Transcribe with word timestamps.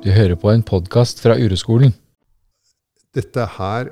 Du 0.00 0.08
hører 0.08 0.32
på 0.40 0.48
en 0.48 0.62
podkast 0.64 1.18
fra 1.20 1.34
Ureskolen. 1.36 1.90
Dette 3.12 3.44
her 3.58 3.90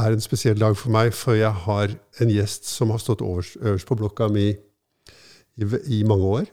er 0.00 0.14
en 0.14 0.22
spesiell 0.24 0.56
dag 0.56 0.72
for 0.80 0.88
meg, 0.94 1.10
for 1.12 1.36
jeg 1.36 1.52
har 1.66 1.92
en 2.22 2.32
gjest 2.32 2.64
som 2.70 2.94
har 2.94 3.02
stått 3.02 3.20
øverst, 3.20 3.58
øverst 3.60 3.88
på 3.90 3.98
blokka 4.00 4.30
mi 4.32 4.46
i, 4.48 5.68
i 5.98 6.00
mange 6.08 6.32
år. 6.40 6.48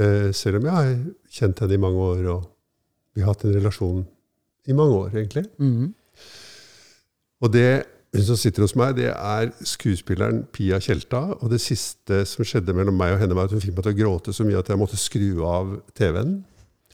Eh, 0.00 0.32
selv 0.32 0.62
om 0.62 0.70
jeg 0.70 0.76
har 0.78 0.96
kjent 1.28 1.60
henne 1.60 1.76
i 1.76 1.84
mange 1.84 2.00
år, 2.00 2.24
og 2.32 2.48
vi 3.12 3.20
har 3.20 3.34
hatt 3.34 3.44
en 3.44 3.56
relasjon 3.60 4.02
i 4.64 4.80
mange 4.80 4.96
år, 5.04 5.08
egentlig. 5.18 5.44
Mhm. 5.58 5.94
Og 7.44 7.52
det 7.52 7.70
hun 8.16 8.24
som 8.24 8.36
sitter 8.40 8.64
hos 8.64 8.72
meg, 8.78 8.96
det 8.96 9.10
er 9.12 9.50
skuespilleren 9.68 10.46
Pia 10.52 10.80
Tjelta. 10.80 11.26
Og 11.42 11.50
det 11.52 11.60
siste 11.60 12.24
som 12.26 12.46
skjedde 12.46 12.72
mellom 12.72 12.96
meg 12.96 13.12
og 13.12 13.20
henne, 13.20 13.36
var 13.36 13.50
at 13.50 13.52
hun 13.52 13.60
fikk 13.60 13.76
meg 13.76 13.84
til 13.84 13.92
å 13.92 13.98
gråte 13.98 14.32
så 14.32 14.48
mye 14.48 14.62
at 14.62 14.70
jeg 14.72 14.80
måtte 14.80 14.96
skru 14.96 15.44
av 15.44 15.82
TV-en. 15.92 16.38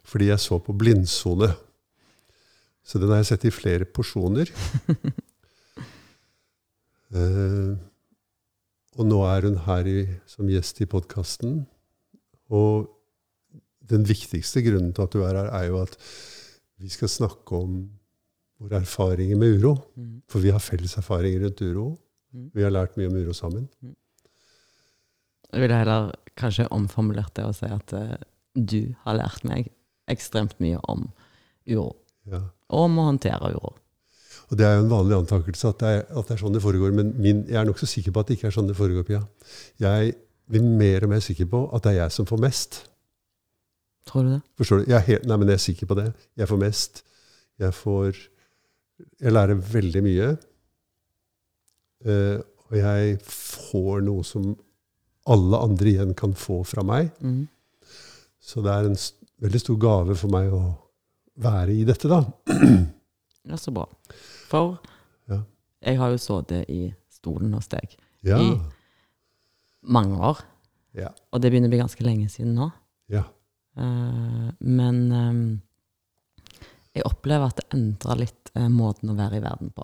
Fordi 0.05 0.29
jeg 0.31 0.43
så 0.43 0.59
på 0.61 0.75
blindsone. 0.77 1.51
Så 2.85 3.01
den 3.01 3.13
har 3.13 3.23
jeg 3.23 3.31
sett 3.33 3.47
i 3.49 3.55
flere 3.55 3.89
porsjoner. 3.89 4.51
uh, 7.15 7.73
og 8.99 9.09
nå 9.09 9.23
er 9.27 9.49
hun 9.49 9.57
her 9.65 9.89
i, 9.89 10.01
som 10.29 10.51
gjest 10.51 10.85
i 10.85 10.91
podkasten. 10.91 11.63
Og 12.53 12.91
den 13.89 14.05
viktigste 14.09 14.63
grunnen 14.65 14.93
til 14.95 15.07
at 15.07 15.17
du 15.17 15.25
er 15.25 15.39
her, 15.41 15.51
er 15.57 15.69
jo 15.71 15.81
at 15.83 15.97
vi 16.81 16.91
skal 16.93 17.09
snakke 17.09 17.57
om 17.57 17.85
våre 18.61 18.81
erfaringer 18.83 19.41
med 19.41 19.59
uro. 19.59 19.77
Mm. 19.97 20.23
For 20.31 20.45
vi 20.45 20.53
har 20.53 20.63
felles 20.63 20.97
erfaringer 21.01 21.47
rundt 21.47 21.65
uro. 21.65 21.87
Mm. 22.35 22.51
Vi 22.55 22.65
har 22.65 22.75
lært 22.75 22.99
mye 23.01 23.09
om 23.11 23.17
uro 23.17 23.33
sammen. 23.37 23.69
Jeg 25.55 25.63
ville 25.63 25.79
heller 25.79 26.13
kanskje 26.37 26.69
omformulert 26.75 27.35
det 27.37 27.47
og 27.47 27.55
si 27.57 27.69
at 27.71 27.97
uh, 27.97 28.15
du 28.55 28.95
har 29.07 29.19
lært 29.21 29.45
meg 29.47 29.71
ekstremt 30.11 30.57
mye 30.63 30.81
om 30.91 31.09
uro. 31.69 31.95
Ja. 32.31 32.43
Og 32.73 32.87
om 32.89 33.01
å 33.01 33.09
håndtere 33.09 33.53
uro. 33.55 33.75
Og 34.51 34.59
det 34.61 34.67
er 34.67 34.77
jo 34.77 34.85
en 34.85 34.93
vanlig 34.93 35.17
antakelse 35.17 35.71
at 35.71 35.81
det 35.81 35.91
er, 35.91 36.03
at 36.05 36.29
det 36.29 36.37
er 36.37 36.43
sånn 36.43 36.57
det 36.57 36.63
foregår. 36.65 36.93
Men 36.97 37.15
min, 37.17 37.45
jeg 37.49 37.61
er 37.61 37.69
nokså 37.69 37.89
sikker 37.89 38.15
på 38.15 38.23
at 38.23 38.31
det 38.31 38.39
ikke 38.39 38.51
er 38.51 38.57
sånn 38.57 38.69
det 38.69 38.77
foregår, 38.79 39.07
Pia. 39.09 39.23
Jeg 39.81 40.17
blir 40.51 40.67
mer 40.83 41.07
og 41.07 41.15
mer 41.15 41.25
sikker 41.25 41.49
på 41.51 41.63
at 41.75 41.87
det 41.87 41.95
er 41.95 42.03
jeg 42.03 42.17
som 42.19 42.29
får 42.29 42.43
mest. 42.45 42.83
Tror 44.09 44.27
du 44.27 44.35
det? 44.35 44.43
Forstår 44.61 44.83
du? 44.83 44.91
Jeg 44.91 44.99
er, 44.99 45.07
helt, 45.09 45.29
nei, 45.31 45.39
men 45.41 45.53
jeg 45.53 45.61
er 45.61 45.65
sikker 45.65 45.89
på 45.89 45.97
det. 45.99 46.09
Jeg 46.37 46.51
får 46.51 46.61
mest. 46.61 47.05
Jeg 47.63 47.77
får 47.77 48.23
Jeg 49.21 49.33
lærer 49.33 49.59
veldig 49.59 50.03
mye. 50.05 50.27
Uh, 52.05 52.39
og 52.69 52.77
jeg 52.79 53.17
får 53.27 54.05
noe 54.07 54.23
som 54.27 54.53
alle 55.31 55.59
andre 55.67 55.91
igjen 55.91 56.13
kan 56.17 56.35
få 56.37 56.61
fra 56.69 56.85
meg. 56.87 57.11
Mm. 57.25 57.47
Så 58.45 58.63
det 58.63 58.71
er 58.71 58.89
en 58.91 58.99
veldig 59.45 59.61
stor 59.61 59.77
gave 59.81 60.17
for 60.19 60.33
meg 60.33 60.53
å 60.55 60.63
være 61.45 61.75
i 61.75 61.85
dette, 61.89 62.09
da. 62.11 62.23
Ja, 63.45 63.59
så 63.61 63.73
bra. 63.77 63.85
For 64.49 64.79
Ja. 65.29 65.43
jeg 65.85 65.99
har 66.01 66.11
jo 66.15 66.21
sittet 66.23 66.71
i 66.73 66.95
stolen 67.13 67.53
hos 67.53 67.69
deg 67.69 67.97
Ja. 68.25 68.39
I- 68.41 68.61
mange 69.85 70.17
år. 70.17 70.41
Ja. 70.97 71.11
Og 71.33 71.41
det 71.43 71.51
begynner 71.53 71.69
å 71.69 71.75
bli 71.75 71.81
ganske 71.83 72.05
lenge 72.07 72.29
siden 72.33 72.55
nå. 72.57 72.71
ja. 73.11 73.25
Uh, 73.77 74.53
men 74.61 74.99
um, 75.13 75.61
jeg 76.95 77.03
opplever 77.09 77.49
at 77.51 77.57
det 77.59 77.65
endrer 77.75 78.21
litt 78.21 78.51
uh, 78.55 78.69
måten 78.71 79.11
å 79.11 79.17
være 79.19 79.41
i 79.41 79.43
verden 79.43 79.73
på. 79.75 79.83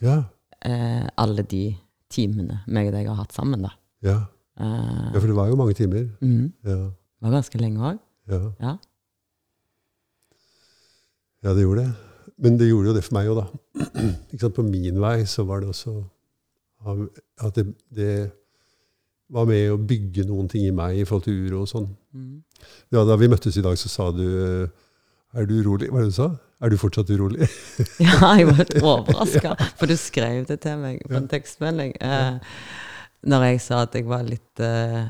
Ja. 0.00 0.22
Uh, 0.64 1.04
alle 1.20 1.42
de 1.44 1.76
timene 2.08 2.62
meg 2.66 2.88
og 2.88 2.94
deg 2.96 3.10
har 3.10 3.18
hatt 3.20 3.32
sammen, 3.36 3.60
da. 3.66 3.74
Ja. 4.02 4.22
Ja, 4.60 5.12
for 5.20 5.28
det 5.28 5.36
var 5.36 5.48
jo 5.52 5.56
mange 5.60 5.74
timer. 5.76 6.08
Mm. 6.24 6.48
Ja. 6.64 6.78
Det 6.88 7.24
var 7.28 7.36
ganske 7.36 7.60
lenge 7.60 7.84
òg. 7.92 8.00
Ja. 8.30 8.52
Ja. 8.60 8.76
ja, 11.44 11.54
det 11.54 11.66
gjorde 11.66 11.84
det. 11.84 11.92
Men 12.40 12.56
det 12.56 12.70
gjorde 12.70 12.90
jo 12.90 12.96
det 12.96 13.04
for 13.04 13.16
meg 13.18 13.30
òg, 13.30 13.42
da. 13.42 14.48
På 14.56 14.64
min 14.64 15.00
vei 15.02 15.18
så 15.28 15.44
var 15.48 15.60
det 15.62 15.72
også 15.74 15.98
at 17.44 17.56
det, 17.58 17.66
det 17.92 18.12
var 19.30 19.48
med 19.48 19.72
å 19.72 19.78
bygge 19.78 20.24
noen 20.28 20.48
ting 20.50 20.64
i 20.66 20.74
meg 20.74 21.00
i 21.00 21.06
forhold 21.06 21.26
til 21.26 21.42
uro 21.46 21.64
og 21.64 21.70
sånn. 21.70 21.90
Mm. 22.16 22.38
Ja, 22.94 23.04
da 23.08 23.16
vi 23.20 23.28
møttes 23.30 23.58
i 23.60 23.64
dag, 23.64 23.76
så 23.80 23.90
sa 23.92 24.10
du 24.12 24.24
Er 25.30 25.46
du 25.46 25.60
urolig? 25.60 25.86
Hva 25.88 26.00
var 26.00 26.06
det 26.06 26.10
du 26.10 26.16
sa? 26.16 26.30
Er 26.60 26.72
du 26.72 26.76
fortsatt 26.80 27.10
urolig? 27.14 27.46
Ja, 28.02 28.34
jeg 28.36 28.48
var 28.48 28.58
litt 28.58 28.76
overraska, 28.92 29.54
for 29.78 29.88
du 29.88 29.96
skrev 29.96 30.44
det 30.48 30.58
til 30.64 30.80
meg 30.80 31.04
på 31.06 31.16
en 31.20 31.28
tekstmelding. 31.30 31.94
Eh, 32.02 32.58
når 33.30 33.46
jeg 33.50 33.62
sa 33.64 33.84
at 33.86 33.94
jeg 33.96 34.08
var 34.10 34.26
litt 34.26 34.64
eh, 34.64 35.06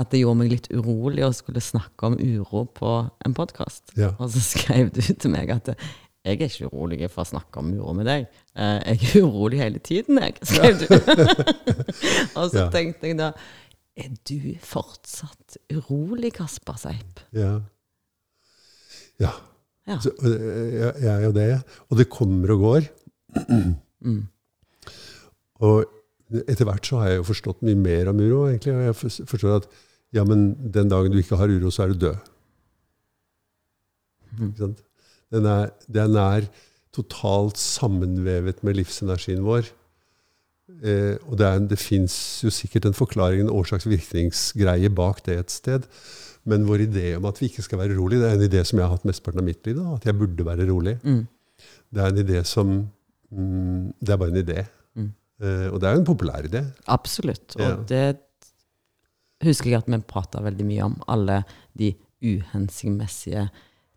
At 0.00 0.10
det 0.14 0.22
gjorde 0.22 0.40
meg 0.40 0.52
litt 0.54 0.68
urolig 0.72 1.24
å 1.26 1.32
skulle 1.36 1.60
snakke 1.60 2.08
om 2.08 2.14
uro 2.16 2.62
på 2.72 2.92
en 3.26 3.34
podkast. 3.36 3.92
Ja. 4.00 4.14
Og 4.18 4.30
så 4.32 4.40
skrev 4.40 4.88
du 4.96 5.00
til 5.02 5.32
meg 5.34 5.50
at 5.52 5.68
jeg 5.74 6.36
er 6.36 6.46
ikke 6.48 6.68
urolig 6.70 7.06
for 7.12 7.24
å 7.24 7.28
snakke 7.30 7.60
om 7.62 7.70
uro 7.76 7.92
med 7.96 8.08
deg. 8.08 8.26
Eh, 8.56 8.94
jeg 8.94 9.10
er 9.10 9.26
urolig 9.26 9.60
hele 9.60 9.80
tiden, 9.84 10.20
jeg, 10.20 10.36
skrev 10.44 10.80
du. 10.82 10.86
og 12.38 12.50
så 12.52 12.64
Ja. 12.64 12.70
tenkte 12.72 13.08
jeg 13.10 13.18
da 13.20 13.30
Er 14.00 14.08
du 14.28 14.36
fortsatt 14.64 15.58
urolig, 15.74 16.32
Kasper 16.38 16.76
Seip? 16.80 17.20
Ja. 17.36 17.58
ja. 19.20 19.32
Ja. 19.88 19.96
Så, 20.00 20.12
øh, 20.22 20.72
jeg, 20.78 20.92
jeg 21.02 21.10
er 21.12 21.24
jo 21.24 21.32
det. 21.34 21.48
Og 21.90 21.98
det 21.98 22.08
kommer 22.12 22.52
og 22.54 22.60
går. 22.64 22.86
Mm. 24.04 24.20
Og 25.60 25.84
etter 26.46 26.64
hvert 26.68 26.86
så 26.86 27.00
har 27.02 27.10
jeg 27.10 27.20
jo 27.20 27.26
forstått 27.32 27.64
mye 27.66 27.76
mer 27.80 28.12
om 28.12 28.20
uro, 28.22 28.44
egentlig. 28.48 28.76
Og 28.76 28.84
jeg 28.86 29.26
forstår 29.28 29.56
at 29.58 29.66
ja, 30.14 30.24
men 30.26 30.54
den 30.74 30.88
dagen 30.90 31.12
du 31.12 31.18
ikke 31.20 31.36
har 31.38 31.48
uro, 31.52 31.70
så 31.70 31.84
er 31.84 31.92
du 31.94 31.98
død. 32.06 32.16
Mm. 34.38 34.54
Den 35.30 35.46
er, 35.46 35.70
den 35.90 36.16
er 36.18 36.46
totalt 36.94 37.58
sammenvevet 37.60 38.64
med 38.66 38.78
livsenergien 38.80 39.44
vår. 39.46 39.68
Eh, 40.82 41.16
og 41.28 41.36
det, 41.38 41.46
er, 41.46 41.62
det 41.70 41.78
fins 41.82 42.14
jo 42.44 42.50
sikkert 42.54 42.86
en 42.88 42.96
forklaring, 42.96 43.44
en 43.44 43.52
årsaks-virkningsgreie 43.54 44.90
bak 44.94 45.22
det 45.26 45.38
et 45.38 45.54
sted. 45.54 45.86
Men 46.48 46.64
vår 46.66 46.86
idé 46.86 47.06
om 47.18 47.26
at 47.28 47.38
vi 47.40 47.50
ikke 47.50 47.62
skal 47.66 47.82
være 47.82 47.98
rolig, 47.98 48.18
det 48.22 48.30
er 48.30 48.38
en 48.38 48.46
idé 48.48 48.62
som 48.66 48.78
jeg 48.80 48.86
har 48.86 48.94
hatt 48.96 49.06
mesteparten 49.08 49.42
av 49.42 49.46
mitt 49.50 49.66
liv. 49.68 49.76
Da, 49.78 49.94
at 49.98 50.08
jeg 50.08 50.18
burde 50.18 50.46
være 50.46 50.66
rolig. 50.70 50.96
Mm. 51.04 51.22
Det 51.90 52.02
er 52.02 52.14
en 52.14 52.22
idé 52.22 52.42
som 52.48 52.70
mm, 52.78 53.90
Det 54.00 54.14
er 54.14 54.20
bare 54.22 54.32
en 54.32 54.40
idé. 54.42 54.62
Mm. 54.96 55.10
Eh, 55.42 55.66
og 55.70 55.78
det 55.82 55.88
er 55.90 55.94
jo 55.98 56.02
en 56.02 56.08
populær 56.10 56.46
idé. 56.48 56.64
Absolutt. 56.90 57.54
Og 57.58 57.66
Ja. 57.66 57.76
det 57.92 58.04
husker 59.44 59.70
jeg 59.72 59.80
at 59.80 59.88
vi 59.90 59.98
prata 60.08 60.42
veldig 60.44 60.66
mye 60.68 60.86
om. 60.86 60.96
Alle 61.08 61.42
de 61.78 61.94
uhensiktsmessige 62.20 63.48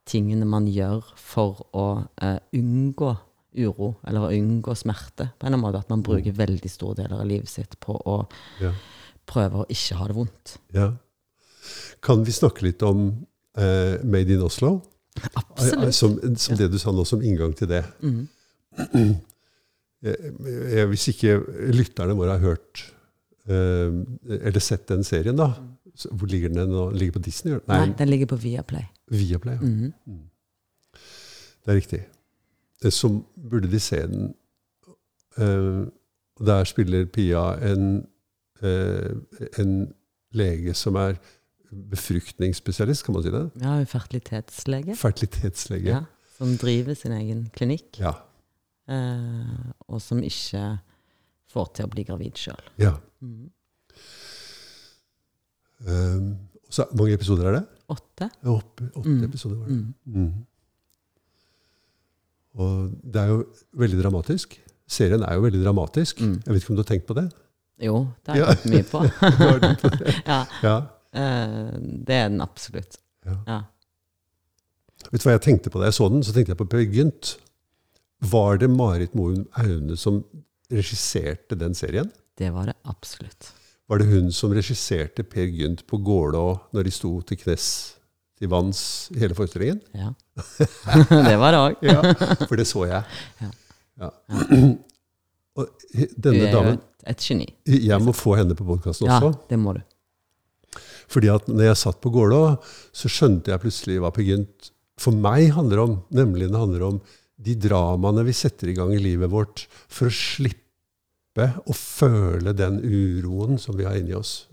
tingene 0.07 0.45
man 0.47 0.67
gjør 0.67 1.03
for 1.19 1.63
å 1.75 1.85
eh, 2.21 2.39
unngå 2.55 3.11
uro, 3.53 3.93
eller 4.07 4.25
å 4.27 4.31
unngå 4.33 4.73
smerte. 4.75 5.29
På 5.39 5.47
en 5.47 5.59
måte 5.61 5.83
At 5.83 5.91
man 5.91 6.01
bruker 6.03 6.33
veldig 6.35 6.71
store 6.71 7.03
deler 7.03 7.19
av 7.21 7.27
livet 7.29 7.49
sitt 7.51 7.77
på 7.79 7.95
å 7.95 8.23
Ja. 8.59 8.73
prøve 9.29 9.61
å 9.63 9.67
ikke 9.69 9.95
ha 9.99 10.07
det 10.07 10.15
vondt. 10.15 10.57
Ja. 10.73 10.93
Kan 12.01 12.23
vi 12.25 12.31
snakke 12.31 12.65
litt 12.65 12.81
om 12.83 13.25
eh, 13.55 13.99
Made 14.03 14.33
in 14.33 14.41
Oslo? 14.43 14.81
Absolutt. 15.35 15.93
Som, 15.93 16.17
som 16.35 16.57
det 16.57 16.71
du 16.71 16.79
sa 16.81 16.91
nå, 16.91 17.05
som 17.05 17.21
inngang 17.21 17.53
til 17.55 17.67
det. 17.69 17.83
Mm. 18.01 18.27
Jeg, 20.03 20.33
jeg, 20.75 20.87
hvis 20.91 21.05
ikke 21.13 21.37
lytterne 21.71 22.11
våre 22.19 22.33
har 22.35 22.41
hørt 22.43 22.81
eh, 22.83 22.89
eller 23.47 24.59
sett 24.59 24.87
den 24.87 25.03
serien, 25.03 25.35
da 25.37 25.49
Hvor 26.11 26.25
ligger 26.27 26.49
den 26.49 26.69
nå? 26.69 26.89
Ligger 26.91 27.11
på 27.13 27.19
Disney? 27.19 27.53
Nei, 27.67 27.85
Nei, 27.85 27.95
den 27.97 28.09
ligger 28.09 28.25
på 28.25 28.35
Viaplay. 28.35 28.83
Viaplay. 29.11 29.53
ja. 29.55 29.61
Mhm. 29.61 29.93
Det 31.65 31.71
er 31.71 31.75
riktig. 31.75 31.99
Eh, 32.83 32.89
Så 32.91 33.21
burde 33.49 33.71
de 33.71 33.79
se 33.79 34.01
den. 34.07 34.33
Eh, 35.37 35.85
der 36.45 36.63
spiller 36.63 37.05
Pia 37.05 37.43
en, 37.73 38.07
eh, 38.63 39.11
en 39.59 39.93
lege 40.31 40.73
som 40.73 40.95
er 40.95 41.13
befruktningsspesialist, 41.89 43.05
kan 43.05 43.13
man 43.13 43.23
si 43.23 43.29
det? 43.31 43.49
Ja, 43.61 43.67
hun 43.73 43.81
er 43.81 43.85
fertilitetslege. 43.85 44.95
Fertilitetslege. 44.95 45.89
Ja, 45.89 46.01
som 46.37 46.57
driver 46.57 46.93
sin 46.93 47.11
egen 47.11 47.49
klinikk, 47.55 47.99
Ja. 47.99 48.11
eh, 48.89 49.71
og 49.87 50.01
som 50.01 50.23
ikke 50.23 50.79
får 51.53 51.73
til 51.77 51.85
å 51.85 51.91
bli 51.93 52.03
gravid 52.07 52.39
sjøl. 52.41 52.63
ja. 52.81 52.95
Um, 55.83 56.37
så 56.71 56.85
mange 56.95 57.13
episoder 57.17 57.49
er 57.49 57.55
det? 57.57 57.63
Åtte. 57.91 58.29
Åtte, 58.49 58.85
åtte 58.95 59.09
Mm. 59.09 59.23
episoder 59.27 59.55
var 59.59 59.67
det. 59.67 59.75
Mm. 59.75 59.93
Mm. 60.15 60.45
Og 62.55 62.91
det 63.13 63.21
er 63.21 63.27
jo 63.27 63.43
veldig 63.81 63.99
dramatisk. 64.01 64.55
Serien 64.87 65.23
er 65.23 65.33
jo 65.35 65.41
veldig 65.43 65.63
dramatisk. 65.63 66.21
Mm. 66.21 66.37
Jeg 66.45 66.53
vet 66.53 66.61
ikke 66.63 66.69
om 66.71 66.75
du 66.77 66.81
har 66.83 66.89
tenkt 66.91 67.07
på 67.09 67.13
det? 67.17 67.25
Jo, 67.83 68.07
det 68.25 68.31
har 68.31 68.37
Ja. 68.37 68.45
jeg 68.47 68.57
tenkt 68.57 68.73
mye 68.73 68.83
på. 68.91 68.99
Ja, 70.31 70.45
Ja. 70.63 70.77
eh, 71.13 71.77
det 72.07 72.15
er 72.15 72.29
den 72.29 72.41
absolutt. 72.41 72.97
Ja. 73.25 73.37
Ja. 73.47 73.59
Vet 75.11 75.21
du 75.21 75.27
hva 75.29 75.33
jeg 75.37 75.41
tenkte 75.41 75.69
på 75.69 75.79
da 75.79 75.85
jeg 75.89 75.93
så 75.99 76.09
den? 76.09 76.23
Så 76.23 76.31
tenkte 76.33 76.51
jeg 76.55 76.57
på 76.57 76.69
Per 76.69 76.79
Gynt. 76.85 77.37
Var 78.21 78.57
det 78.57 78.69
Marit 78.69 79.13
Moen 79.15 79.45
Aune 79.57 79.97
som 79.97 80.23
regisserte 80.73 81.57
den 81.59 81.75
serien? 81.77 82.09
Det 82.37 82.49
var 82.53 82.69
det 82.71 82.77
absolutt. 82.89 83.51
Var 83.89 83.99
det 84.01 84.07
hun 84.09 84.31
som 84.33 84.53
regisserte 84.55 85.25
Per 85.27 85.49
Gynt 85.51 85.83
på 85.89 85.99
Gålå 86.01 86.47
når 86.73 86.87
de 86.87 86.93
sto 86.95 87.17
til 87.27 87.39
knes 87.41 87.67
til 88.39 88.49
vanns 88.51 88.79
i 89.13 89.19
hele 89.21 89.35
forestillingen. 89.37 89.79
Ja. 89.95 90.09
det 91.29 91.35
var 91.39 91.53
det 91.53 91.61
òg. 91.61 91.85
Ja, 91.85 91.99
for 92.47 92.59
det 92.59 92.65
så 92.69 92.87
jeg. 92.89 93.03
Ja. 93.43 93.51
Ja. 94.01 94.09
Og 95.61 95.69
denne 96.17 96.47
damen 96.49 96.79
et, 96.79 96.85
et 97.13 97.25
geni. 97.27 97.45
Jeg 97.69 98.01
må 98.01 98.15
få 98.17 98.33
henne 98.39 98.55
på 98.57 98.65
podkasten 98.65 99.05
Ja, 99.05 99.19
også. 99.19 99.35
det 99.51 99.59
må 99.61 99.75
du. 99.77 99.83
Fordi 101.13 101.29
at 101.29 101.45
når 101.51 101.67
jeg 101.69 101.81
satt 101.83 101.99
på 102.01 102.09
Gålå, 102.15 102.39
så 102.95 103.11
skjønte 103.11 103.53
jeg 103.53 103.61
plutselig 103.61 103.99
hva 104.01 104.09
Per 104.15 104.25
Gynt 104.25 104.71
for 104.97 105.13
meg 105.13 105.51
handler 105.53 105.83
om. 105.83 105.93
Nemlig 106.15 106.49
det 106.49 106.57
handler 106.57 106.87
om 106.87 106.99
de 107.43 107.53
dramaene 107.59 108.23
vi 108.25 108.33
setter 108.35 108.71
i 108.71 108.75
gang 108.77 108.93
i 108.95 109.01
livet 109.03 109.29
vårt 109.29 109.67
for 109.91 110.09
å 110.09 110.15
slippe 110.15 110.62
å 111.41 111.73
føle 111.73 112.53
den 112.53 112.79
uroen 112.83 113.57
som 113.61 113.77
vi 113.77 113.87
har 113.87 113.97
inni 113.97 114.13
oss. 114.13 114.47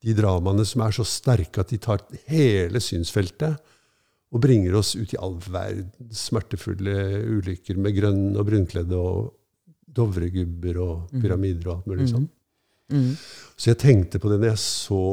De 0.00 0.14
dramaene 0.16 0.64
som 0.64 0.84
er 0.86 0.94
så 0.96 1.04
sterke 1.04 1.60
at 1.60 1.72
de 1.72 1.78
tar 1.82 2.04
hele 2.30 2.80
synsfeltet 2.80 3.56
og 4.32 4.42
bringer 4.42 4.76
oss 4.78 4.94
ut 4.96 5.12
i 5.14 5.18
all 5.20 5.36
verdens 5.38 6.26
smertefulle 6.28 6.96
ulykker 7.38 7.78
med 7.80 7.96
grønn 7.96 8.24
og 8.36 8.46
brunkledde 8.48 8.96
og 8.96 9.34
dovregubber 9.96 10.80
og 10.82 11.12
pyramider 11.14 11.68
og 11.68 11.74
alt 11.76 11.90
mulig 11.90 12.08
sånn. 12.10 12.26
Mm. 12.92 13.12
Så 13.56 13.72
jeg 13.72 13.80
tenkte 13.82 14.20
på 14.22 14.30
det 14.30 14.40
når 14.40 14.52
jeg 14.52 14.62
så 14.62 15.04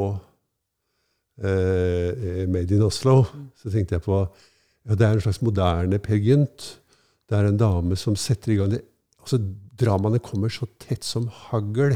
eh, 1.41 2.43
Made 2.51 2.75
in 2.75 2.83
Oslo. 2.85 3.23
Så 3.57 3.71
tenkte 3.73 3.97
jeg 3.97 4.05
på 4.05 4.19
ja, 4.23 4.95
det 4.95 5.07
er 5.07 5.15
en 5.15 5.23
slags 5.23 5.41
moderne 5.45 5.99
Per 6.03 6.19
Gynt. 6.19 6.67
Det 7.29 7.37
er 7.37 7.47
en 7.47 7.59
dame 7.59 7.97
som 7.99 8.17
setter 8.19 8.53
i 8.53 8.59
gang 8.59 8.73
det 8.73 8.83
altså 9.23 9.39
Dramaene 9.75 10.19
kommer 10.21 10.49
så 10.53 10.67
tett 10.79 11.03
som 11.03 11.27
hagl. 11.49 11.95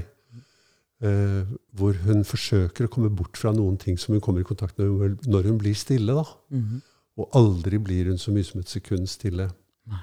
Eh, 0.99 1.43
hvor 1.77 1.93
hun 2.07 2.23
forsøker 2.25 2.87
å 2.87 2.89
komme 2.89 3.11
bort 3.13 3.37
fra 3.37 3.51
noen 3.53 3.75
ting 3.77 3.99
som 4.01 4.15
hun 4.15 4.21
kommer 4.25 4.41
i 4.41 4.47
kontakt 4.49 4.79
med 4.81 5.19
når 5.29 5.43
hun 5.51 5.59
blir 5.61 5.75
stille. 5.77 6.15
da. 6.17 6.23
Mhm. 6.49 6.81
Og 7.17 7.29
aldri 7.33 7.77
blir 7.81 8.05
hun 8.05 8.17
så 8.17 8.31
mye 8.33 8.45
som 8.45 8.59
et 8.61 8.67
sekund 8.69 9.07
stille. 9.09 9.49
Nei. 9.87 10.01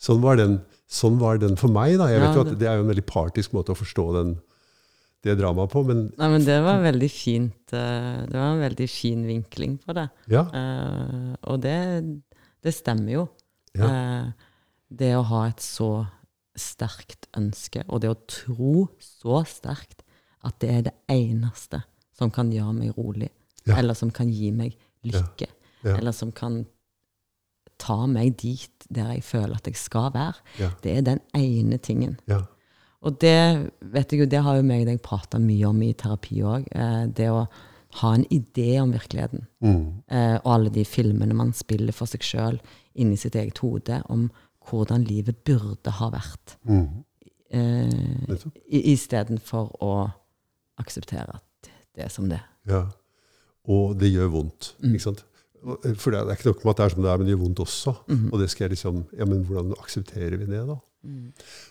Sånn 0.00 0.20
var 0.20 0.36
den, 0.36 0.60
sånn 0.88 1.18
var 1.18 1.38
den 1.38 1.56
for 1.56 1.68
meg. 1.68 1.96
da. 1.98 2.06
Jeg 2.08 2.20
Ja, 2.20 2.26
vet 2.26 2.34
jo 2.34 2.40
at 2.42 2.48
det- 2.50 2.58
Det 2.58 2.68
er 2.68 2.76
jo 2.76 2.82
en 2.88 2.94
veldig 2.94 3.06
partisk 3.06 3.50
måte 3.52 3.72
å 3.72 3.76
forstå 3.76 4.12
den, 4.14 4.40
det 5.22 5.38
dramaet 5.38 5.70
på, 5.70 5.84
men 5.86 6.12
Nei, 6.18 6.28
men 6.28 6.44
det 6.44 6.62
var 6.62 6.80
veldig 6.82 7.10
fint. 7.10 7.72
eh, 7.72 8.26
Det 8.26 8.32
var 8.34 8.54
en 8.56 8.60
veldig 8.70 8.88
fin 8.90 9.24
vinkling 9.26 9.78
på 9.78 9.94
det. 9.94 10.10
ja. 10.28 10.42
Eh, 10.52 11.36
og 11.44 11.60
det, 11.62 12.20
det 12.62 12.74
stemmer 12.74 13.10
jo. 13.12 13.28
Ja. 13.74 13.86
Eh, 13.86 14.32
det 14.94 15.14
å 15.16 15.24
ha 15.24 15.46
et 15.48 15.56
så 15.60 16.06
sterkt 16.56 17.26
ønske, 17.36 17.84
og 17.88 18.00
det 18.02 18.10
å 18.10 18.18
tro 18.26 18.88
så 19.02 19.42
sterkt 19.46 20.02
at 20.46 20.58
det 20.62 20.70
er 20.70 20.82
det 20.88 20.94
eneste 21.12 21.82
som 22.16 22.30
kan 22.30 22.50
gjøre 22.52 22.74
meg 22.74 22.96
rolig, 22.96 23.30
Ja. 23.66 23.76
eller 23.78 23.94
som 23.94 24.10
kan 24.10 24.28
gi 24.30 24.50
meg 24.52 24.76
lykke, 25.04 25.48
Ja. 25.84 25.96
eller 25.96 26.12
som 26.12 26.32
kan 26.32 26.66
ta 27.78 28.06
meg 28.06 28.36
dit 28.40 28.86
der 28.88 29.12
jeg 29.16 29.24
føler 29.24 29.56
at 29.56 29.66
jeg 29.66 29.76
skal 29.76 30.10
være, 30.12 30.34
Ja. 30.58 30.70
det 30.82 30.96
er 30.98 31.02
den 31.02 31.20
ene 31.34 31.78
tingen. 31.78 32.18
ja. 32.28 32.42
Og 33.02 33.18
det 33.20 33.70
vet 33.82 34.10
jeg 34.10 34.20
jo, 34.20 34.26
det 34.26 34.42
har 34.42 34.56
jo 34.56 34.62
meg 34.62 34.80
og 34.80 34.86
deg 34.86 35.02
prata 35.02 35.38
mye 35.38 35.64
om 35.68 35.80
i 35.82 35.92
terapi 35.92 36.40
òg. 36.42 36.66
Eh, 36.72 37.06
det 37.06 37.28
å 37.30 37.46
ha 38.00 38.14
en 38.14 38.24
idé 38.24 38.80
om 38.82 38.90
virkeligheten. 38.90 39.46
Mm. 39.62 40.02
Eh, 40.08 40.34
og 40.44 40.46
alle 40.54 40.70
de 40.70 40.82
filmene 40.84 41.32
man 41.34 41.52
spiller 41.52 41.92
for 41.92 42.06
seg 42.06 42.20
sjøl 42.20 42.58
inni 42.96 43.16
sitt 43.16 43.34
eget 43.36 43.58
hode 43.58 44.02
om 44.10 44.30
hvordan 44.66 45.04
livet 45.06 45.42
burde 45.46 45.92
ha 45.98 46.10
vært. 46.12 46.56
Mm. 46.66 47.04
Eh. 47.56 48.46
Istedenfor 48.92 49.76
å 49.84 49.92
akseptere 50.82 51.38
at 51.38 51.70
det 51.96 52.06
er 52.06 52.12
som 52.12 52.28
det 52.30 52.40
er. 52.40 52.48
Ja. 52.68 52.82
Og 53.72 53.96
det 53.98 54.12
gjør 54.12 54.34
vondt. 54.34 54.74
Mm. 54.82 54.94
ikke 54.94 55.06
sant? 55.08 55.24
For 55.98 56.12
det 56.14 56.20
er, 56.20 56.34
ikke 56.36 56.52
nok 56.52 56.60
med 56.62 56.72
at 56.72 56.78
det 56.78 56.84
er 56.84 56.92
som 56.94 57.02
det 57.02 57.10
er, 57.10 57.18
men 57.18 57.26
det 57.26 57.32
gjør 57.32 57.44
vondt 57.46 57.62
også. 57.64 57.94
Mhm. 58.06 58.26
Og 58.30 58.42
det 58.42 58.50
skal 58.52 58.66
jeg 58.66 58.76
liksom 58.76 59.00
Ja, 59.18 59.24
men 59.26 59.46
hvordan 59.46 59.72
aksepterer 59.80 60.36
vi 60.36 60.50
det, 60.50 60.66
da? 60.68 60.76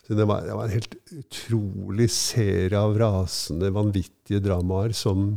Så 0.06 0.15
det 0.15 0.27
var, 0.30 0.45
det 0.45 0.56
var 0.56 0.68
en 0.68 0.75
helt 0.75 0.95
utrolig 1.12 2.07
serie 2.13 2.80
av 2.80 2.95
rasende, 3.00 3.71
vanvittige 3.74 4.39
dramaer 4.44 4.94
som 4.95 5.36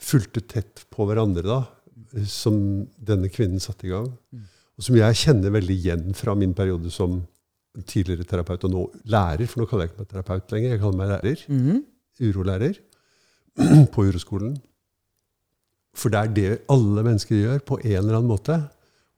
fulgte 0.00 0.42
tett 0.46 0.84
på 0.92 1.06
hverandre, 1.08 1.42
da. 1.42 2.24
Som 2.26 2.86
denne 2.96 3.30
kvinnen 3.32 3.62
satte 3.62 3.88
i 3.88 3.92
gang. 3.92 4.12
Og 4.80 4.86
som 4.86 4.96
jeg 4.96 5.16
kjenner 5.20 5.52
veldig 5.52 5.74
igjen 5.76 6.14
fra 6.16 6.32
min 6.38 6.54
periode 6.56 6.88
som 6.94 7.18
tidligere 7.84 8.24
terapeut, 8.24 8.64
og 8.64 8.72
nå 8.72 8.84
lærer, 9.12 9.44
for 9.44 9.60
nå 9.60 9.66
kaller 9.68 9.84
jeg 9.84 9.92
ikke 9.92 10.00
meg 10.00 10.08
terapeut 10.14 10.54
lenger, 10.54 10.72
jeg 10.72 10.80
kaller 10.80 11.00
meg 11.02 11.10
lærer. 11.10 11.42
Mhm. 11.52 11.82
Urolærer 12.20 12.78
på 13.92 14.04
uroskolen. 14.08 14.54
For 15.96 16.12
det 16.12 16.20
er 16.20 16.32
det 16.38 16.48
alle 16.72 17.04
mennesker 17.04 17.36
gjør, 17.36 17.60
på 17.68 17.76
en 17.82 17.98
eller 17.98 18.16
annen 18.16 18.30
måte. 18.30 18.56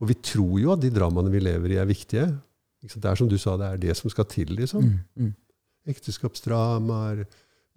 Og 0.03 0.11
vi 0.11 0.19
tror 0.19 0.59
jo 0.59 0.73
at 0.75 0.83
de 0.83 0.91
dramaene 0.91 1.31
vi 1.31 1.45
lever 1.45 1.77
i, 1.77 1.79
er 1.79 1.87
viktige. 1.87 2.27
Det 2.83 3.07
er 3.07 3.19
som 3.19 3.31
du 3.31 3.39
sa, 3.39 3.55
det 3.61 3.69
er 3.71 3.83
det 3.87 3.97
som 3.99 4.11
skal 4.11 4.27
til. 4.27 4.51
liksom. 4.59 4.83
Mm, 4.83 5.29
mm. 5.29 5.33
Ekteskapsdramaer, 5.95 7.23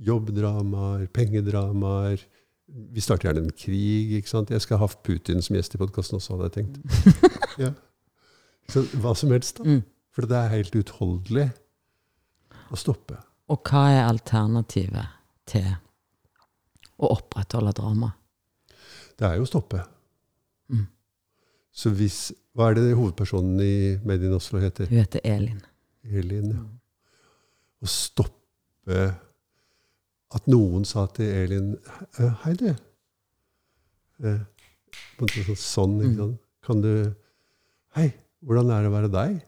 jobbdramaer, 0.01 1.05
pengedramaer. 1.13 2.25
Vi 2.67 3.01
starter 3.03 3.29
gjerne 3.29 3.45
en 3.45 3.53
krig. 3.53 4.15
ikke 4.17 4.29
sant? 4.31 4.49
Jeg 4.49 4.63
skal 4.63 4.79
ha 4.81 4.87
Putin 5.05 5.41
som 5.45 5.55
gjest 5.57 5.75
i 5.75 5.81
podkasten 5.81 6.17
også, 6.17 6.35
hadde 6.35 6.49
jeg 6.49 6.55
tenkt. 6.61 6.79
Ja. 7.61 7.69
Så 8.67 8.81
hva 8.99 9.13
som 9.15 9.31
helst, 9.31 9.61
da. 9.61 9.63
Mm. 9.69 9.83
For 10.15 10.25
det 10.27 10.35
er 10.35 10.49
helt 10.51 10.75
utholdelig 10.75 11.45
å 12.73 12.79
stoppe. 12.79 13.19
Og 13.51 13.61
hva 13.69 13.83
er 13.93 14.07
alternativet 14.07 15.13
til 15.47 15.67
å 16.97 17.11
opprettholde 17.13 17.75
drama? 17.77 18.09
Det 19.15 19.27
er 19.27 19.37
jo 19.37 19.45
å 19.45 19.49
stoppe. 19.49 19.83
Mm. 20.73 20.87
Så 21.75 21.91
hvis 21.95 22.19
Hva 22.55 22.69
er 22.71 22.77
det 22.77 22.95
hovedpersonen 22.95 23.59
i 23.59 23.73
Made 24.07 24.23
in 24.23 24.33
Oslo 24.35 24.61
heter? 24.63 24.87
Hun 24.87 25.01
heter 25.01 25.19
Elin. 25.27 25.59
Elin. 26.07 26.51
Ja. 26.55 26.61
Å 27.83 27.89
stoppe 27.91 29.01
At 30.33 30.47
noen 30.49 30.85
sa 30.87 31.05
til 31.13 31.29
Elin 31.29 31.75
«Eh, 32.19 32.31
Hei, 32.43 32.53
du. 32.57 32.71
Eh, 34.23 34.39
sånn, 35.59 35.99
Mm. 36.01 36.37
Kan 36.65 36.81
du 36.81 37.13
Hei, 37.95 38.13
hvordan 38.43 38.71
er 38.71 38.81
det 38.83 38.89
å 38.89 38.95
være 38.95 39.11
deg? 39.11 39.43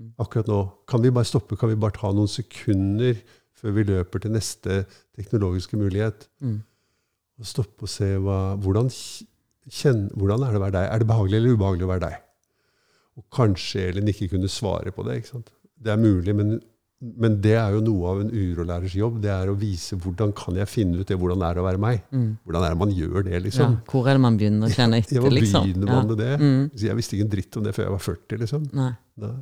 Mm. 0.00 0.14
Akkurat 0.18 0.48
nå. 0.48 0.60
Kan 0.88 1.02
vi 1.02 1.10
bare 1.10 1.28
stoppe? 1.28 1.56
Kan 1.58 1.68
vi 1.68 1.76
bare 1.76 1.92
ta 1.92 2.10
noen 2.10 2.26
sekunder 2.28 3.20
før 3.54 3.74
vi 3.76 3.84
løper 3.84 4.22
til 4.24 4.32
neste 4.32 4.86
teknologiske 5.14 5.76
mulighet? 5.78 6.26
Mm. 6.40 6.62
Og 7.38 7.46
stoppe 7.46 7.86
og 7.86 7.92
se 7.92 8.16
hva, 8.18 8.56
hvordan, 8.58 8.90
kjenn, 9.70 10.08
hvordan 10.16 10.42
er 10.42 10.50
det 10.50 10.60
å 10.60 10.64
være 10.64 10.76
deg. 10.78 10.88
Er 10.88 10.98
det 10.98 11.08
behagelig 11.12 11.38
eller 11.38 11.54
ubehagelig 11.54 11.86
å 11.86 11.92
være 11.92 12.04
deg? 12.08 12.18
Og 13.20 13.24
kanskje 13.36 13.86
Elin 13.90 14.10
ikke 14.10 14.30
kunne 14.34 14.50
svare 14.50 14.90
på 14.96 15.04
det. 15.06 15.22
Det 15.80 15.92
er 15.92 16.00
mulig, 16.00 16.34
men, 16.36 16.58
men 17.00 17.38
det 17.40 17.54
er 17.56 17.72
jo 17.72 17.80
noe 17.80 18.08
av 18.10 18.18
en 18.20 18.30
urolærers 18.32 18.92
jobb. 18.92 19.22
Det 19.24 19.30
er 19.32 19.48
å 19.48 19.56
vise 19.56 19.96
hvordan 19.96 20.34
kan 20.36 20.58
jeg 20.58 20.68
finne 20.68 21.00
ut 21.00 21.08
det, 21.08 21.16
hvordan 21.16 21.40
det 21.40 21.48
er 21.48 21.60
å 21.62 21.64
være 21.64 21.80
meg. 21.80 22.02
Mm. 22.12 22.26
Hvordan 22.44 22.66
er 22.66 22.74
det 22.74 22.80
man 22.82 22.92
gjør 22.92 23.24
det, 23.24 23.32
Ja, 23.32 23.40
liksom? 23.46 23.76
hvor 23.88 24.08
er 24.10 24.18
det 24.18 24.22
man 24.26 24.36
begynner 24.36 24.68
å 24.68 24.74
kjenne 24.74 24.98
etter, 25.00 25.16
ja, 25.16 25.30
liksom? 25.32 25.64
begynner 25.64 25.88
Ja. 25.94 26.02
med 26.04 26.18
det? 26.20 26.34
Mm. 26.40 26.70
Jeg 26.76 26.96
visste 26.98 27.16
ikke 27.16 27.24
en 27.24 27.32
dritt 27.32 27.56
om 27.56 27.64
det 27.64 27.72
før 27.74 27.86
jeg 27.86 27.94
var 27.94 28.04
40, 28.04 28.40
liksom. 28.42 28.66
Nei. 28.76 28.90
Nei. 29.24 29.36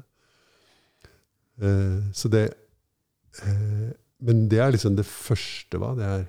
Uh, 1.59 1.99
så 2.15 2.31
det 2.31 2.45
uh, 3.43 3.91
Men 4.23 4.49
det 4.49 4.61
er 4.63 4.71
liksom 4.71 4.95
det 4.95 5.07
første, 5.07 5.79
hva? 5.83 5.97
Det 5.99 6.05
er 6.07 6.27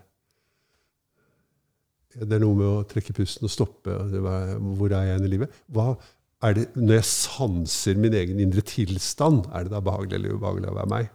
det 2.19 2.35
er 2.35 2.41
noe 2.41 2.57
med 2.57 2.65
å 2.65 2.87
trekke 2.89 3.13
pusten 3.13 3.45
og 3.45 3.53
stoppe. 3.53 3.93
Hvor 3.93 4.91
er 4.97 5.11
jeg 5.11 5.21
i 5.21 5.29
livet? 5.29 5.53
Hva 5.69 5.93
er 6.41 6.55
det, 6.57 6.65
når 6.75 6.97
jeg 6.97 7.05
sanser 7.05 7.99
min 8.01 8.15
egen 8.17 8.41
indre 8.41 8.63
tilstand, 8.65 9.45
er 9.53 9.67
det 9.67 9.71
da 9.75 9.79
behagelig 9.83 10.17
eller 10.17 10.33
ubehagelig 10.33 10.71
å 10.71 10.77
være 10.79 10.89
meg? 10.89 11.11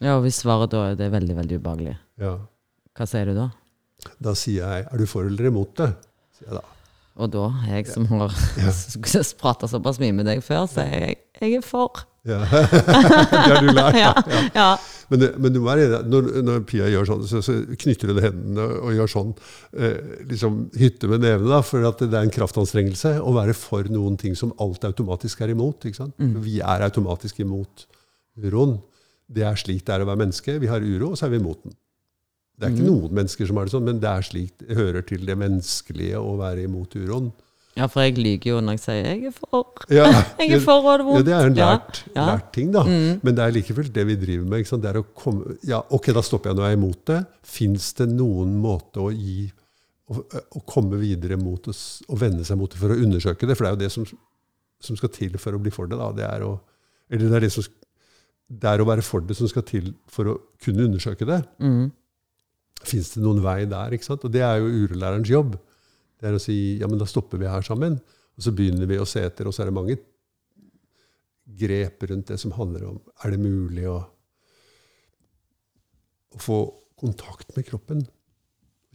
Ja, 0.00 0.16
og 0.16 0.24
hvis 0.24 0.40
svaret 0.42 0.70
da 0.72 0.86
er 0.90 0.94
det 0.96 1.10
veldig, 1.12 1.36
veldig 1.42 1.58
ubehagelig, 1.60 1.96
Ja. 2.20 2.38
hva 2.96 3.06
sier 3.08 3.26
du 3.28 3.34
da? 3.36 3.50
Da 4.20 4.32
sier 4.34 4.64
jeg 4.64 4.86
'er 4.90 4.98
du 4.98 5.06
for 5.06 5.26
eller 5.26 5.46
imot 5.50 5.74
det?' 5.76 5.94
sier 6.38 6.48
jeg 6.48 6.54
da. 6.60 6.64
Og 7.20 7.30
da, 7.30 7.50
jeg 7.68 7.86
som 7.86 8.06
har 8.06 8.28
prata 9.42 9.66
såpass 9.68 9.98
mye 10.00 10.12
med 10.14 10.24
deg 10.26 10.40
før, 10.42 10.66
sier 10.68 10.88
jeg 10.88 11.16
jeg 11.40 11.54
er 11.56 11.62
for. 11.64 11.90
Ja. 12.24 12.38
det 12.44 13.44
har 13.48 13.60
du 13.60 13.72
lært. 13.72 13.94
Ja, 14.04 14.14
Ja. 14.54 14.76
Men, 15.10 15.18
det- 15.20 15.38
men 15.40 15.52
du 15.52 15.60
må 15.60 15.66
være 15.74 15.86
enig, 15.88 16.06
når, 16.08 16.42
når 16.44 16.60
Pia 16.68 16.84
gjør 16.86 17.06
sånn, 17.08 17.22
så, 17.26 17.40
så 17.42 17.52
knytter 17.76 18.12
hun 18.12 18.20
hendene 18.22 18.66
og 18.80 18.92
gjør 18.94 19.08
sånn. 19.10 19.32
Eh, 19.74 19.96
liksom 20.28 20.70
hytte 20.78 21.08
med 21.10 21.20
nevene, 21.24 21.48
da, 21.48 21.60
for 21.62 21.84
at 21.88 21.98
det 21.98 22.14
er 22.14 22.22
en 22.22 22.30
kraftanstrengelse 22.30 23.16
å 23.20 23.32
være 23.34 23.54
for 23.54 23.82
noen 23.90 24.16
ting 24.20 24.36
som 24.36 24.52
alt 24.60 24.84
automatisk 24.84 25.40
er 25.42 25.48
imot. 25.50 25.80
ikke 25.84 25.96
sant? 25.96 26.14
Mm. 26.20 26.36
Vi 26.44 26.60
er 26.60 26.84
automatisk 26.86 27.40
imot 27.40 27.86
uroen. 28.38 28.78
Det 29.30 29.44
er 29.46 29.54
slik 29.60 29.84
det 29.86 29.94
er 29.94 30.02
å 30.04 30.08
være 30.08 30.18
menneske. 30.24 30.56
Vi 30.60 30.66
har 30.70 30.80
uro, 30.82 31.12
og 31.12 31.18
så 31.20 31.26
er 31.28 31.30
vi 31.36 31.38
imot 31.42 31.62
den. 31.62 31.76
Det 32.58 32.66
er 32.66 32.72
ikke 32.74 32.82
Mm. 32.84 32.90
noen 32.90 33.12
mennesker 33.16 33.46
som 33.48 33.56
har 33.56 33.64
det 33.68 33.72
sånn, 33.72 33.84
men 33.86 34.00
det 34.02 34.08
er 34.10 34.22
slik 34.26 34.52
det 34.58 34.76
hører 34.76 35.06
til 35.06 35.22
det 35.24 35.36
menneskelige 35.38 36.18
å 36.20 36.34
være 36.36 36.64
imot 36.66 36.92
uroen. 36.98 37.30
ja, 37.76 37.86
for 37.86 38.02
jeg 38.02 38.18
lyver 38.18 38.44
jo 38.50 38.60
når 38.60 38.72
jeg 38.76 38.80
sier 38.80 39.04
jeg 39.06 39.24
er 39.30 39.30
for. 39.32 39.64
Ja, 39.88 40.04
Jeg 40.38 40.50
er 40.58 40.60
for, 40.60 40.84
og 40.84 40.98
det 40.98 41.06
vondt. 41.06 41.16
Ja, 41.16 41.22
det 41.22 41.34
er 41.38 41.46
en 41.46 41.54
lært, 41.56 42.00
Ja. 42.16 42.26
lært 42.36 42.52
ting, 42.52 42.72
da. 42.72 42.82
Mm. 42.84 43.20
Men 43.22 43.34
det 43.34 43.44
er 43.46 43.52
like 43.54 43.72
fullt 43.74 43.92
det 43.94 44.04
vi 44.06 44.16
driver 44.16 44.44
med. 44.50 44.58
Ikke 44.60 44.68
sant? 44.74 44.82
Det 44.82 44.90
er 44.94 45.00
å 45.00 45.06
komme, 45.14 45.56
ja, 45.64 45.80
ok, 45.88 46.10
da 46.12 46.20
stopper 46.20 46.50
jeg 46.50 46.56
når 46.58 46.66
jeg 46.68 46.72
er 46.76 46.80
imot 46.82 47.04
det. 47.06 47.20
Fins 47.42 47.92
det 47.94 48.08
noen 48.10 48.60
måte 48.60 49.00
å 49.00 49.08
gi 49.14 49.50
å, 50.10 50.18
å 50.58 50.60
komme 50.66 50.98
videre 50.98 51.38
mot 51.38 51.62
å, 51.70 51.72
vende 52.18 52.44
seg 52.44 52.58
mot 52.58 52.68
det 52.70 52.76
for 52.82 52.90
å 52.90 52.98
undersøke 52.98 53.46
det. 53.46 53.56
For 53.56 53.64
det 53.64 53.70
er 53.70 53.76
jo 53.78 53.84
det 53.86 53.92
som, 53.94 54.04
som 54.82 54.96
skal 54.98 55.08
til 55.14 55.38
for 55.38 55.52
å 55.56 55.62
bli 55.62 55.70
for 55.70 55.86
det. 55.86 55.96
Da. 55.96 56.10
Det 56.12 56.26
er 56.28 56.44
å, 56.44 56.58
eller 57.08 57.28
det 57.30 57.36
er 57.38 57.46
det 57.46 57.52
som 57.54 57.62
det 58.50 58.66
er 58.66 58.82
å 58.82 58.88
være 58.88 59.04
for 59.06 59.22
det 59.22 59.36
som 59.38 59.48
skal 59.50 59.64
til 59.66 59.92
for 60.10 60.32
å 60.32 60.36
kunne 60.62 60.88
undersøke 60.88 61.26
det. 61.28 61.40
Mm. 61.62 61.90
Fins 62.82 63.12
det 63.14 63.22
noen 63.22 63.42
vei 63.44 63.62
der? 63.70 63.94
ikke 63.94 64.08
sant? 64.08 64.24
Og 64.26 64.32
det 64.34 64.42
er 64.42 64.58
jo 64.58 64.86
urolærerens 64.86 65.30
jobb. 65.30 65.54
Det 66.18 66.28
er 66.28 66.36
å 66.36 66.42
si 66.42 66.56
ja, 66.80 66.88
men 66.90 66.98
da 67.00 67.06
stopper 67.08 67.40
vi 67.40 67.50
her 67.50 67.62
sammen. 67.64 68.00
Og 68.36 68.46
så 68.46 68.52
begynner 68.56 68.88
vi 68.90 68.98
å 68.98 69.06
se 69.08 69.22
etter, 69.22 69.46
og 69.46 69.54
så 69.54 69.62
er 69.62 69.70
det 69.70 69.76
mange 69.76 69.98
grep 71.60 72.02
rundt 72.08 72.30
det 72.30 72.38
som 72.40 72.54
handler 72.54 72.86
om 72.86 72.98
er 73.24 73.34
det 73.34 73.40
mulig 73.42 73.86
å, 73.90 73.98
å 76.30 76.40
få 76.40 76.58
kontakt 77.00 77.54
med 77.56 77.66
kroppen. 77.68 78.02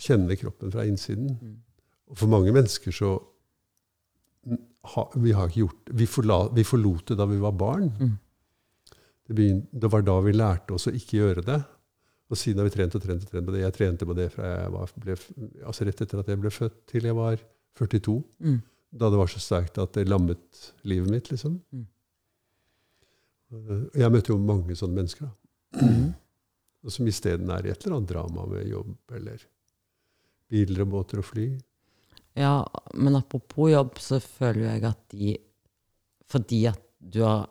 Kjenne 0.02 0.38
kroppen 0.40 0.74
fra 0.74 0.86
innsiden. 0.88 1.36
Mm. 1.40 1.56
Og 2.12 2.20
for 2.20 2.32
mange 2.32 2.54
mennesker 2.56 2.94
så 2.96 3.16
ha, 4.46 5.04
Vi 5.18 5.32
har 5.34 5.50
ikke 5.50 5.64
gjort 5.64 5.88
vi, 5.98 6.06
forla, 6.06 6.36
vi 6.54 6.64
forlot 6.68 7.08
det 7.10 7.16
da 7.18 7.26
vi 7.26 7.40
var 7.42 7.56
barn. 7.58 7.88
Mm. 7.98 8.12
Det, 9.26 9.34
begynte, 9.34 9.68
det 9.72 9.90
var 9.92 10.06
da 10.06 10.20
vi 10.22 10.36
lærte 10.36 10.76
oss 10.76 10.88
å 10.90 10.94
ikke 10.94 11.20
gjøre 11.22 11.46
det. 11.46 11.60
Og 12.30 12.40
siden 12.40 12.62
har 12.62 12.70
vi 12.70 12.74
trent 12.74 12.96
og 12.98 13.04
trent 13.04 13.26
og 13.26 13.32
trent 13.32 13.48
på 13.48 13.54
det. 13.54 13.64
Jeg 13.64 13.76
trente 13.76 14.08
på 14.08 14.16
det 14.18 14.30
fra 14.34 14.52
jeg 14.52 14.72
var, 14.74 14.94
ble, 15.02 15.18
altså 15.66 15.86
rett 15.86 16.06
etter 16.06 16.22
at 16.22 16.32
jeg 16.32 16.42
ble 16.42 16.52
født, 16.54 16.78
til 16.90 17.10
jeg 17.10 17.18
var 17.18 17.42
42. 17.78 18.16
Mm. 18.46 18.62
Da 18.96 19.10
det 19.12 19.20
var 19.20 19.32
så 19.32 19.42
sterkt 19.44 19.78
at 19.82 19.98
det 19.98 20.08
lammet 20.10 20.62
livet 20.88 21.12
mitt, 21.12 21.30
liksom. 21.34 21.60
Mm. 21.74 21.86
Jeg 23.96 24.12
møtte 24.12 24.34
jo 24.34 24.40
mange 24.42 24.78
sånne 24.78 25.02
mennesker, 25.02 25.30
da. 25.30 25.86
Mm. 25.86 26.14
Og 26.86 26.94
som 26.94 27.08
isteden 27.10 27.50
er 27.54 27.66
i 27.66 27.72
et 27.74 27.86
eller 27.86 28.00
annet 28.00 28.12
drama 28.12 28.46
med 28.50 28.68
jobb, 28.70 28.92
eller 29.18 29.42
biler 30.52 30.86
og 30.86 30.92
båter 30.94 31.22
og 31.22 31.28
fly. 31.28 31.48
Ja, 32.38 32.60
men 32.94 33.18
apropos 33.18 33.72
jobb, 33.72 33.98
så 34.02 34.20
føler 34.22 34.68
jeg 34.68 34.86
at 34.90 35.04
de 35.14 35.36
Fordi 36.26 36.66
at 36.68 36.82
du 37.00 37.22
har 37.22 37.46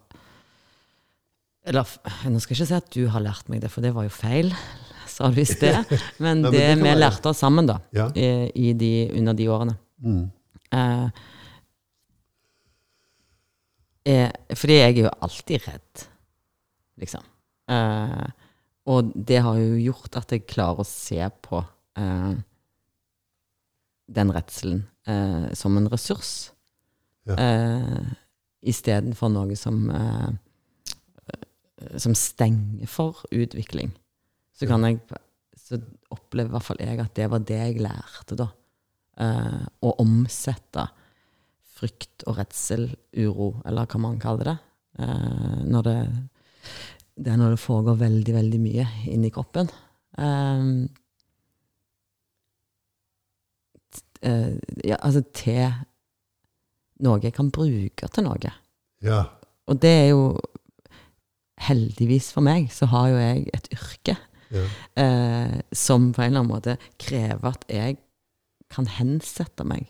Eller 1.64 1.88
nå 2.28 2.40
skal 2.42 2.54
jeg 2.54 2.60
ikke 2.60 2.68
si 2.68 2.76
at 2.76 2.90
du 2.92 3.06
har 3.08 3.22
lært 3.24 3.48
meg 3.48 3.62
det, 3.64 3.70
for 3.72 3.80
det 3.84 3.94
var 3.96 4.04
jo 4.04 4.12
feil. 4.12 4.50
Sa 5.08 5.30
du 5.32 5.38
i 5.40 5.46
sted. 5.48 5.78
Men 6.24 6.42
det, 6.44 6.52
det 6.52 6.66
vi 6.82 6.92
lærte 6.98 7.30
oss 7.30 7.40
sammen, 7.40 7.66
da, 7.70 7.78
Ja. 7.96 8.10
i, 8.18 8.50
i 8.68 8.72
de, 8.76 8.92
under 9.18 9.32
de 9.38 9.48
årene 9.48 9.78
Mm. 10.04 10.24
eh, 10.74 11.06
eh, 14.04 14.30
Fordi 14.54 14.74
jeg 14.76 14.96
er 14.98 15.02
jo 15.06 15.12
alltid 15.24 15.68
redd, 15.68 16.02
liksom. 17.00 17.22
Eh, 17.70 18.26
og 18.92 19.12
det 19.16 19.38
har 19.46 19.56
jo 19.56 19.78
gjort 19.80 20.18
at 20.20 20.34
jeg 20.34 20.44
klarer 20.50 20.82
å 20.82 20.88
se 20.88 21.22
på 21.46 21.62
eh, 21.96 22.34
den 24.18 24.34
redselen 24.36 24.82
eh, 25.08 25.46
som 25.56 25.78
en 25.80 25.88
ressurs, 25.88 26.50
Ja. 27.24 27.38
eh, 27.40 28.10
istedenfor 28.68 29.30
noe 29.32 29.56
som 29.56 29.86
som 32.00 32.14
stenger 32.18 32.88
for 32.90 33.24
utvikling. 33.34 33.92
Så 34.54 34.68
kan 34.70 34.84
jeg 34.86 35.00
så 35.64 35.78
opplever 36.12 36.50
i 36.50 36.54
hvert 36.54 36.66
fall 36.66 36.82
jeg 36.82 37.00
at 37.02 37.16
det 37.16 37.30
var 37.32 37.42
det 37.46 37.60
jeg 37.60 37.82
lærte, 37.82 38.36
da. 38.38 38.50
Eh, 39.24 39.64
å 39.86 39.94
omsette 40.02 40.88
frykt 41.74 42.24
og 42.30 42.38
redsel, 42.38 42.88
uro, 43.16 43.54
eller 43.66 43.88
hva 43.90 44.00
man 44.02 44.20
kaller 44.22 44.50
det. 44.50 44.56
Eh, 45.04 45.62
når 45.70 45.86
det, 45.88 45.96
det 47.16 47.32
er 47.32 47.40
når 47.40 47.56
det 47.56 47.62
foregår 47.62 47.98
veldig, 48.02 48.36
veldig 48.36 48.60
mye 48.62 48.86
inni 49.14 49.32
kroppen. 49.34 49.70
Eh, 50.18 50.68
eh, 54.28 54.52
ja, 54.84 55.00
altså 55.00 55.24
til 55.34 55.64
noe 57.04 57.22
jeg 57.22 57.34
kan 57.36 57.50
bruke 57.54 58.10
til 58.12 58.28
noe. 58.28 58.52
Ja. 59.04 59.24
Og 59.68 59.80
det 59.80 59.94
er 60.04 60.08
jo 60.12 60.26
Heldigvis 61.64 62.30
for 62.34 62.44
meg 62.44 62.70
så 62.74 62.86
har 62.92 63.08
jo 63.12 63.18
jeg 63.20 63.46
et 63.56 63.68
yrke 63.76 64.16
ja. 64.54 64.64
eh, 65.00 65.60
som 65.72 66.10
på 66.12 66.22
en 66.22 66.28
eller 66.30 66.42
annen 66.44 66.52
måte 66.52 66.76
krever 67.00 67.50
at 67.54 67.64
jeg 67.72 67.98
kan 68.74 68.86
hensette 68.90 69.64
meg 69.68 69.86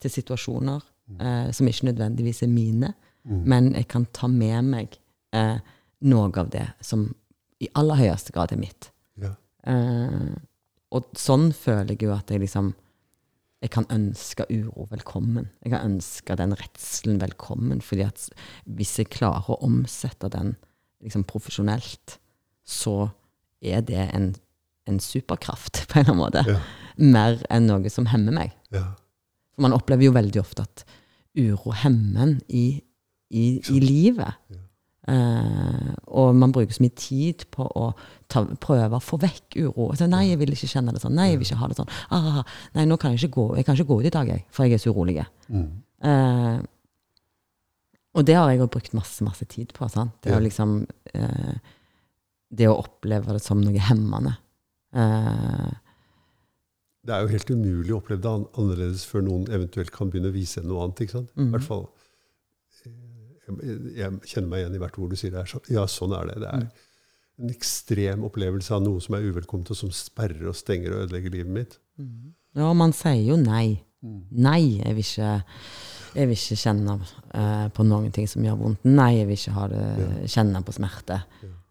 til 0.00 0.10
situasjoner 0.12 0.82
eh, 1.20 1.50
som 1.52 1.68
ikke 1.68 1.90
nødvendigvis 1.92 2.42
er 2.46 2.52
mine, 2.52 2.94
Mm. 3.24 3.38
men 3.48 3.68
jeg 3.72 3.86
kan 3.88 4.02
ta 4.12 4.28
med 4.28 4.64
meg 4.68 4.98
eh, 5.32 5.56
noe 6.04 6.26
av 6.36 6.50
det 6.52 6.66
som 6.84 7.06
i 7.64 7.70
aller 7.74 7.96
høyeste 7.96 8.34
grad 8.36 8.52
er 8.52 8.58
mitt. 8.60 8.90
ja. 9.16 9.30
Eh, 9.64 10.34
og 10.92 11.06
sånn 11.16 11.46
føler 11.56 11.94
jeg 11.96 12.02
jo 12.04 12.12
at 12.12 12.28
jeg 12.30 12.40
liksom 12.44 12.74
Jeg 13.64 13.70
kan 13.70 13.86
ønske 13.88 14.44
uro 14.52 14.84
velkommen. 14.90 15.48
Jeg 15.64 15.72
kan 15.72 15.86
ønske 15.94 16.36
den 16.36 16.52
redselen 16.52 17.16
velkommen. 17.22 17.80
fordi 17.80 18.02
at 18.04 18.28
hvis 18.66 18.98
jeg 18.98 19.08
klarer 19.08 19.48
å 19.48 19.56
omsette 19.64 20.28
den 20.28 20.56
liksom 21.04 21.26
profesjonelt, 21.28 22.18
så 22.64 23.10
er 23.64 23.84
det 23.86 24.08
en, 24.10 24.32
en 24.88 25.00
superkraft, 25.00 25.84
på 25.88 26.00
en 26.00 26.04
eller 26.04 26.14
annen 26.14 26.24
måte. 26.24 26.44
Ja. 26.48 26.58
Mer 26.94 27.40
enn 27.52 27.68
noe 27.70 27.90
som 27.92 28.10
hemmer 28.12 28.36
meg. 28.42 28.54
ja. 28.74 28.90
For 29.54 29.62
man 29.62 29.74
opplever 29.76 30.08
jo 30.08 30.14
veldig 30.16 30.40
ofte 30.40 30.64
at 30.66 30.82
uro 31.38 31.70
hemmer 31.78 32.24
en 32.24 32.32
i, 32.48 32.64
i, 33.30 33.44
i 33.70 33.80
livet. 33.82 34.34
Ja. 34.50 34.60
Uh, 35.04 35.92
og 36.16 36.34
man 36.34 36.52
bruker 36.52 36.72
så 36.72 36.80
mye 36.80 36.94
tid 36.96 37.44
på 37.52 37.66
å 37.76 37.90
ta, 38.32 38.40
prøve 38.60 38.96
å 38.96 39.04
få 39.04 39.18
vekk 39.20 39.58
uro. 39.60 39.90
Så, 39.98 40.08
nei, 40.10 40.24
jeg 40.30 40.40
vil 40.40 40.54
ikke 40.56 40.70
kjenne 40.70 40.94
det 40.96 41.02
sånn. 41.02 41.16
Nei, 41.18 41.28
jeg 41.32 41.42
vil 41.42 41.50
ikke 41.50 41.60
ha 41.60 41.68
det 41.70 41.78
sånn. 41.78 41.92
Ah, 42.14 42.40
nei, 42.74 42.86
nå 42.88 42.96
kan 43.00 43.12
jeg 43.12 43.20
ikke 43.20 43.36
gå 43.36 43.44
Jeg 43.58 43.68
kan 43.68 43.76
ikke 43.76 43.90
gå 43.90 44.00
ut 44.00 44.08
i 44.08 44.14
dag, 44.14 44.30
jeg, 44.32 44.46
for 44.54 44.64
jeg 44.64 44.78
er 44.78 44.82
så 44.82 44.94
urolig. 44.94 45.18
Mm. 45.52 45.68
Eh, 46.08 46.56
og 48.14 48.24
det 48.24 48.34
har 48.38 48.50
jeg 48.50 48.60
jo 48.60 48.66
brukt 48.70 48.92
masse, 48.94 49.24
masse 49.26 49.44
tid 49.50 49.72
på. 49.74 49.88
Sant? 49.90 50.12
Det, 50.22 50.30
Ja. 50.32 50.38
å 50.38 50.42
liksom, 50.42 50.86
eh, 51.14 51.54
det 52.54 52.68
å 52.68 52.78
oppleve 52.84 53.32
det 53.32 53.42
som 53.42 53.60
noe 53.60 53.78
hemmende. 53.78 54.36
Eh, 54.94 55.72
Det 57.04 57.12
er 57.12 57.20
jo 57.22 57.28
helt 57.34 57.50
umulig 57.50 57.90
å 57.92 57.98
oppleve 58.00 58.22
det 58.22 58.30
annerledes 58.56 59.04
før 59.04 59.22
noen 59.26 59.44
eventuelt 59.52 59.90
kan 59.92 60.08
begynne 60.10 60.30
å 60.30 60.32
vise 60.32 60.62
noe 60.64 60.84
annet. 60.84 61.00
ikke 61.04 61.10
sant? 61.18 61.30
I 61.36 61.40
Mhm. 61.40 61.50
hvert 61.52 61.66
fall 61.66 61.88
eh, 62.86 62.90
jeg, 63.46 63.94
jeg 63.96 64.20
kjenner 64.24 64.48
meg 64.48 64.58
igjen 64.64 64.74
i 64.74 64.78
hvert 64.78 64.98
ord 64.98 65.10
du 65.10 65.16
sier. 65.16 65.30
Det 65.34 65.40
er 65.42 65.50
så, 65.50 65.60
ja, 65.70 65.84
sånn 65.86 66.14
er 66.18 66.26
det. 66.30 66.40
Det 66.40 66.48
er 66.48 66.70
en 67.42 67.50
ekstrem 67.50 68.22
opplevelse 68.24 68.70
av 68.72 68.82
noe 68.82 69.00
som 69.00 69.16
er 69.16 69.26
uvelkomment, 69.30 69.70
og 69.70 69.76
som 69.76 69.90
sperrer 69.90 70.46
og 70.48 70.54
stenger 70.56 70.94
og 70.94 71.08
ødelegger 71.08 71.30
livet 71.34 71.52
mitt. 71.52 71.78
ja, 72.54 72.72
man 72.72 72.92
sier 72.92 73.26
jo 73.26 73.36
nei. 73.36 73.82
Mm. 74.04 74.20
Nei, 74.44 74.60
jeg 74.84 74.94
vil 74.98 75.04
ikke, 75.04 75.28
jeg 76.14 76.28
vil 76.28 76.36
ikke 76.36 76.58
kjenne 76.60 76.96
uh, 77.00 77.68
på 77.74 77.86
noen 77.88 78.10
ting 78.12 78.26
som 78.28 78.44
gjør 78.44 78.58
vondt. 78.60 78.82
Nei, 78.84 79.10
jeg 79.18 79.28
vil 79.30 79.38
ikke 79.38 79.54
ha 79.56 79.68
det, 79.72 79.84
kjenne 80.34 80.60
på 80.66 80.74
smerte. 80.76 81.22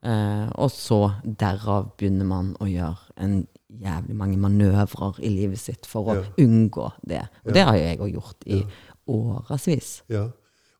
Uh, 0.04 0.50
og 0.60 0.72
så 0.74 0.98
derav 1.24 1.92
begynner 2.00 2.26
man 2.28 2.50
å 2.60 2.66
gjøre 2.68 3.14
en 3.24 3.38
jævlig 3.84 4.16
mange 4.18 4.38
manøvrer 4.42 5.22
i 5.24 5.30
livet 5.34 5.62
sitt 5.62 5.86
for 5.90 6.10
å 6.12 6.16
Ja. 6.18 6.26
unngå 6.44 6.90
det. 7.08 7.22
Og 7.46 7.52
Ja. 7.52 7.54
det 7.54 7.64
har 7.70 7.78
jo 7.78 7.84
jeg 7.84 8.00
òg 8.00 8.14
gjort 8.18 8.44
i 8.46 8.58
Ja. 8.60 8.66
årevis. 9.08 10.02
Ja. 10.10 10.24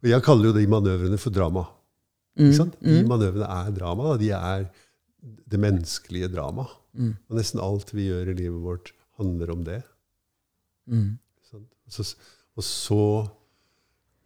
Og 0.04 0.10
jeg 0.10 0.22
kaller 0.24 0.46
jo 0.46 0.54
de 0.54 0.68
manøvrene 0.68 1.18
for 1.20 1.30
drama. 1.32 1.68
Mm, 2.38 2.50
Ikke 2.50 2.58
sant? 2.58 2.76
De 2.82 3.04
manøvrene 3.08 3.48
er 3.48 3.72
drama. 3.72 4.18
De 4.18 4.30
er 4.32 4.70
det 5.24 5.60
menneskelige 5.60 6.28
drama. 6.34 6.66
Mm. 6.98 7.16
Og 7.30 7.38
nesten 7.38 7.62
alt 7.62 7.94
vi 7.94 8.10
gjør 8.10 8.30
i 8.30 8.34
livet 8.34 8.62
vårt, 8.62 8.92
handler 9.18 9.52
om 9.52 9.64
det. 9.64 9.84
Mm. 10.90 11.18
Så, 11.94 12.06
og 12.58 12.66
så 12.68 13.00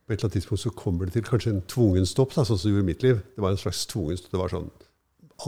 på 0.08 0.14
et 0.14 0.22
eller 0.22 0.30
annet 0.30 0.38
tidspunkt 0.38 0.64
så 0.64 0.72
kommer 0.72 1.08
det 1.08 1.18
til 1.18 1.26
kanskje 1.28 1.52
en 1.52 1.66
tvungen 1.68 2.06
stopp, 2.08 2.32
da, 2.36 2.46
sånn 2.48 2.60
som 2.60 2.70
det 2.70 2.76
gjorde 2.78 2.86
i 2.86 2.92
mitt 2.94 3.04
liv. 3.04 3.18
Det 3.36 3.44
var 3.44 3.52
en 3.52 3.60
slags 3.60 3.82
tvungen 3.92 4.20
stopp. 4.20 4.32
Det 4.32 4.40
var 4.40 4.54
sånn 4.54 4.70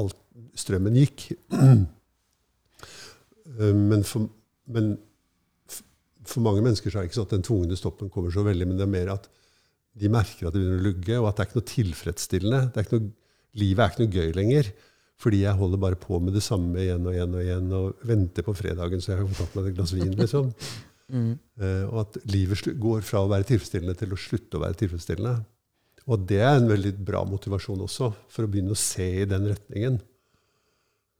alt, 0.01 0.19
Strømmen 0.59 0.99
gikk. 0.99 1.29
Eh, 3.49 3.73
Men 3.73 4.03
for, 4.05 4.27
men 4.69 4.91
for 6.29 6.43
mange 6.45 6.61
mennesker 6.61 6.91
så 6.91 6.99
er 6.99 7.01
det 7.01 7.09
ikke 7.09 7.17
sånn 7.17 7.27
at 7.29 7.33
den 7.33 7.45
tvungne 7.47 7.77
stoppen 7.79 8.11
kommer 8.13 8.29
så 8.31 8.43
veldig, 8.45 8.67
men 8.69 8.77
det 8.77 8.85
er 8.85 8.91
mer 8.93 9.09
at 9.15 9.25
de 9.99 10.11
merker 10.13 10.47
at 10.47 10.53
det 10.53 10.61
begynner 10.61 10.83
å 10.83 10.85
lugge, 10.85 11.15
og 11.17 11.25
at 11.27 11.39
det 11.39 11.41
er 11.43 11.49
ikke 11.49 11.57
noe 11.57 11.69
tilfredsstillende. 11.71 12.59
Det 12.69 12.77
er 12.77 12.85
ikke 12.85 12.99
noe, 12.99 13.09
livet 13.59 13.81
er 13.83 13.89
ikke 13.95 14.05
noe 14.05 14.19
gøy 14.19 14.35
lenger. 14.37 14.69
Fordi 15.19 15.41
jeg 15.41 15.59
holder 15.59 15.81
bare 15.81 15.97
på 15.99 16.19
med 16.23 16.37
det 16.37 16.43
samme 16.45 16.79
igjen 16.79 17.09
og 17.09 17.15
igjen 17.17 17.33
og 17.35 17.41
igjen, 17.43 17.73
og 17.75 18.05
venter 18.07 18.45
på 18.45 18.53
fredagen 18.55 19.01
så 19.03 19.11
jeg 19.11 19.19
har 19.23 19.33
fått 19.41 19.57
meg 19.57 19.71
et 19.71 19.79
glass 19.81 19.91
vin. 19.97 20.13
liksom. 20.15 20.53
Mm. 21.09 21.31
Eh, 21.59 21.85
og 21.89 22.01
at 22.05 22.19
livet 22.29 22.61
går 22.79 23.01
fra 23.05 23.23
å 23.25 23.29
være 23.31 23.47
tilfredsstillende 23.49 23.97
til 23.99 24.13
å 24.13 24.19
slutte 24.19 24.59
å 24.59 24.63
være 24.63 24.77
tilfredsstillende. 24.83 25.45
Og 26.09 26.23
det 26.29 26.39
er 26.41 26.55
en 26.57 26.69
veldig 26.69 26.93
bra 27.05 27.23
motivasjon 27.27 27.83
også, 27.85 28.11
for 28.33 28.45
å 28.45 28.49
begynne 28.49 28.73
å 28.73 28.79
se 28.79 29.05
i 29.23 29.27
den 29.29 29.45
retningen. 29.51 29.99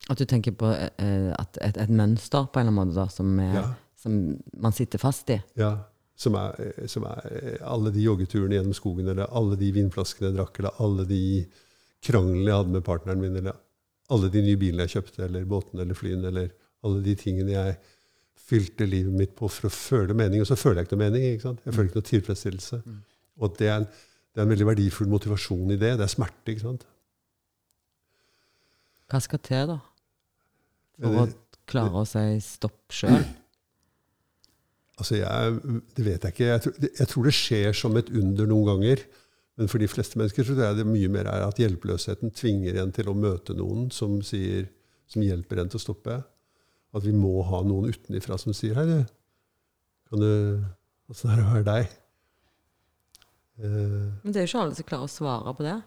At 0.10 0.18
du 0.18 0.26
tenker 0.26 0.56
på 0.58 0.72
et, 0.74 1.60
et, 1.62 1.78
et 1.78 1.92
mønster 1.94 2.48
på 2.50 2.62
en 2.62 2.70
eller 2.70 2.74
annen 2.74 2.94
måte 2.94 2.98
da, 2.98 3.08
som, 3.14 3.34
er, 3.44 3.56
Ja. 3.60 3.66
som 4.00 4.16
man 4.58 4.74
sitter 4.74 5.02
fast 5.02 5.30
i. 5.30 5.38
Ja, 5.60 5.74
som 6.20 6.36
er, 6.40 6.56
eh, 6.64 6.88
som 6.88 7.06
er 7.10 7.28
eh, 7.30 7.58
alle 7.62 7.92
de 7.96 8.04
joggeturene 8.04 8.58
gjennom 8.58 8.78
skogen, 8.78 9.08
eller 9.12 9.30
alle 9.36 9.60
de 9.60 9.70
vinflaskene 9.76 10.32
jeg 10.32 10.40
drakk, 10.40 10.60
eller 10.60 10.82
alle 10.86 11.06
de 11.10 11.22
kranglene 12.06 12.48
jeg 12.48 12.58
hadde 12.62 12.76
med 12.78 12.88
partneren 12.88 13.22
min, 13.22 13.38
eller 13.42 13.60
alle 14.10 14.32
de 14.34 14.42
nye 14.42 14.58
bilene 14.58 14.88
jeg 14.88 14.98
kjøpte, 14.98 15.24
eller 15.28 15.46
båtene 15.46 15.86
eller 15.86 15.98
flyene, 15.98 16.32
eller 16.32 16.50
alle 16.88 17.04
de 17.06 17.16
tingene 17.20 17.54
jeg 17.54 17.78
fylte 18.50 18.86
livet 18.90 19.14
mitt 19.14 19.36
på 19.38 19.48
for 19.52 19.70
å 19.70 19.74
føle 19.74 20.16
mening, 20.18 20.42
og 20.44 20.48
så 20.50 20.58
føler 20.58 20.82
jeg 20.82 20.90
ikke 20.90 20.98
noe 20.98 21.06
mening. 21.06 21.26
ikke 21.36 21.46
sant? 21.48 21.60
Jeg 21.66 21.76
føler 21.76 21.90
ikke 21.92 22.02
noe 22.02 22.10
tilfredsstillelse. 22.10 22.80
Og 23.40 23.58
det 23.60 23.68
er, 23.70 23.76
en, 23.84 23.86
det 24.34 24.42
er 24.42 24.48
en 24.48 24.54
veldig 24.56 24.68
verdifull 24.72 25.10
motivasjon 25.12 25.76
i 25.76 25.78
det. 25.80 25.94
Det 26.00 26.06
er 26.08 26.12
smerte. 26.12 26.54
ikke 26.54 26.66
sant? 26.66 26.88
Hva 29.10 29.22
skal 29.26 29.42
til, 29.46 29.72
da? 29.74 29.80
For 31.00 31.22
å 31.22 31.26
det- 31.30 31.38
klare 31.70 32.02
å 32.02 32.06
si 32.10 32.26
stopp 32.44 32.92
sjøl? 32.94 33.24
Altså, 35.00 35.16
jeg, 35.16 35.60
Det 35.96 36.06
vet 36.06 36.24
jeg 36.28 36.34
ikke. 36.34 36.50
Jeg 36.50 36.62
tror, 36.66 36.74
jeg 37.00 37.08
tror 37.14 37.24
det 37.30 37.34
skjer 37.38 37.74
som 37.78 37.98
et 37.98 38.10
under 38.10 38.50
noen 38.50 38.66
ganger. 38.74 39.06
Men 39.60 39.68
for 39.68 39.78
de 39.82 39.88
fleste 39.92 40.16
mennesker 40.20 40.44
så 40.48 40.54
tror 40.56 40.66
jeg 40.70 40.78
det 40.80 40.88
mye 40.88 41.10
mer 41.12 41.28
er 41.28 41.46
at 41.48 41.58
hjelpeløsheten 41.60 42.32
tvinger 42.36 42.78
en 42.82 42.92
til 42.96 43.10
å 43.12 43.16
møte 43.16 43.56
noen 43.58 43.90
som, 43.92 44.22
sier, 44.24 44.70
som 45.08 45.22
hjelper 45.24 45.60
en 45.60 45.70
til 45.72 45.80
å 45.80 45.84
stoppe. 45.84 46.20
At 46.94 47.06
vi 47.06 47.14
må 47.14 47.44
ha 47.46 47.62
noen 47.64 47.92
utenifra 47.94 48.38
som 48.42 48.54
sier 48.54 48.74
'Hei, 48.76 48.86
du. 48.86 49.06
Kan 50.10 50.20
du 50.20 50.66
Åssen 51.10 51.32
er 51.32 51.36
det 51.38 51.46
å 51.46 51.54
være 51.54 51.66
deg?' 51.66 51.90
Eh, 53.60 53.68
Men 54.24 54.32
det 54.32 54.38
er 54.38 54.46
jo 54.46 54.50
ikke 54.54 54.62
alle 54.64 54.76
som 54.78 54.86
klarer 54.88 55.04
å 55.10 55.12
svare 55.12 55.54
på 55.58 55.64
det. 55.66 55.84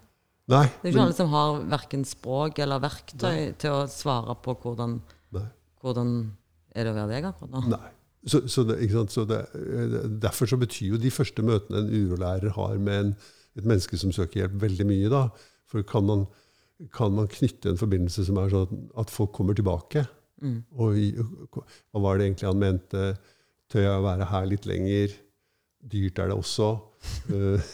nei. 0.53 0.67
Det 0.67 0.85
er 0.85 0.91
jo 0.91 0.91
ikke 0.91 0.99
men- 0.99 1.05
alle 1.07 1.15
som 1.17 1.29
har 1.31 1.63
verken 1.79 2.05
språk 2.05 2.59
eller 2.59 2.81
verktøy 2.81 3.57
til 3.57 3.71
å 3.71 3.89
svare 3.89 4.35
på 4.43 4.55
hvordan, 4.61 5.01
hvordan 5.83 6.33
er 6.75 6.85
det 6.85 6.93
å 6.93 6.95
være 6.95 7.09
deg 7.09 7.25
akkurat 7.25 7.51
nå. 7.51 7.69
Nei. 7.69 7.91
Så, 8.27 8.47
så, 8.47 8.63
det, 8.63 8.77
så 9.11 9.25
det, 9.27 9.41
eh, 9.55 10.09
Derfor 10.21 10.47
så 10.47 10.57
betyr 10.57 10.93
jo 10.93 10.97
de 10.99 11.11
første 11.11 11.43
møtene 11.43 11.79
en 11.79 11.91
urolærer 11.91 12.51
har 12.53 12.79
med 12.79 13.01
en, 13.07 13.17
et 13.57 13.65
menneske 13.65 13.99
som 13.99 14.13
søker 14.13 14.43
hjelp, 14.47 14.61
veldig 14.61 14.87
mye. 14.87 15.09
da. 15.11 15.29
For 15.67 15.83
kan 15.83 16.07
man, 16.07 16.27
kan 16.93 17.13
man 17.13 17.27
knytte 17.27 17.71
en 17.71 17.77
forbindelse 17.79 18.25
som 18.27 18.37
er 18.39 18.49
sånn 18.51 18.91
at 18.97 19.11
folk 19.11 19.33
kommer 19.33 19.55
tilbake? 19.55 20.07
Mm. 20.43 20.59
Og 20.75 20.99
hva 21.55 22.03
var 22.03 22.19
det 22.19 22.27
egentlig 22.27 22.51
han 22.51 22.63
mente? 22.63 23.05
Tør 23.73 23.87
jeg 23.87 24.01
å 24.01 24.05
være 24.05 24.29
her 24.33 24.49
litt 24.51 24.67
lenger? 24.69 25.15
Dyrt 25.93 26.19
er 26.23 26.33
det 26.33 26.39
også. 26.39 26.73
uh? 27.35 27.71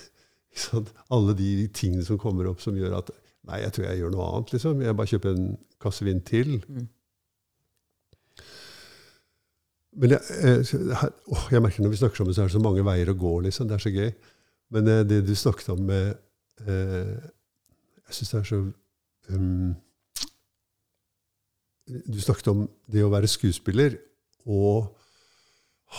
Alle 1.15 1.35
de 1.39 1.51
tingene 1.75 2.05
som 2.07 2.21
kommer 2.21 2.49
opp 2.51 2.63
som 2.65 2.77
gjør 2.77 3.01
at 3.01 3.15
Nei, 3.49 3.63
jeg 3.63 3.73
tror 3.73 3.85
jeg 3.87 4.01
gjør 4.03 4.11
noe 4.13 4.25
annet. 4.29 4.51
liksom. 4.53 4.81
Jeg 4.85 4.97
bare 4.99 5.09
kjøper 5.09 5.31
en 5.33 5.45
kasse 5.81 6.05
vin 6.05 6.19
til. 6.27 6.59
Mm. 6.69 6.89
Men 10.03 10.13
jeg, 10.13 10.21
jeg, 10.45 11.13
åh, 11.33 11.47
jeg 11.55 11.63
merker 11.65 11.83
når 11.83 11.95
vi 11.95 12.01
snakker 12.03 12.21
sammen, 12.21 12.35
så 12.37 12.43
er 12.43 12.51
det 12.51 12.57
så 12.59 12.61
mange 12.61 12.85
veier 12.85 13.09
å 13.09 13.17
gå. 13.17 13.33
liksom. 13.47 13.71
Det 13.71 13.79
er 13.79 13.85
så 13.87 13.93
gøy. 13.95 14.11
Men 14.77 14.91
eh, 14.93 15.05
det 15.09 15.23
du 15.25 15.33
snakket 15.39 15.71
om 15.73 15.81
med 15.89 16.11
eh, 16.67 17.15
Jeg 18.05 18.19
syns 18.19 18.35
det 18.35 18.41
er 18.41 18.49
så 18.51 18.61
um, 19.33 19.73
Du 21.88 22.18
snakket 22.21 22.50
om 22.52 22.66
det 22.90 23.04
å 23.04 23.12
være 23.12 23.30
skuespiller 23.30 23.97
og 24.49 24.95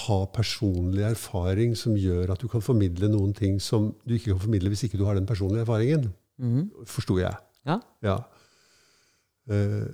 ha 0.06 0.20
personlig 0.30 1.02
erfaring 1.08 1.74
som 1.78 1.96
gjør 1.98 2.36
at 2.36 2.42
du 2.44 2.50
kan 2.52 2.62
formidle 2.62 3.10
noen 3.10 3.34
ting 3.34 3.58
som 3.64 3.90
du 4.06 4.14
ikke 4.16 4.36
kan 4.36 4.44
formidle 4.44 4.70
hvis 4.70 4.86
ikke 4.86 5.00
du 5.02 5.08
har 5.08 5.18
den 5.18 5.30
personlige 5.30 5.66
erfaringen. 5.66 6.12
Mhm. 6.38 6.70
Forsto 6.90 7.18
jeg. 7.20 7.34
Ja. 7.66 7.80
Ja. 8.06 8.20
Uh, 9.50 9.90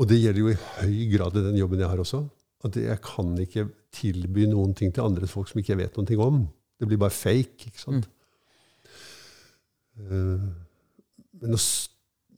og 0.00 0.08
det 0.08 0.18
gjelder 0.20 0.40
jo 0.40 0.52
i 0.52 0.60
høy 0.80 0.96
grad 1.12 1.36
i 1.36 1.44
den 1.50 1.60
jobben 1.60 1.80
jeg 1.80 1.90
har 1.92 2.00
også. 2.00 2.22
At 2.64 2.76
jeg 2.80 3.00
kan 3.04 3.36
ikke 3.40 3.68
tilby 3.96 4.46
noen 4.48 4.74
ting 4.76 4.92
til 4.92 5.04
andre 5.04 5.28
folk 5.28 5.48
som 5.50 5.60
ikke 5.60 5.74
jeg 5.74 5.82
vet 5.84 5.98
noe 6.00 6.24
om. 6.24 6.42
Det 6.80 6.88
blir 6.88 7.00
bare 7.00 7.14
fake. 7.14 7.70
ikke 7.70 7.80
sant? 7.80 8.08
Eh, 9.96 10.46
men 11.40 11.56
å, 11.56 11.60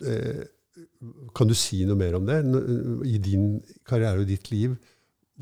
eh, 0.07 0.45
kan 1.37 1.51
du 1.51 1.55
si 1.57 1.85
noe 1.87 1.99
mer 1.99 2.19
om 2.19 2.29
det? 2.29 2.39
I 3.09 3.19
din 3.23 3.59
karriere 3.89 4.23
og 4.23 4.31
ditt 4.31 4.51
liv, 4.53 4.77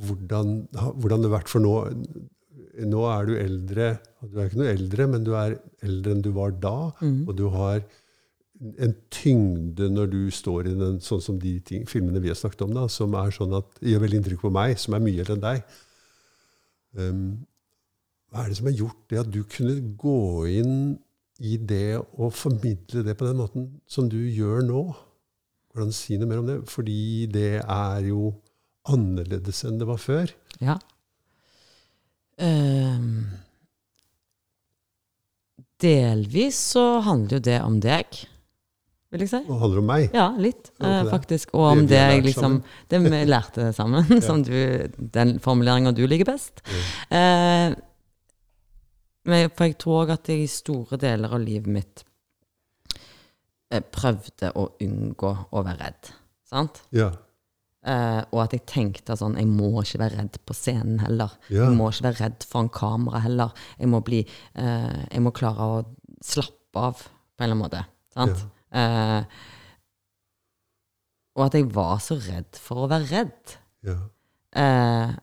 hvordan, 0.06 0.58
hvordan 0.72 1.22
det 1.22 1.30
har 1.30 1.38
vært 1.38 1.52
for 1.52 1.64
nå 1.64 1.76
Nå 2.76 3.06
er 3.08 3.22
du 3.24 3.30
eldre. 3.40 3.84
Du 4.20 4.34
er 4.36 4.50
ikke 4.50 4.58
noe 4.60 4.68
eldre, 4.68 5.04
men 5.08 5.22
du 5.24 5.30
er 5.32 5.54
eldre 5.80 6.12
enn 6.12 6.20
du 6.20 6.28
var 6.36 6.50
da. 6.60 6.90
Mm. 7.00 7.22
Og 7.24 7.32
du 7.38 7.46
har 7.54 7.78
en 8.84 8.92
tyngde 9.12 9.88
når 9.92 10.10
du 10.12 10.18
står 10.32 10.68
i 10.68 10.74
den, 10.76 10.98
sånn 11.04 11.22
som 11.24 11.38
de 11.40 11.54
ting, 11.64 11.86
filmene 11.88 12.20
vi 12.20 12.28
har 12.28 12.36
snakket 12.36 12.66
om, 12.66 12.74
da, 12.76 12.84
som 12.92 13.16
er 13.16 13.32
sånn 13.32 13.56
at, 13.56 13.80
gjør 13.80 14.04
veldig 14.04 14.20
inntrykk 14.20 14.44
på 14.44 14.52
meg, 14.52 14.76
som 14.80 14.96
er 14.96 15.04
mye 15.06 15.24
eldre 15.24 15.36
enn 15.38 15.46
deg. 15.46 15.80
Um, 17.00 17.24
hva 18.32 18.44
er 18.44 18.52
det 18.52 18.58
som 18.60 18.70
har 18.70 18.78
gjort 18.80 19.02
det 19.12 19.22
at 19.22 19.32
du 19.32 19.42
kunne 19.56 19.76
gå 20.00 20.20
inn 20.60 20.76
i 21.44 21.56
det 21.60 21.98
og 22.00 22.32
formidle 22.36 23.04
det 23.04 23.16
på 23.18 23.28
den 23.28 23.40
måten 23.40 23.68
som 23.88 24.08
du 24.12 24.18
gjør 24.20 24.64
nå? 24.68 24.84
Hvordan 25.76 25.92
si 25.92 26.16
noe 26.16 26.28
mer 26.30 26.38
om 26.40 26.46
det? 26.48 26.60
Fordi 26.72 27.26
det 27.28 27.58
er 27.60 28.06
jo 28.08 28.30
annerledes 28.88 29.58
enn 29.68 29.76
det 29.76 29.88
var 29.88 29.98
før. 30.00 30.30
Ja. 30.64 30.78
Um, 32.40 33.26
delvis 35.84 36.62
så 36.72 36.86
handler 37.04 37.36
jo 37.36 37.42
det 37.50 37.58
om 37.64 37.76
deg, 37.84 38.22
vil 39.12 39.26
jeg 39.26 39.32
si. 39.34 39.42
Og 39.44 39.52
det 39.52 39.60
handler 39.66 39.82
om 39.82 39.90
meg. 39.92 40.16
Ja, 40.16 40.30
litt, 40.40 40.72
Ja, 40.80 40.94
eh, 41.02 41.10
faktisk. 41.12 41.52
Og 41.52 41.68
om 41.74 41.84
vi 41.84 41.92
det 41.92 42.00
jeg 42.00 42.24
liksom 42.30 42.58
Det 42.90 43.02
vi 43.04 43.22
lærte 43.28 43.68
sammen, 43.76 44.08
som 44.30 44.40
du, 44.48 44.56
den 44.96 45.36
formuleringa 45.44 45.92
du 45.92 46.06
liker 46.08 46.32
best. 46.32 46.64
Eh, 47.12 47.76
men 49.28 49.52
for 49.52 49.68
jeg 49.68 49.76
tror 49.82 50.06
òg 50.06 50.16
at 50.16 50.32
jeg 50.32 50.46
i 50.46 50.50
store 50.50 50.96
deler 51.04 51.36
av 51.36 51.44
livet 51.44 51.68
mitt 51.68 52.05
prøvde 53.94 54.50
å 54.56 54.68
unngå 54.82 55.32
å 55.50 55.62
være 55.66 55.78
redd. 55.84 56.10
Sant? 56.46 56.82
Ja. 56.94 57.10
Eh, 57.86 58.22
og 58.32 58.40
at 58.42 58.54
jeg 58.56 58.64
tenkte 58.66 59.14
sånn 59.14 59.36
Jeg 59.38 59.46
må 59.46 59.68
ikke 59.78 60.00
være 60.00 60.18
redd 60.18 60.38
på 60.46 60.54
scenen 60.58 60.98
heller. 61.04 61.36
Ja. 61.46 61.68
Jeg 61.68 61.76
må 61.78 61.90
ikke 61.92 62.08
være 62.08 62.24
redd 62.24 62.46
foran 62.48 62.70
kamera 62.74 63.20
heller. 63.22 63.52
Jeg 63.78 63.90
må 63.92 64.00
bli 64.06 64.24
eh, 64.24 65.02
Jeg 65.12 65.22
må 65.22 65.30
klare 65.36 65.68
å 65.70 65.76
slappe 66.24 66.82
av 66.88 67.04
på 67.04 67.44
en 67.44 67.46
eller 67.46 67.54
annen 67.54 67.62
måte. 67.62 67.84
Sant? 68.16 68.42
Eh, 68.74 69.22
og 71.36 71.44
at 71.46 71.54
jeg 71.58 71.68
var 71.74 72.00
så 72.02 72.16
redd 72.18 72.58
for 72.58 72.86
å 72.86 72.90
være 72.90 73.10
redd. 73.12 73.56
ja. 73.86 74.00
Eh, 74.56 75.14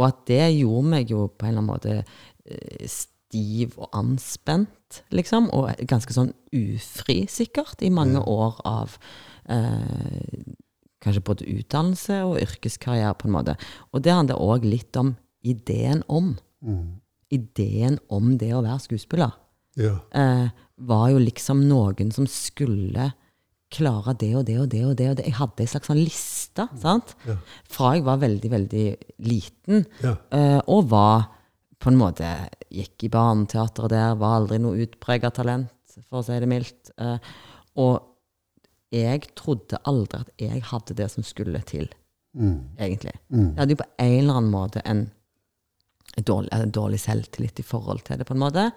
og 0.00 0.06
at 0.06 0.22
det 0.24 0.44
gjorde 0.56 0.88
meg 0.88 1.10
jo 1.12 1.26
på 1.28 1.44
en 1.44 1.50
eller 1.50 1.60
annen 1.60 1.68
måte 1.68 1.96
eh, 2.00 2.86
stiv 3.32 3.78
og 3.80 3.88
anspent, 3.96 5.02
liksom. 5.10 5.48
Og 5.56 5.72
ganske 5.88 6.12
sånn 6.12 6.32
ufri, 6.52 7.24
sikkert, 7.28 7.80
i 7.82 7.90
mange 7.90 8.20
år 8.20 8.60
av 8.68 8.98
eh, 9.48 10.52
kanskje 11.02 11.24
både 11.24 11.48
utdannelse 11.48 12.22
og 12.28 12.40
yrkeskarriere, 12.42 13.14
på 13.16 13.28
en 13.28 13.36
måte. 13.36 13.56
Og 13.92 14.04
det 14.04 14.12
handler 14.12 14.42
òg 14.42 14.66
litt 14.68 14.96
om 15.00 15.14
ideen 15.42 16.04
om. 16.08 16.36
Mm. 16.60 17.00
Ideen 17.32 17.98
om 18.12 18.36
det 18.38 18.52
å 18.54 18.62
være 18.62 18.84
skuespiller 18.84 19.32
ja. 19.80 19.96
eh, 20.12 20.52
var 20.84 21.08
jo 21.10 21.20
liksom 21.22 21.64
noen 21.64 22.12
som 22.12 22.28
skulle 22.28 23.12
klare 23.72 24.12
det 24.20 24.34
og 24.36 24.44
det 24.44 24.58
og 24.60 24.68
det 24.68 24.82
og 24.84 24.96
det. 24.98 25.06
og 25.08 25.16
det. 25.16 25.26
Jeg 25.30 25.38
hadde 25.38 25.64
en 25.64 25.70
slags 25.72 25.88
sånn 25.88 26.02
liste 26.02 26.66
sant? 26.76 27.14
Ja. 27.24 27.38
fra 27.72 27.94
jeg 27.96 28.04
var 28.04 28.20
veldig, 28.20 28.50
veldig 28.52 28.86
liten. 29.24 29.86
Ja. 30.04 30.18
eh, 30.28 30.58
og 30.68 30.90
var 30.92 31.30
på 31.80 31.90
en 31.90 31.98
måte 31.98 32.28
Gikk 32.72 33.04
i 33.04 33.10
barneteatret 33.12 33.92
der, 33.92 34.14
var 34.20 34.38
aldri 34.40 34.58
noe 34.62 34.80
utprega 34.86 35.30
talent, 35.34 35.70
for 36.08 36.20
å 36.22 36.24
si 36.24 36.38
det 36.40 36.48
mildt. 36.48 36.90
Eh, 36.98 37.18
og 37.82 38.08
jeg 38.92 39.26
trodde 39.38 39.80
aldri 39.88 40.20
at 40.24 40.30
jeg 40.40 40.62
hadde 40.70 40.96
det 40.96 41.10
som 41.12 41.24
skulle 41.26 41.60
til, 41.68 41.88
Mm. 42.34 42.76
egentlig. 42.80 43.12
Mm. 43.28 43.50
Jeg 43.50 43.58
hadde 43.60 43.74
jo 43.74 43.80
på 43.82 43.90
en 44.00 44.18
eller 44.18 44.36
annen 44.40 44.50
måte 44.52 44.80
en, 44.88 45.02
en, 46.16 46.24
dårlig, 46.24 46.48
en 46.56 46.70
dårlig 46.72 47.00
selvtillit 47.02 47.60
i 47.60 47.62
forhold 47.62 48.00
til 48.06 48.16
det, 48.18 48.24
på 48.26 48.32
en 48.32 48.40
måte. 48.40 48.70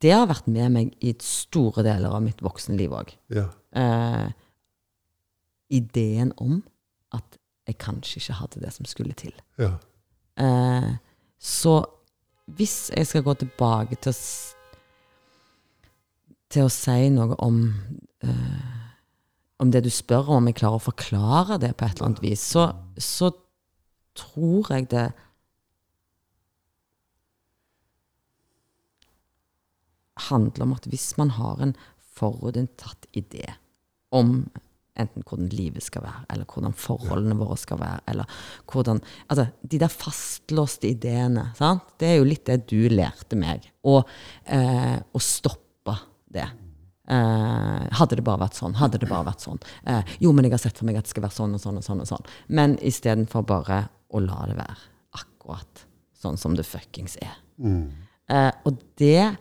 Det 0.00 0.12
har 0.14 0.26
vært 0.30 0.46
med 0.48 0.72
meg 0.72 0.94
i 1.04 1.12
store 1.20 1.82
deler 1.84 2.08
av 2.14 2.22
mitt 2.24 2.40
voksenliv 2.40 2.94
òg. 2.96 3.12
Ja. 3.36 3.48
Eh, 3.76 4.30
ideen 5.70 6.32
om 6.40 6.62
at 7.12 7.36
jeg 7.68 7.76
kanskje 7.82 8.20
ikke 8.22 8.38
hadde 8.40 8.62
det 8.64 8.72
som 8.74 8.88
skulle 8.88 9.14
til. 9.18 9.34
Ja. 9.60 9.74
Eh, 10.40 10.92
så 11.38 11.84
hvis 12.56 12.90
jeg 12.96 13.06
skal 13.06 13.24
gå 13.26 13.34
tilbake 13.40 13.98
til 14.00 14.12
å, 14.12 14.18
til 16.50 16.66
å 16.66 16.72
si 16.74 17.08
noe 17.14 17.38
om 17.44 17.62
uh, 18.26 18.80
om 19.60 19.70
det 19.72 19.82
du 19.84 19.90
spør 19.92 20.30
om, 20.32 20.40
om 20.40 20.48
jeg 20.48 20.56
klarer 20.62 20.80
å 20.80 20.88
forklare 20.88 21.58
det 21.60 21.74
på 21.76 21.84
et 21.84 21.98
eller 21.98 22.08
annet 22.08 22.22
vis, 22.24 22.44
så, 22.54 22.70
så 22.96 23.28
tror 24.16 24.70
jeg 24.72 24.88
det 24.92 25.10
handler 30.30 30.64
om 30.64 30.74
at 30.76 30.88
hvis 30.88 31.12
man 31.20 31.34
har 31.36 31.60
en 31.60 31.74
forutinntatt 32.16 33.06
idé 33.16 33.44
om 34.16 34.42
enten 35.00 35.24
hvordan 35.26 35.50
livet 35.54 35.84
skal 35.84 36.04
være, 36.04 36.24
eller 36.32 36.48
hvordan 36.48 36.76
forholdene 36.76 37.38
våre 37.38 37.56
skal 37.60 37.80
være, 37.80 38.04
eller 38.12 38.40
hvordan 38.70 39.00
Altså, 39.30 39.46
de 39.62 39.78
der 39.80 39.92
fastlåste 39.92 40.90
ideene, 40.90 41.50
sant? 41.58 41.94
Det 42.00 42.08
er 42.08 42.18
jo 42.18 42.26
litt 42.28 42.46
det 42.48 42.62
du 42.70 42.88
lærte 42.92 43.38
meg. 43.38 43.68
Og 43.88 44.02
eh, 44.44 44.98
å 45.00 45.22
stoppe 45.22 45.94
det. 46.30 46.46
Eh, 47.10 47.86
hadde 47.98 48.18
det 48.18 48.24
bare 48.26 48.44
vært 48.44 48.58
sånn, 48.58 48.76
hadde 48.78 49.00
det 49.02 49.08
bare 49.10 49.26
vært 49.30 49.42
sånn. 49.46 49.60
Eh, 49.88 50.16
jo, 50.22 50.32
men 50.34 50.46
jeg 50.46 50.54
har 50.54 50.62
sett 50.62 50.78
for 50.78 50.88
meg 50.88 51.00
at 51.00 51.08
det 51.08 51.14
skal 51.14 51.26
være 51.26 51.38
sånn 51.38 51.56
og 51.56 51.62
sånn 51.62 51.80
og 51.80 51.86
sånn. 51.86 52.02
og 52.04 52.10
sånn. 52.10 52.28
Men 52.54 52.76
istedenfor 52.86 53.46
bare 53.48 53.82
å 54.14 54.22
la 54.22 54.44
det 54.50 54.58
være 54.58 54.78
akkurat 55.18 55.84
sånn 56.20 56.38
som 56.38 56.54
det 56.58 56.66
fuckings 56.68 57.16
er. 57.22 57.34
Mm. 57.58 57.88
Eh, 58.30 58.52
og 58.68 58.78
det 59.00 59.32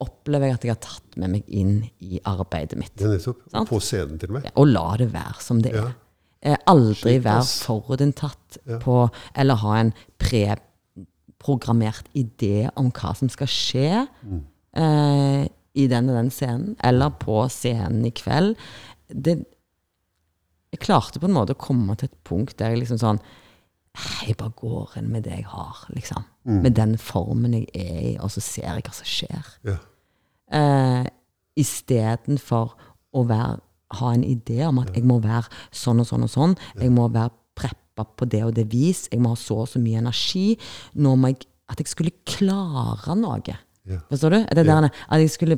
opplever 0.00 0.46
jeg 0.50 0.54
at 0.58 0.64
jeg 0.66 0.74
har 0.74 0.80
tatt 0.84 1.16
med 1.16 1.30
meg 1.30 1.44
inn 1.48 1.90
i 2.04 2.18
arbeidet 2.28 2.76
mitt. 2.78 2.92
Ja, 3.00 3.08
nettopp. 3.08 3.38
Sant? 3.52 3.68
På 3.70 3.78
scenen, 3.80 4.18
til 4.20 4.28
og 4.30 4.34
med. 4.40 4.50
Og 4.56 4.66
la 4.68 4.96
det 5.00 5.10
være 5.12 5.40
som 5.40 5.62
det 5.62 5.72
Ja. 5.74 5.86
er. 5.86 5.94
Eh, 6.42 6.56
aldri 6.68 7.18
være 7.24 7.42
forutinntatt 7.64 8.58
Ja. 8.66 8.78
på 8.78 9.10
Eller 9.34 9.54
ha 9.56 9.76
en 9.80 9.94
preprogrammert 10.18 12.04
idé 12.14 12.68
om 12.76 12.90
hva 12.92 13.14
som 13.16 13.28
skal 13.28 13.46
skje 13.46 14.08
Mm. 14.24 14.42
eh, 14.74 15.48
i 15.74 15.86
den 15.88 16.08
og 16.10 16.16
den 16.16 16.30
scenen, 16.30 16.76
eller 16.82 17.10
på 17.10 17.48
scenen 17.50 18.04
i 18.06 18.10
kveld. 18.10 18.56
Det, 19.08 19.44
jeg 20.72 20.80
klarte 20.80 21.18
på 21.20 21.24
en 21.28 21.34
måte 21.34 21.54
å 21.54 21.58
komme 21.58 21.96
til 21.96 22.08
et 22.10 22.24
punkt 22.24 22.56
der 22.58 22.70
jeg 22.70 22.80
liksom 22.80 22.98
sånn 22.98 23.20
Jeg 24.26 24.36
bare 24.36 24.52
går 24.56 24.96
inn 24.98 25.10
med 25.12 25.22
det 25.24 25.32
jeg 25.38 25.44
har, 25.48 25.86
liksom. 25.94 26.24
Mm. 26.44 26.62
Med 26.62 26.74
den 26.76 26.96
formen 26.98 27.54
jeg 27.54 27.68
er 27.74 28.00
i, 28.12 28.16
og 28.20 28.30
så 28.30 28.40
ser 28.44 28.66
jeg 28.74 28.82
hva 28.84 28.92
som 28.94 29.08
skjer. 29.08 29.46
Ja. 29.64 29.76
Eh, 30.52 31.06
Istedenfor 31.56 32.74
å 33.16 33.22
være, 33.26 33.60
ha 34.00 34.10
en 34.12 34.24
idé 34.26 34.58
om 34.66 34.78
at 34.82 34.90
jeg 34.96 35.06
må 35.08 35.16
være 35.24 35.48
sånn 35.74 36.02
og 36.02 36.08
sånn 36.10 36.26
og 36.26 36.30
sånn. 36.32 36.56
Jeg 36.76 36.90
må 36.92 37.06
være 37.14 37.30
preppa 37.56 38.04
på 38.18 38.26
det 38.28 38.42
og 38.44 38.52
det 38.58 38.66
vis. 38.72 39.06
Jeg 39.12 39.22
må 39.24 39.32
ha 39.32 39.38
så 39.40 39.62
og 39.62 39.70
så 39.72 39.80
mye 39.80 40.02
energi. 40.02 40.58
Nå 40.94 41.16
må 41.16 41.32
jeg 41.34 41.46
At 41.68 41.80
jeg 41.80 41.88
skulle 41.90 42.12
klare 42.24 43.16
noe. 43.18 43.40
Ja. 43.84 43.96
Forstår 44.08 44.30
du? 44.30 44.36
Det 44.54 44.66
Ja. 44.66 44.80
der, 44.80 44.84
at 45.10 45.18
jeg 45.20 45.30
skulle 45.30 45.56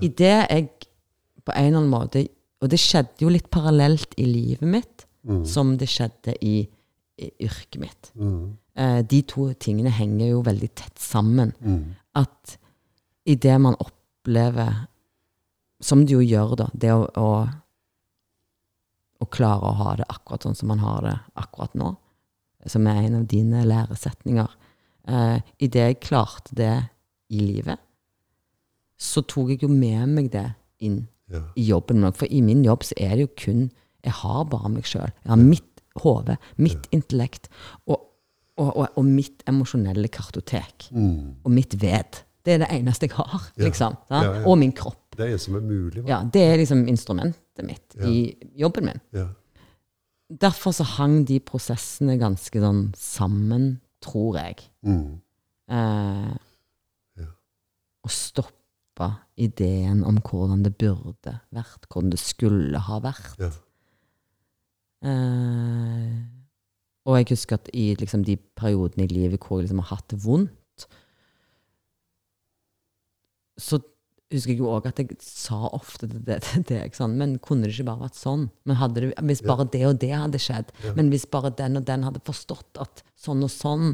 I 0.00 0.06
det 0.08 0.46
jeg 0.50 0.68
på 1.44 1.50
en 1.56 1.64
eller 1.74 1.78
annen 1.78 1.90
måte 1.90 2.28
Og 2.62 2.68
det 2.70 2.78
skjedde 2.78 3.18
jo 3.20 3.28
litt 3.28 3.50
parallelt 3.50 4.14
i 4.16 4.24
livet 4.24 4.62
mitt 4.62 5.06
Mm. 5.26 5.44
som 5.46 5.76
det 5.76 5.88
skjedde 5.88 6.34
i 6.42 6.68
yrket 7.18 7.80
mitt. 7.80 8.12
Mm. 8.16 8.56
Eh, 8.74 9.00
de 9.04 9.22
to 9.28 9.50
tingene 9.60 9.90
henger 9.92 10.30
jo 10.32 10.42
veldig 10.46 10.70
tett 10.74 10.98
sammen. 10.98 11.52
Mm. 11.60 11.94
At 12.18 12.56
i 13.28 13.34
det 13.36 13.58
man 13.60 13.76
opplever 13.80 14.86
Som 15.82 16.04
det 16.06 16.12
jo 16.14 16.20
gjør, 16.22 16.52
da, 16.60 16.66
det 16.78 16.92
å, 16.94 17.08
å, 17.18 17.30
å 19.18 19.26
klare 19.34 19.66
å 19.66 19.72
ha 19.80 19.94
det 19.98 20.04
akkurat 20.10 20.44
sånn 20.46 20.54
som 20.54 20.68
man 20.70 20.78
har 20.82 21.00
det 21.02 21.14
akkurat 21.42 21.74
nå, 21.78 21.88
som 22.70 22.86
er 22.86 23.00
en 23.02 23.16
av 23.18 23.24
dine 23.26 23.64
læresetninger 23.66 24.52
eh, 25.10 25.40
I 25.58 25.68
det 25.74 25.82
jeg 25.88 25.98
klarte 26.06 26.54
det 26.54 26.74
i 27.34 27.40
livet, 27.42 27.80
så 28.94 29.24
tok 29.26 29.50
jeg 29.56 29.64
jo 29.64 29.72
med 29.74 30.06
meg 30.14 30.30
det 30.34 30.52
inn 30.86 31.08
Ja. 31.32 31.40
i 31.56 31.64
jobben. 31.66 32.04
For 32.12 32.26
i 32.30 32.42
min 32.44 32.62
jobb 32.62 32.82
så 32.84 32.94
er 33.00 33.16
det 33.16 33.24
jo 33.26 33.30
kun 33.40 33.62
Jeg 34.04 34.12
har 34.18 34.44
bare 34.50 34.68
meg 34.68 34.84
sjøl. 34.84 35.10
Jeg 35.24 35.30
har 35.30 35.38
mitt 35.38 35.71
hode, 36.00 36.36
mitt 36.56 36.86
intellekt 36.92 37.48
og, 37.86 38.00
og, 38.56 38.76
og, 38.76 38.88
og 38.96 39.04
mitt 39.04 39.42
emosjonelle 39.48 40.08
kartotek. 40.08 40.88
Mm. 40.90 41.36
Og 41.44 41.50
mitt 41.50 41.74
ved. 41.82 42.22
Det 42.44 42.54
er 42.54 42.58
det 42.64 42.68
eneste 42.74 43.06
jeg 43.06 43.16
har, 43.16 43.50
Ja. 43.56 43.64
liksom. 43.64 43.96
Ja, 44.10 44.22
ja. 44.24 44.46
Og 44.48 44.58
min 44.58 44.72
kropp. 44.72 44.98
Det 45.16 45.28
er 45.28 45.32
en 45.32 45.38
som 45.38 45.54
er 45.54 45.60
mulig. 45.60 46.02
Ja, 46.08 46.22
det 46.24 46.42
er 46.42 46.56
liksom 46.56 46.86
instrumentet 46.88 47.64
mitt 47.64 47.94
Ja. 47.98 48.06
i 48.08 48.36
jobben 48.58 48.84
min. 48.86 49.00
Ja. 49.12 49.28
Derfor 50.32 50.72
så 50.72 50.84
hang 50.96 51.24
de 51.28 51.38
prosessene 51.40 52.16
ganske 52.18 52.58
sånn 52.60 52.94
sammen, 52.96 53.80
tror 54.00 54.36
jeg. 54.40 54.56
Mm. 54.82 55.20
Eh, 55.70 56.32
Ja. 57.18 57.28
Og 58.04 58.10
stoppa 58.10 59.10
ideen 59.36 60.02
om 60.04 60.16
hvordan 60.24 60.62
det 60.64 60.76
burde 60.78 61.38
vært, 61.52 61.86
hvordan 61.90 62.10
det 62.10 62.18
skulle 62.20 62.78
ha 62.78 62.98
vært. 63.00 63.36
Eh, 65.02 66.18
og 67.02 67.16
jeg 67.18 67.32
husker 67.32 67.58
at 67.58 67.70
i 67.74 67.88
liksom, 67.98 68.22
de 68.26 68.36
periodene 68.58 69.08
i 69.08 69.10
livet 69.10 69.42
hvor 69.42 69.58
jeg 69.58 69.66
liksom 69.66 69.80
har 69.82 69.96
hatt 69.96 70.08
det 70.12 70.20
vondt, 70.22 70.86
så 73.58 73.80
husker 74.32 74.54
jeg 74.54 74.62
jo 74.62 74.70
òg 74.72 74.86
at 74.88 75.00
jeg 75.02 75.16
sa 75.20 75.58
ofte 75.76 76.06
til 76.08 76.22
deg 76.70 76.94
sånn 76.96 77.18
Men 77.20 77.34
kunne 77.44 77.66
det 77.66 77.74
ikke 77.74 77.84
bare 77.90 78.06
vært 78.06 78.16
sånn? 78.16 78.46
Det, 78.64 79.10
Hvis 79.28 79.42
bare 79.44 79.66
det 79.68 79.82
og 79.90 79.98
det 80.00 80.12
hadde 80.14 80.40
skjedd? 80.40 80.70
Ja. 80.86 80.94
Men 80.96 81.10
hvis 81.12 81.26
bare 81.28 81.50
den 81.58 81.76
og 81.76 81.84
den 81.90 82.06
hadde 82.06 82.22
forstått 82.24 82.80
at 82.80 83.02
sånn 83.20 83.44
og 83.44 83.52
sånn 83.52 83.92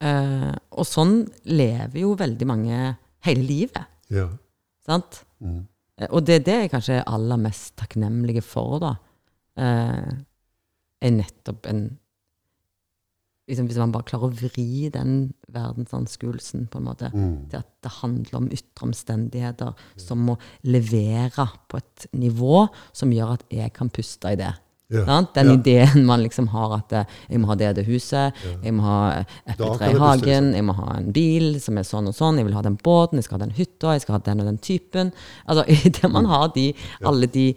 eh, 0.00 0.54
Og 0.72 0.88
sånn 0.88 1.18
lever 1.44 2.00
jo 2.00 2.14
veldig 2.18 2.48
mange 2.48 2.80
hele 3.28 3.44
livet. 3.46 3.84
Ja. 4.10 4.30
Sant? 4.88 5.20
Mm. 5.44 5.60
Eh, 6.00 6.08
Og 6.08 6.24
det 6.26 6.40
er 6.40 6.46
det 6.48 6.58
jeg 6.64 6.72
kanskje 6.72 6.96
er 7.02 7.10
aller 7.12 7.38
mest 7.44 7.76
takknemlige 7.78 8.42
for, 8.46 8.80
da. 8.82 8.96
Eh, 9.56 10.12
er 11.02 11.10
nettopp 11.10 11.66
en 11.68 11.98
liksom 13.50 13.66
Hvis 13.68 13.76
man 13.82 13.92
bare 13.92 14.06
klarer 14.08 14.30
å 14.30 14.36
vri 14.38 14.88
den 14.94 15.34
verdensanskuelsen 15.52 16.68
på 16.70 16.78
en 16.78 16.84
måte 16.86 17.10
Mm. 17.12 17.48
til 17.50 17.58
at 17.58 17.66
det 17.82 17.90
handler 18.00 18.34
om 18.38 18.46
ytre 18.48 18.86
omstendigheter 18.86 19.74
som 19.98 20.18
må 20.24 20.38
levere 20.64 21.48
på 21.68 21.76
et 21.76 22.06
nivå 22.14 22.68
som 22.92 23.10
gjør 23.10 23.32
at 23.34 23.44
jeg 23.50 23.72
kan 23.74 23.90
puste 23.90 24.30
i 24.32 24.36
det. 24.36 24.54
Ja. 24.90 25.22
Den 25.34 25.46
Ja. 25.48 25.52
ideen 25.56 26.04
man 26.06 26.20
liksom 26.22 26.48
har 26.48 26.72
at 26.78 26.92
eh, 26.92 27.04
jeg 27.30 27.40
må 27.40 27.46
ha 27.48 27.54
det 27.56 27.68
og 27.70 27.74
det 27.76 27.86
huset, 27.86 28.32
jeg 28.62 28.72
må 28.74 28.82
ha 28.82 29.24
epletre 29.46 29.90
i 29.90 29.98
hagen, 29.98 30.20
liksom. 30.52 30.54
jeg 30.54 30.64
må 30.64 30.74
ha 30.74 30.96
en 30.98 31.12
bil 31.12 31.60
som 31.60 31.78
er 31.78 31.82
sånn 31.82 32.08
og 32.08 32.14
sånn, 32.14 32.36
jeg 32.36 32.44
vil 32.46 32.54
ha 32.54 32.62
den 32.62 32.76
båten, 32.76 33.16
jeg 33.16 33.24
skal 33.24 33.38
ha 33.40 33.46
den 33.46 33.54
hytta, 33.56 33.92
jeg 33.94 34.02
skal 34.02 34.12
ha 34.14 34.18
den 34.20 34.40
og 34.40 34.46
den 34.46 34.58
typen. 34.58 35.12
Altså, 35.48 35.64
Idet 35.86 36.10
man 36.12 36.26
har 36.26 36.48
de, 36.54 36.74
alle 37.04 37.26
de 37.26 37.56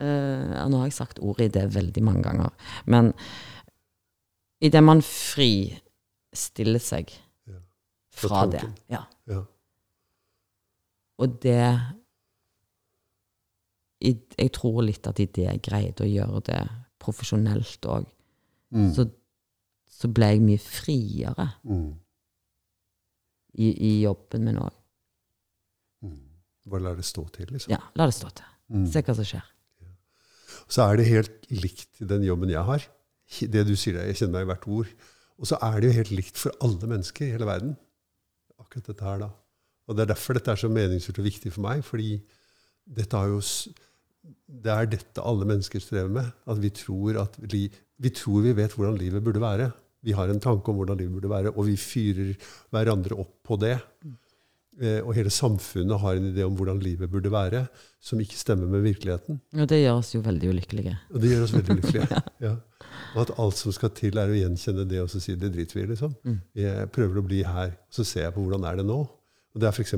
ja, 0.00 0.68
Nå 0.68 0.78
har 0.80 0.86
jeg 0.88 0.92
sagt 0.96 1.18
ordet 1.22 1.46
i 1.50 1.52
det 1.58 1.66
veldig 1.74 2.02
mange 2.04 2.22
ganger, 2.22 2.50
men 2.86 3.12
idet 4.62 4.82
man 4.84 5.02
fristiller 5.02 6.80
seg 6.82 7.10
Ja. 7.46 7.58
fra 8.10 8.46
det 8.46 8.62
ja. 8.90 9.04
Ja. 9.26 9.42
Og 11.18 11.40
det 11.42 11.80
i, 14.02 14.16
Jeg 14.38 14.52
tror 14.56 14.82
litt 14.82 15.06
at 15.06 15.20
idet 15.22 15.44
jeg 15.46 15.62
greide 15.62 16.04
å 16.04 16.10
gjøre 16.10 16.40
det 16.48 16.62
profesjonelt 17.02 17.86
òg, 17.86 18.06
Mm. 18.72 18.88
så, 18.96 19.04
så 19.90 20.08
ble 20.08 20.26
jeg 20.32 20.40
mye 20.40 20.58
friere 20.58 21.48
Mm. 21.64 21.98
i, 23.54 23.66
i 23.68 23.90
jobben 24.02 24.44
min 24.44 24.56
òg. 24.56 24.72
Mm. 26.02 26.18
Bare 26.70 26.80
la 26.82 26.94
det 26.94 27.04
stå 27.04 27.26
til, 27.34 27.46
liksom. 27.52 27.70
Ja, 27.70 27.78
la 27.94 28.06
det 28.06 28.14
stå 28.14 28.30
til. 28.32 28.46
Mm. 28.72 28.86
Se 28.86 29.02
hva 29.02 29.14
som 29.14 29.24
skjer. 29.28 29.42
Så 30.70 30.86
er 30.86 30.98
det 30.98 31.08
helt 31.10 31.48
likt 31.50 32.02
den 32.12 32.26
jobben 32.26 32.52
jeg 32.52 32.64
har. 32.68 32.86
Det 33.40 33.64
du 33.66 33.74
sier 33.78 34.00
jeg 34.02 34.18
kjenner 34.18 34.40
meg 34.40 34.46
i 34.46 34.50
hvert 34.52 34.68
ord. 34.68 34.90
Og 35.40 35.48
så 35.48 35.58
er 35.64 35.80
det 35.80 35.90
jo 35.90 35.98
helt 35.98 36.12
likt 36.14 36.40
for 36.40 36.54
alle 36.64 36.90
mennesker 36.90 37.26
i 37.26 37.32
hele 37.34 37.48
verden. 37.48 37.76
Akkurat 38.60 38.90
dette 38.92 39.06
her, 39.06 39.22
da. 39.24 39.30
Og 39.88 39.96
det 39.96 40.04
er 40.04 40.12
derfor 40.12 40.36
dette 40.36 40.52
er 40.52 40.60
så 40.60 40.70
meningsfullt 40.70 41.20
og 41.22 41.26
viktig 41.26 41.52
for 41.54 41.64
meg. 41.64 41.82
Fordi 41.84 42.20
jo 42.86 43.40
Det 44.62 44.70
er 44.70 44.86
dette 44.86 45.22
alle 45.22 45.44
mennesker 45.44 45.80
strever 45.80 46.08
med. 46.08 46.26
At 46.46 46.62
vi 46.62 46.70
tror 46.70 47.22
at 47.24 47.38
li, 47.52 47.70
vi 47.98 48.10
tror 48.10 48.42
vi 48.42 48.56
vet 48.56 48.72
hvordan 48.72 48.98
livet 48.98 49.24
burde 49.24 49.40
være. 49.40 49.70
Vi 50.02 50.12
har 50.12 50.28
en 50.28 50.40
tanke 50.40 50.68
om 50.68 50.76
hvordan 50.76 50.98
livet 50.98 51.14
burde 51.14 51.30
være, 51.30 51.50
og 51.54 51.66
vi 51.66 51.76
fyrer 51.76 52.34
hverandre 52.70 53.14
opp 53.14 53.36
på 53.46 53.56
det. 53.56 53.78
Eh, 53.78 54.21
og 55.04 55.12
hele 55.14 55.30
samfunnet 55.30 56.00
har 56.00 56.16
en 56.16 56.28
idé 56.30 56.46
om 56.46 56.54
hvordan 56.56 56.80
livet 56.82 57.10
burde 57.12 57.30
være, 57.32 57.66
som 58.02 58.20
ikke 58.20 58.38
stemmer 58.40 58.70
med 58.72 58.82
virkeligheten. 58.86 59.40
Og 59.60 59.68
det 59.68 59.82
gjør 59.82 59.98
oss 60.00 60.14
jo 60.14 60.22
veldig 60.24 60.48
ulykkelige. 60.54 60.94
Og 61.12 61.22
det 61.22 61.32
gjør 61.32 61.44
oss 61.44 61.54
veldig 61.54 61.76
ulykkelige, 61.76 62.20
ja. 62.46 62.54
Og 63.12 63.18
at 63.26 63.34
alt 63.44 63.58
som 63.60 63.74
skal 63.76 63.92
til, 63.96 64.16
er 64.18 64.32
å 64.32 64.38
gjenkjenne 64.38 64.86
det 64.88 65.02
og 65.02 65.10
så 65.12 65.20
si 65.22 65.36
det 65.38 65.52
driter 65.54 65.78
vi 65.78 65.84
i. 65.84 65.90
liksom. 65.92 66.14
Mm. 66.24 66.38
Jeg 66.58 66.92
prøver 66.94 67.20
å 67.20 67.26
bli 67.26 67.42
her, 67.46 67.74
så 67.92 68.06
ser 68.08 68.26
jeg 68.26 68.34
på 68.34 68.44
hvordan 68.46 68.64
er 68.68 68.80
det 68.80 68.86
nå. 68.88 69.02
Og 69.52 69.60
det 69.60 69.68
er 69.68 69.76
f.eks. 69.76 69.94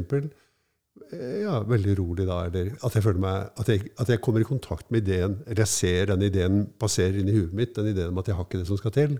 Ja, 1.15 1.59
veldig 1.67 1.95
rolig 1.99 2.27
da, 2.27 2.41
eller 2.49 2.71
at 2.87 2.97
jeg 2.97 3.05
føler 3.05 3.23
meg, 3.23 3.49
at 3.61 3.71
jeg, 3.71 3.89
at 4.01 4.11
jeg 4.11 4.21
kommer 4.23 4.43
i 4.43 4.47
kontakt 4.49 4.91
med 4.95 5.03
ideen, 5.03 5.41
eller 5.47 5.65
jeg 5.65 5.73
ser 5.73 6.11
den 6.13 6.23
ideen 6.27 6.61
passere 6.81 7.19
inn 7.19 7.31
i 7.31 7.35
huet 7.35 7.55
mitt, 7.57 7.75
den 7.77 7.91
ideen 7.91 8.13
om 8.13 8.21
at 8.23 8.31
jeg 8.31 8.39
har 8.39 8.47
ikke 8.47 8.61
det 8.63 8.69
som 8.69 8.79
skal 8.79 8.95
til. 8.95 9.17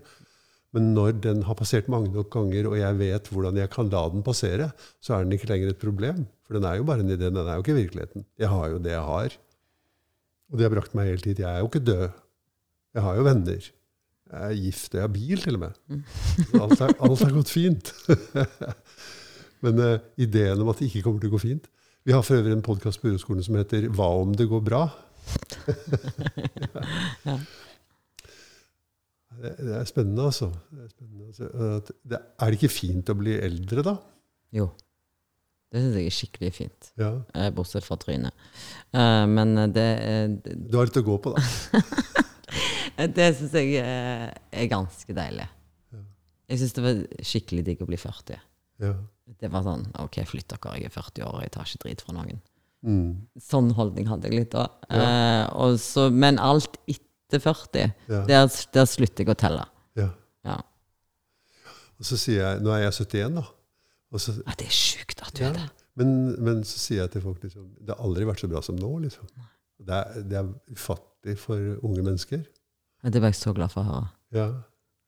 Men 0.75 0.91
når 0.91 1.13
den 1.23 1.45
har 1.47 1.55
passert 1.55 1.87
mange 1.91 2.11
nok 2.11 2.27
ganger, 2.33 2.67
og 2.67 2.75
jeg 2.75 2.97
vet 2.99 3.29
hvordan 3.31 3.55
jeg 3.61 3.71
kan 3.71 3.87
la 3.93 4.01
den 4.11 4.25
passere, 4.25 4.73
så 4.99 5.15
er 5.15 5.23
den 5.23 5.37
ikke 5.37 5.47
lenger 5.47 5.71
et 5.71 5.79
problem. 5.79 6.25
For 6.43 6.57
den 6.57 6.67
er 6.67 6.81
jo 6.81 6.87
bare 6.87 7.05
en 7.05 7.13
idé, 7.13 7.29
den 7.29 7.39
er 7.39 7.55
jo 7.55 7.63
ikke 7.63 7.77
virkeligheten. 7.77 8.25
Jeg 8.37 8.51
har 8.51 8.73
jo 8.73 8.81
det 8.83 8.91
jeg 8.91 9.05
har. 9.07 9.37
Og 10.51 10.59
det 10.59 10.67
har 10.67 10.75
brakt 10.75 10.97
meg 10.97 11.07
hele 11.13 11.23
tid. 11.23 11.39
Jeg 11.39 11.47
er 11.47 11.63
jo 11.63 11.71
ikke 11.71 11.85
død. 11.87 12.05
Jeg 12.95 13.05
har 13.07 13.15
jo 13.15 13.25
venner. 13.29 13.71
Jeg 14.25 14.41
er 14.41 14.59
gift, 14.59 14.89
og 14.91 14.99
jeg 14.99 15.05
har 15.05 15.15
bil 15.15 15.45
til 15.45 15.57
og 15.57 15.63
med. 15.63 15.73
Alt 16.65 16.81
er, 16.81 16.93
alt 17.07 17.23
er 17.23 17.33
gått 17.37 17.55
fint. 17.55 17.93
Men 19.63 19.79
uh, 19.79 19.97
ideen 20.19 20.59
om 20.61 20.69
at 20.73 20.81
det 20.81 20.89
ikke 20.89 21.05
kommer 21.05 21.23
til 21.23 21.31
å 21.31 21.37
gå 21.37 21.39
fint 21.41 21.69
Vi 22.05 22.13
har 22.13 22.21
for 22.25 22.37
øvrig 22.37 22.51
en 22.53 22.65
podkast 22.65 22.99
på 23.01 23.09
Uroskolen 23.09 23.45
som 23.45 23.55
heter 23.57 23.87
'Hva 23.87 24.09
om 24.21 24.35
det 24.35 24.49
går 24.51 24.61
bra?' 24.61 24.89
Ja. 27.25 27.39
Det, 29.41 29.51
er 29.79 29.85
spennende, 29.89 30.25
altså. 30.29 30.47
Det 30.71 30.83
er, 30.85 30.89
spennende, 30.93 31.27
altså. 31.31 31.95
Det, 32.07 32.19
er 32.39 32.51
det 32.53 32.59
ikke 32.59 32.71
fint 32.73 33.09
å 33.11 33.15
bli 33.19 33.35
eldre, 33.43 33.83
da? 33.85 33.95
Jo. 34.55 34.69
Det 35.73 35.81
syns 35.81 35.97
jeg 35.99 36.07
er 36.07 36.15
skikkelig 36.15 36.51
fint. 36.55 36.91
Ja. 37.01 37.09
eh, 37.35 37.49
Bortsett 37.51 37.83
fra 37.83 37.97
trynet. 37.99 38.31
Eh, 38.95 39.25
Men 39.27 39.55
det, 39.75 39.83
er- 40.05 40.35
det 40.45 40.55
Du 40.71 40.77
har 40.77 40.85
litt 40.87 41.01
å 41.01 41.03
gå 41.03 41.17
på, 41.25 41.33
da. 41.35 41.81
Det 43.15 43.25
syns 43.35 43.51
jeg 43.57 43.75
er, 43.81 44.67
ganske 44.71 45.11
deilig. 45.17 45.47
Jeg 46.47 46.59
syns 46.61 46.75
det 46.77 46.83
var 46.85 46.99
skikkelig 47.25 47.63
digg 47.65 47.81
å 47.83 47.87
bli 47.89 47.97
40. 47.99 48.37
Ja. 48.85 48.93
Det 49.41 49.49
var 49.51 49.63
sånn 49.65 49.87
OK, 50.03 50.19
flytt 50.29 50.51
dere, 50.53 50.75
jeg 50.77 50.87
er 50.91 50.93
40 50.93 51.25
år, 51.25 51.39
jeg 51.43 51.51
tar 51.55 51.65
ikke 51.67 51.81
drit 51.87 52.03
fra 52.05 52.13
noen. 52.15 52.39
Mm. 52.85 53.07
Sånn 53.41 53.71
holdning 53.73 54.05
hadde 54.07 54.29
jeg 54.29 54.43
litt 54.43 54.53
da. 54.53 54.67
Ja. 54.93 55.07
Eh, 55.49 55.77
så, 55.81 56.07
men 56.13 56.37
alt 56.39 56.77
etter 56.85 57.03
40, 57.33 57.93
Ja. 58.09 58.21
der, 58.29 58.47
der 58.73 58.85
slutter 58.85 59.23
jeg 59.25 59.29
å 59.33 59.37
telle. 59.39 59.65
ja. 59.97 60.09
Ja. 60.45 60.59
Og 61.97 62.05
så 62.05 62.17
sier 62.19 62.41
jeg 62.43 62.61
Nå 62.61 62.69
er 62.75 62.83
jeg 62.83 62.93
71, 62.93 63.35
da. 63.39 63.45
Så, 64.19 64.31
Ja, 64.45 64.53
det 64.59 64.67
er 64.67 64.75
sjukt 64.75 65.21
at 65.25 65.33
du 65.35 65.43
er 65.43 65.53
det. 65.53 65.63
men, 65.95 66.09
men 66.43 66.61
så 66.63 66.77
sier 66.79 67.01
jeg 67.01 67.11
til 67.11 67.21
folk 67.21 67.41
liksom 67.43 67.65
Det 67.81 67.95
har 67.95 68.03
aldri 68.05 68.23
vært 68.29 68.39
så 68.43 68.47
bra 68.51 68.61
som 68.61 68.75
nå, 68.79 68.91
liksom. 69.03 69.25
Det 69.79 69.95
er, 69.95 70.21
det 70.23 70.37
er 70.39 70.51
ufattelig 70.71 71.37
for 71.41 71.57
unge 71.83 72.03
mennesker. 72.05 72.45
Det 73.03 73.21
var 73.21 73.27
jeg 73.33 73.35
så 73.41 73.53
glad 73.53 73.71
for 73.73 73.81
å 73.81 73.89
høre. 73.89 74.07
Ja. 74.31 74.45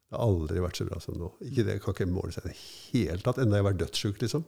Det 0.09 0.15
har 0.17 0.25
aldri 0.25 0.59
vært 0.63 0.77
så 0.79 0.85
bra 0.89 0.99
som 1.03 1.15
nå. 1.19 1.29
Ikke 1.43 1.63
det 1.67 1.77
kan 1.83 1.93
ikke 1.95 2.07
måle 2.11 2.31
seg 2.35 2.45
i 2.45 2.49
det 2.49 2.57
hele 2.91 3.21
tatt. 3.23 3.37
Enda 3.43 3.57
jeg 3.59 3.63
var 3.67 3.73
dødssjuk, 3.79 4.19
liksom. 4.21 4.43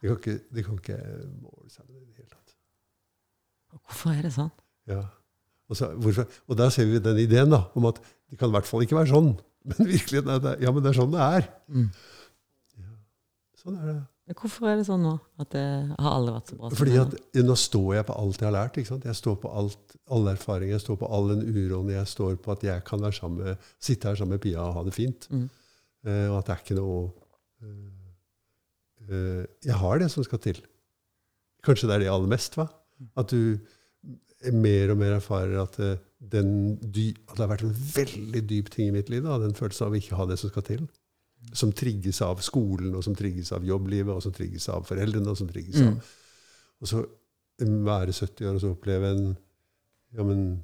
Det 0.00 0.08
kan, 0.08 0.18
ikke, 0.18 0.64
kan 0.64 0.78
ikke 0.82 0.98
måle 1.42 1.70
seg 1.70 1.86
med 1.88 1.94
det 1.94 2.02
i 2.02 2.10
det 2.12 2.16
hele 2.24 2.30
tatt. 2.34 2.54
Hvorfor 3.86 4.14
er 4.18 4.22
det 4.26 4.32
sånn? 4.34 4.50
Ja. 4.90 5.02
Og, 5.68 5.76
så, 5.76 5.90
hvorfor, 6.00 6.28
og 6.48 6.58
der 6.58 6.70
ser 6.72 6.88
vi 6.88 7.00
den 7.02 7.18
ideen 7.20 7.52
da, 7.52 7.66
om 7.76 7.88
at 7.90 8.00
det 8.28 8.38
kan 8.40 8.50
i 8.50 8.56
hvert 8.56 8.68
fall 8.68 8.84
ikke 8.84 8.96
være 8.98 9.12
sånn. 9.12 9.34
Men 9.68 9.90
virkeligheten 9.90 10.30
er 10.32 10.38
at 10.38 10.62
ja, 10.64 10.72
men 10.72 10.84
det 10.84 10.92
er 10.92 10.96
sånn 11.00 11.12
det 11.12 11.24
er. 11.24 11.50
Mm. 11.68 11.90
Sånn 13.58 13.76
er 13.76 13.90
det. 13.90 13.98
Men 14.28 14.36
Hvorfor 14.36 14.68
er 14.68 14.76
det 14.76 14.84
sånn 14.84 15.04
nå? 15.04 15.14
At 15.40 15.50
det 15.54 15.64
har 15.96 16.10
aldri 16.12 16.34
vært 16.34 16.50
så 16.50 16.56
bra 16.58 16.70
Fordi 16.76 16.96
at 17.00 17.14
nå? 17.16 17.44
nå 17.48 17.54
står 17.56 17.94
jeg 17.96 18.06
på 18.10 18.16
alt 18.22 18.42
jeg 18.42 18.46
har 18.46 18.54
lært. 18.54 18.76
ikke 18.80 18.90
sant? 18.90 19.06
Jeg 19.08 19.16
står 19.16 19.38
på 19.40 19.52
alt, 19.60 19.94
alle 20.16 20.34
erfaringer, 20.36 20.74
jeg 20.76 20.84
står 20.84 20.98
på 21.00 21.08
all 21.16 21.30
den 21.32 21.46
uroen. 21.48 21.92
Jeg 21.94 22.10
står 22.12 22.36
på 22.44 22.52
at 22.52 22.66
jeg 22.66 22.84
kan 22.88 23.04
være 23.04 23.16
sammen 23.16 23.62
sitte 23.80 24.10
her 24.10 24.20
sammen 24.20 24.36
med 24.36 24.42
Pia 24.44 24.66
og 24.66 24.76
ha 24.76 24.84
det 24.84 24.92
fint. 24.96 25.28
Mm. 25.32 25.46
Eh, 26.06 26.26
og 26.28 26.36
at 26.42 26.50
det 26.50 26.54
er 26.54 26.62
ikke 26.62 26.76
noe 26.78 26.98
eh, 27.64 27.88
eh, 29.08 29.46
Jeg 29.66 29.80
har 29.80 30.04
det 30.04 30.10
som 30.12 30.26
skal 30.28 30.42
til. 30.44 30.60
Kanskje 31.64 31.88
det 31.88 31.96
er 31.96 32.04
det 32.04 32.12
aller 32.12 32.30
mest, 32.30 32.60
hva? 32.60 32.68
At 33.18 33.32
du 33.32 33.56
mer 34.54 34.90
og 34.92 34.98
mer 35.00 35.16
erfarer 35.16 35.58
at, 35.62 35.78
eh, 35.82 35.96
den 36.20 36.76
dy, 36.80 37.10
at 37.28 37.36
det 37.36 37.42
har 37.44 37.50
vært 37.56 37.64
en 37.66 37.74
veldig 37.94 38.42
dyp 38.48 38.70
ting 38.70 38.88
i 38.88 38.94
mitt 38.94 39.08
liv. 39.10 39.22
Da, 39.24 39.38
den 39.38 39.54
følelsen 39.54 39.86
av 39.86 39.92
å 39.92 39.98
ikke 40.00 40.16
ha 40.18 40.26
det 40.26 40.38
som 40.38 40.50
skal 40.50 40.62
til. 40.62 40.88
Som 41.54 41.72
trigges 41.72 42.20
av 42.22 42.40
skolen, 42.42 42.94
og 42.94 43.04
som 43.04 43.14
trigges 43.14 43.52
av 43.52 43.62
jobblivet, 43.66 44.10
og 44.14 44.22
som 44.22 44.32
trigges 44.34 44.68
av 44.68 44.84
foreldrene. 44.86 45.28
Og 45.30 45.36
som 45.38 45.48
trigges 45.48 45.80
Mm. 45.80 45.96
av 45.96 46.02
Og 46.80 46.88
så 46.88 47.06
være 47.58 48.12
70 48.14 48.46
år 48.46 48.54
og 48.54 48.60
så 48.60 48.70
oppleve 48.76 49.10
en 49.16 49.36
Ja, 50.16 50.22
men 50.24 50.62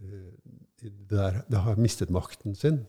eh, 0.00 0.30
det, 0.82 0.92
der, 1.10 1.42
det 1.50 1.58
har 1.58 1.76
mistet 1.76 2.08
makten 2.10 2.54
sin. 2.56 2.86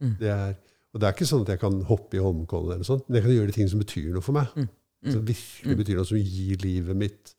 Mm. 0.00 0.16
Det 0.18 0.28
er, 0.28 0.54
og 0.94 1.00
det 1.00 1.06
er 1.08 1.12
ikke 1.14 1.26
sånn 1.28 1.42
at 1.42 1.48
jeg 1.48 1.60
kan 1.60 1.80
hoppe 1.82 2.16
i 2.16 2.22
Holmenkollen, 2.22 2.72
eller 2.74 2.84
sånt, 2.84 3.08
men 3.08 3.16
jeg 3.16 3.24
kan 3.24 3.32
gjøre 3.36 3.46
de 3.46 3.52
ting 3.52 3.68
som 3.70 3.78
betyr 3.78 4.12
noe 4.14 4.22
for 4.22 4.32
meg. 4.32 4.46
Mm. 4.56 4.68
Mm. 5.04 5.12
Som 5.12 5.24
virkelig 5.26 5.74
Mm. 5.74 5.78
betyr 5.78 5.94
noe, 5.96 6.04
som 6.04 6.18
gir 6.18 6.56
livet 6.64 6.96
mitt 6.96 7.34
eh, 7.34 7.37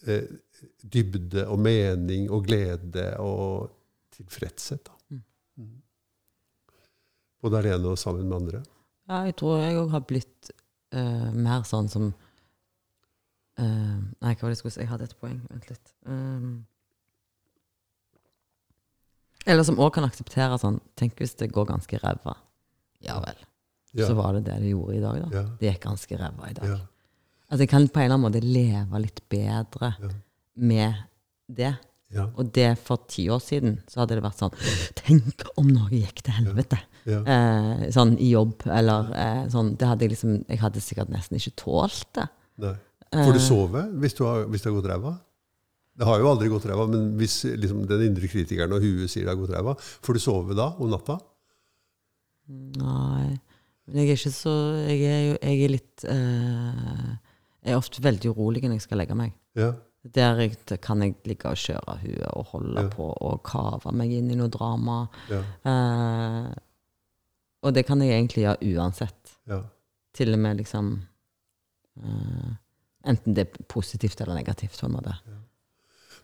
dybde 0.00 1.44
og 1.48 1.58
mening 1.60 2.30
og 2.32 2.44
glede 2.46 3.16
og 3.20 3.70
tilfredshet. 4.16 4.84
Da. 4.86 4.92
Mm. 5.08 5.22
Mm. 5.56 5.82
Både 7.42 7.58
alene 7.62 7.92
og 7.92 7.98
sammen 8.00 8.28
med 8.28 8.36
andre. 8.36 8.62
Ja, 9.10 9.22
jeg 9.26 9.36
tror 9.40 9.58
jeg 9.60 9.78
òg 9.80 9.90
har 9.94 10.04
blitt 10.06 10.50
uh, 10.94 11.30
mer 11.34 11.64
sånn 11.68 11.88
som 11.90 12.10
uh, 13.60 13.64
Nei, 13.64 14.34
hva 14.34 14.44
var 14.44 14.50
det 14.50 14.56
jeg 14.56 14.60
skulle 14.62 14.76
si? 14.76 14.82
Jeg 14.84 14.92
hadde 14.92 15.08
et 15.08 15.16
poeng. 15.20 15.40
Vent 15.50 15.70
litt. 15.72 15.94
Um, 16.06 16.52
eller 19.48 19.64
som 19.66 19.80
òg 19.80 19.94
kan 19.96 20.04
akseptere 20.04 20.58
sånn 20.60 20.78
Tenk 21.00 21.16
hvis 21.18 21.34
det 21.40 21.50
går 21.54 21.70
ganske 21.72 22.00
ræva. 22.02 22.36
Ja 23.00 23.16
vel. 23.24 23.38
Ja, 23.96 24.06
Så 24.06 24.14
var 24.14 24.36
det 24.36 24.44
det 24.46 24.60
det 24.62 24.70
gjorde 24.70 24.96
i 24.96 25.02
dag, 25.02 25.16
da. 25.24 25.28
ja, 25.34 25.44
Det 25.58 25.72
gikk 25.72 25.82
ganske 25.88 26.18
ræva 26.20 26.50
i 26.50 26.54
dag. 26.54 26.66
ja, 26.68 26.78
At 27.50 27.58
jeg 27.62 27.68
kan 27.72 27.86
på 27.90 27.98
en 28.00 28.06
eller 28.06 28.16
annen 28.18 28.26
måte 28.28 28.42
leve 28.44 29.00
litt 29.02 29.22
bedre 29.32 29.88
ja, 29.98 30.10
med 30.54 31.00
det. 31.50 31.72
ja, 32.14 32.28
Og 32.38 32.52
det 32.54 32.68
for 32.78 33.02
ti 33.10 33.24
år 33.32 33.40
siden 33.42 33.80
så 33.90 34.02
hadde 34.04 34.18
det 34.18 34.22
vært 34.24 34.38
sånn 34.38 34.54
Tenk 35.00 35.42
om 35.58 35.66
noe 35.70 35.90
gikk 35.90 36.22
til 36.26 36.36
helvete! 36.38 36.78
ja. 37.10 37.22
Eh, 37.24 37.86
sånn 37.94 38.12
i 38.20 38.28
jobb, 38.34 38.66
eller 38.68 39.08
eh, 39.16 39.42
sånn 39.50 39.72
Det 39.80 39.86
hadde 39.88 40.04
jeg 40.04 40.12
liksom 40.12 40.34
Jeg 40.52 40.60
hadde 40.60 40.82
sikkert 40.84 41.08
nesten 41.10 41.38
ikke 41.40 41.54
tålt 41.62 42.06
det. 42.18 42.26
Nei. 42.62 42.74
Får 43.10 43.32
du 43.34 43.40
Eh, 43.40 43.46
sove 43.48 43.80
hvis, 44.04 44.14
du 44.14 44.22
har, 44.28 44.44
hvis 44.46 44.62
det 44.62 44.70
har 44.70 44.76
gått 44.78 44.90
ræva? 44.92 45.14
Det 45.98 46.06
har 46.06 46.20
jo 46.22 46.28
aldri 46.30 46.48
gått 46.52 46.68
ræva, 46.70 46.84
men 46.86 47.08
hvis 47.18 47.40
liksom, 47.58 47.80
den 47.90 48.04
indre 48.06 48.28
kritikeren 48.30 48.72
og 48.76 48.84
huet 48.84 49.10
sier 49.10 49.26
det 49.26 49.32
har 49.34 49.40
gått 49.40 49.50
ræva, 49.56 49.74
får 49.80 50.14
du 50.16 50.20
sove 50.22 50.54
da 50.56 50.68
om 50.78 50.92
natta? 50.92 51.16
Nei. 52.78 53.34
Men 53.90 53.98
jeg 54.04 54.12
er 54.12 54.18
ikke 54.20 54.32
så 54.34 54.52
Jeg 54.86 55.02
er 55.08 55.24
jo 55.24 55.34
jeg 55.40 55.64
er 55.66 55.72
litt 55.74 56.04
eh, 56.06 57.10
Jeg 57.64 57.72
er 57.72 57.76
ofte 57.76 58.02
veldig 58.02 58.30
urolig 58.32 58.62
når 58.64 58.78
jeg 58.78 58.86
skal 58.88 58.98
legge 59.02 59.14
meg. 59.14 59.32
Ja, 59.56 59.72
Der 60.14 60.38
jeg, 60.40 60.56
kan 60.80 61.02
jeg 61.02 61.14
ligge 61.28 61.50
og 61.50 61.56
kjøre 61.60 61.98
huet 62.00 62.30
og 62.32 62.44
holde 62.54 62.80
Ja. 62.82 62.88
på 62.88 63.10
og 63.20 63.42
kave 63.44 63.92
meg 63.92 64.10
inn 64.16 64.30
i 64.30 64.34
noe 64.38 64.48
drama. 64.48 65.08
ja, 65.28 65.42
Eh, 65.64 66.54
og 67.62 67.74
det 67.74 67.84
kan 67.86 68.00
jeg 68.00 68.10
egentlig 68.16 68.46
gjøre 68.46 68.76
uansett. 68.78 69.36
ja. 69.46 69.60
Til 70.14 70.32
og 70.32 70.38
med 70.38 70.56
liksom 70.56 71.02
eh, 72.02 72.50
Enten 73.06 73.34
det 73.34 73.46
er 73.46 73.62
positivt 73.68 74.20
eller 74.20 74.34
negativt. 74.34 74.78
på 74.80 74.86
en 74.86 74.92
måte. 74.92 75.14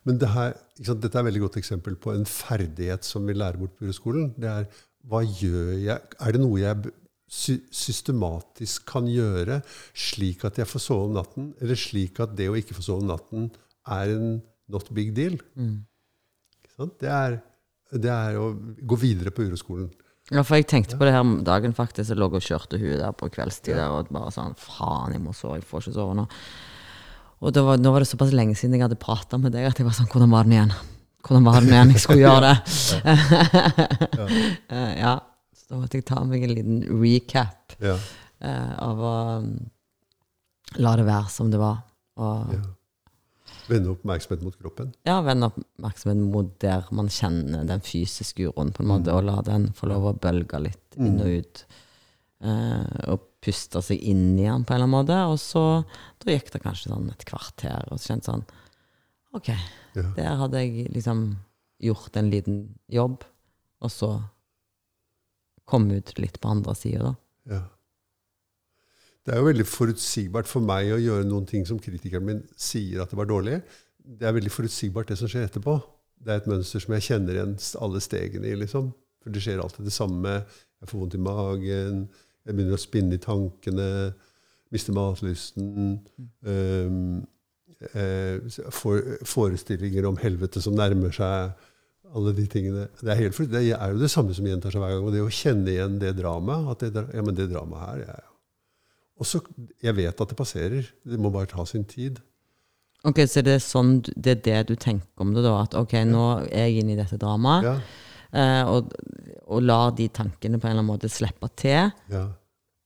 Men 0.05 0.18
det 0.18 0.29
her, 0.29 0.53
sant, 0.85 1.01
dette 1.03 1.16
er 1.16 1.20
et 1.22 1.27
veldig 1.33 1.40
godt 1.40 1.57
eksempel 1.57 1.96
på 1.96 2.12
en 2.14 2.25
ferdighet 2.27 3.05
som 3.05 3.27
vi 3.27 3.33
lærer 3.33 3.57
bort 3.59 3.77
på 3.79 3.92
skolen. 3.92 4.35
Det 4.38 4.44
er 4.49 4.66
hva 5.09 5.22
gjør 5.25 5.72
jeg? 5.83 6.01
Er 6.20 6.33
det 6.33 6.40
noe 6.40 6.59
jeg 6.61 6.77
sy 7.27 7.57
systematisk 7.75 8.87
kan 8.87 9.09
gjøre 9.11 9.59
slik 9.99 10.45
at 10.47 10.61
jeg 10.61 10.71
får 10.71 10.83
sove 10.85 11.09
om 11.09 11.17
natten, 11.19 11.51
eller 11.61 11.79
slik 11.79 12.21
at 12.23 12.37
det 12.39 12.49
å 12.51 12.57
ikke 12.59 12.77
få 12.77 12.85
sove 12.87 13.03
om 13.03 13.11
natten 13.11 13.49
er 13.97 14.15
en 14.15 14.39
not 14.73 14.91
big 14.95 15.12
deal? 15.17 15.39
Mm. 15.59 15.81
Ikke 16.62 16.75
sant? 16.77 16.97
Det, 17.03 17.11
er, 17.11 17.39
det 17.95 18.12
er 18.12 18.39
å 18.41 18.53
gå 18.55 18.99
videre 19.03 19.35
på 19.35 19.47
uroskolen. 19.49 19.91
Ja, 20.35 20.43
for 20.43 20.59
jeg 20.59 20.67
tenkte 20.67 20.99
på 20.99 21.07
det 21.07 21.12
her 21.15 21.23
om 21.23 21.37
dagen, 21.47 21.75
faktisk. 21.75 22.11
Jeg 22.11 22.19
lå 22.19 22.27
og 22.27 22.43
kjørte 22.43 22.81
huet 22.83 22.99
der 22.99 23.12
på 23.15 23.29
kveldstid 23.31 23.79
ja. 23.79 23.93
og 23.95 24.11
bare 24.11 24.33
sånn 24.35 24.57
Faen, 24.59 25.15
jeg 25.15 25.23
må 25.23 25.35
sove, 25.37 25.61
jeg 25.61 25.69
får 25.69 25.85
ikke 25.85 25.99
sove 25.99 26.17
nå. 26.19 26.27
Og 27.47 27.53
da 27.55 27.62
var, 27.62 27.79
nå 27.79 27.93
var 27.93 28.03
det 28.03 28.11
såpass 28.11 28.35
lenge 28.35 28.57
siden 28.59 28.75
jeg 28.79 28.87
hadde 28.87 28.99
prata 28.99 29.39
med 29.39 29.55
deg, 29.55 29.69
at 29.69 29.79
jeg 29.79 29.87
var 29.87 29.95
sånn 29.95 30.09
Hvordan 30.11 30.33
var 30.33 30.49
den 30.49 30.57
igjen? 30.57 30.75
Hvordan 31.27 31.47
var 31.47 31.62
den 31.62 31.75
igjen? 31.75 31.95
Jeg 31.95 32.03
skulle 32.03 32.25
gjøre 32.27 32.51
det. 32.51 32.57
ja. 34.71 34.85
ja. 35.05 35.15
Så 35.67 35.75
da 35.75 35.81
måtte 35.83 35.99
jeg 35.99 36.07
ta 36.07 36.21
meg 36.25 36.45
en 36.47 36.53
liten 36.55 36.83
recap 37.03 37.75
Ja, 37.83 37.97
eh, 38.39 38.73
av 38.79 39.01
å 39.03 39.13
um, 39.43 39.49
la 40.79 40.93
det 40.99 41.07
være 41.09 41.31
som 41.33 41.51
det 41.51 41.59
var. 41.59 41.81
Og 42.23 42.53
ja. 42.55 42.63
Vende 43.67 43.91
oppmerksomhet 43.97 44.43
mot 44.47 44.55
kroppen. 44.59 44.93
ja, 45.07 45.17
vende 45.27 45.49
oppmerksomheten 45.51 46.29
mot 46.31 46.53
der 46.63 46.87
man 46.95 47.09
kjenner 47.11 47.65
den 47.67 47.81
fysiske 47.83 48.47
uroen, 48.49 48.71
på 48.75 48.83
en 48.85 48.91
måte, 48.93 49.11
og 49.15 49.25
la 49.27 49.41
den 49.47 49.69
få 49.75 49.89
lov 49.91 50.07
å 50.07 50.13
bølge 50.23 50.61
litt 50.63 50.99
inn 50.99 51.19
og 51.23 51.33
ut. 51.41 51.65
Eh, 52.47 53.11
og 53.11 53.25
puste 53.43 53.83
seg 53.83 54.03
inn 54.07 54.37
i 54.39 54.47
den 54.47 54.63
på 54.67 54.75
en 54.75 54.79
eller 54.81 54.87
annen 54.87 54.95
måte. 54.95 55.19
Og 55.33 55.39
så 55.43 55.65
da 56.23 56.31
gikk 56.35 56.53
det 56.55 56.63
kanskje 56.63 56.93
sånn 56.93 57.11
et 57.11 57.27
kvarter, 57.27 57.87
og 57.91 57.99
så 57.99 58.13
kjente 58.13 58.31
sånn 58.31 58.47
OK, 59.37 59.51
Ja. 59.99 60.07
der 60.17 60.37
hadde 60.43 60.63
jeg 60.63 60.87
liksom 60.95 61.27
gjort 61.83 62.17
en 62.17 62.31
liten 62.33 62.61
jobb, 62.89 63.25
og 63.83 63.91
så 63.93 64.11
kom 65.67 65.89
ut 65.91 66.15
litt 66.21 66.39
på 66.43 66.53
andre 66.53 66.75
sida, 66.79 67.11
da. 67.11 67.57
Ja. 67.57 67.63
Det 69.27 69.35
er 69.35 69.43
jo 69.43 69.49
veldig 69.49 69.67
forutsigbart 69.67 70.47
for 70.47 70.63
meg 70.63 70.93
å 70.95 71.03
gjøre 71.03 71.27
noen 71.27 71.49
ting 71.51 71.65
som 71.67 71.81
kritikeren 71.83 72.27
min 72.29 72.45
sier 72.55 73.03
at 73.03 73.11
det 73.11 73.19
var 73.19 73.27
dårlig. 73.27 73.59
Det 73.99 74.29
er 74.29 74.37
veldig 74.37 74.53
forutsigbart 74.55 75.11
det 75.11 75.19
som 75.19 75.31
skjer 75.31 75.49
etterpå. 75.49 75.75
Det 76.23 76.33
er 76.33 76.41
et 76.41 76.49
mønster 76.51 76.83
som 76.83 76.95
jeg 76.95 77.07
kjenner 77.09 77.35
igjen 77.35 77.57
alle 77.83 78.03
stegene 78.05 78.47
i. 78.47 78.55
liksom. 78.63 78.93
For 79.23 79.35
det 79.35 79.43
skjer 79.43 79.59
alltid 79.63 79.89
det 79.89 79.95
samme. 79.97 80.37
Jeg 80.79 80.91
får 80.91 81.01
vondt 81.01 81.19
i 81.19 81.23
magen, 81.27 82.05
jeg 82.47 82.55
begynner 82.55 82.79
å 82.79 82.81
spinne 82.81 83.17
i 83.17 83.23
tankene, 83.23 83.89
mister 84.71 84.95
matlysten. 84.95 85.97
Um, 86.47 87.25
eh, 87.91 88.39
forestillinger 89.27 90.07
om 90.07 90.21
helvete 90.23 90.63
som 90.63 90.77
nærmer 90.79 91.15
seg. 91.15 91.57
Alle 92.14 92.33
de 92.37 92.47
tingene. 92.47 92.87
Det 93.01 93.11
er, 93.12 93.19
helt, 93.19 93.37
det 93.51 93.62
er 93.75 93.90
jo 93.92 93.99
det 94.01 94.11
samme 94.11 94.35
som 94.37 94.47
gjentar 94.47 94.73
seg 94.73 94.81
hver 94.81 94.95
gang. 94.95 95.05
Og 95.09 95.12
det 95.12 95.25
å 95.25 95.33
kjenne 95.33 95.73
igjen 95.73 95.99
det 96.01 96.14
dramaet 96.21 96.71
at 96.73 96.95
det, 96.95 97.03
ja, 97.14 97.25
men 97.27 97.35
det 97.37 97.49
dramaet 97.51 97.83
her 97.88 97.99
ja, 98.07 98.14
ja. 98.23 98.33
Og 99.16 99.25
så, 99.25 99.40
Jeg 99.83 99.97
vet 99.97 100.21
at 100.21 100.29
det 100.29 100.37
passerer. 100.37 100.88
Det 101.05 101.19
må 101.19 101.31
bare 101.33 101.49
ta 101.49 101.64
sin 101.64 101.85
tid. 101.88 102.19
Ok, 103.05 103.23
Så 103.29 103.42
det 103.45 103.55
er, 103.59 103.62
sånn, 103.62 104.01
det 104.16 104.33
er 104.37 104.40
det 104.45 104.59
du 104.71 104.75
tenker 104.77 105.23
om 105.23 105.33
det, 105.35 105.45
da? 105.45 105.55
At 105.62 105.77
ok, 105.79 105.95
nå 106.09 106.25
er 106.51 106.66
jeg 106.69 106.83
inne 106.83 106.92
i 106.95 106.99
dette 106.99 107.19
dramaet, 107.21 107.64
Ja, 107.64 107.77
eh, 108.33 108.64
og, 108.69 108.90
og 109.47 109.62
lar 109.62 109.92
de 109.97 110.09
tankene 110.09 110.59
på 110.59 110.66
en 110.66 110.75
eller 110.75 110.83
annen 110.83 110.90
måte 110.95 111.09
slippe 111.12 111.49
til. 111.57 111.92
ja. 112.12 112.27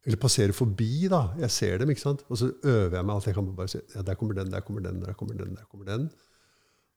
Eller 0.09 0.17
passere 0.17 0.55
forbi, 0.57 1.09
da. 1.13 1.35
Jeg 1.43 1.51
ser 1.53 1.79
dem, 1.83 1.91
ikke 1.93 2.01
sant? 2.01 2.23
Og 2.33 2.39
så 2.41 2.47
øver 2.65 2.95
jeg 2.97 3.05
meg 3.05 3.15
alt 3.15 3.27
jeg 3.29 3.35
kan 3.37 3.45
på 3.51 3.53
bare 3.59 3.69
se 3.69 3.81
ja, 3.95 4.01
der 4.03 4.17
kommer 4.17 4.33
den, 4.39 4.49
der 4.51 4.63
kommer 4.65 4.81
den, 4.81 5.03
der 5.05 5.13
kommer 5.13 5.35
den, 5.37 5.51
der 5.59 5.67
kommer 5.69 5.85
den. 5.91 6.07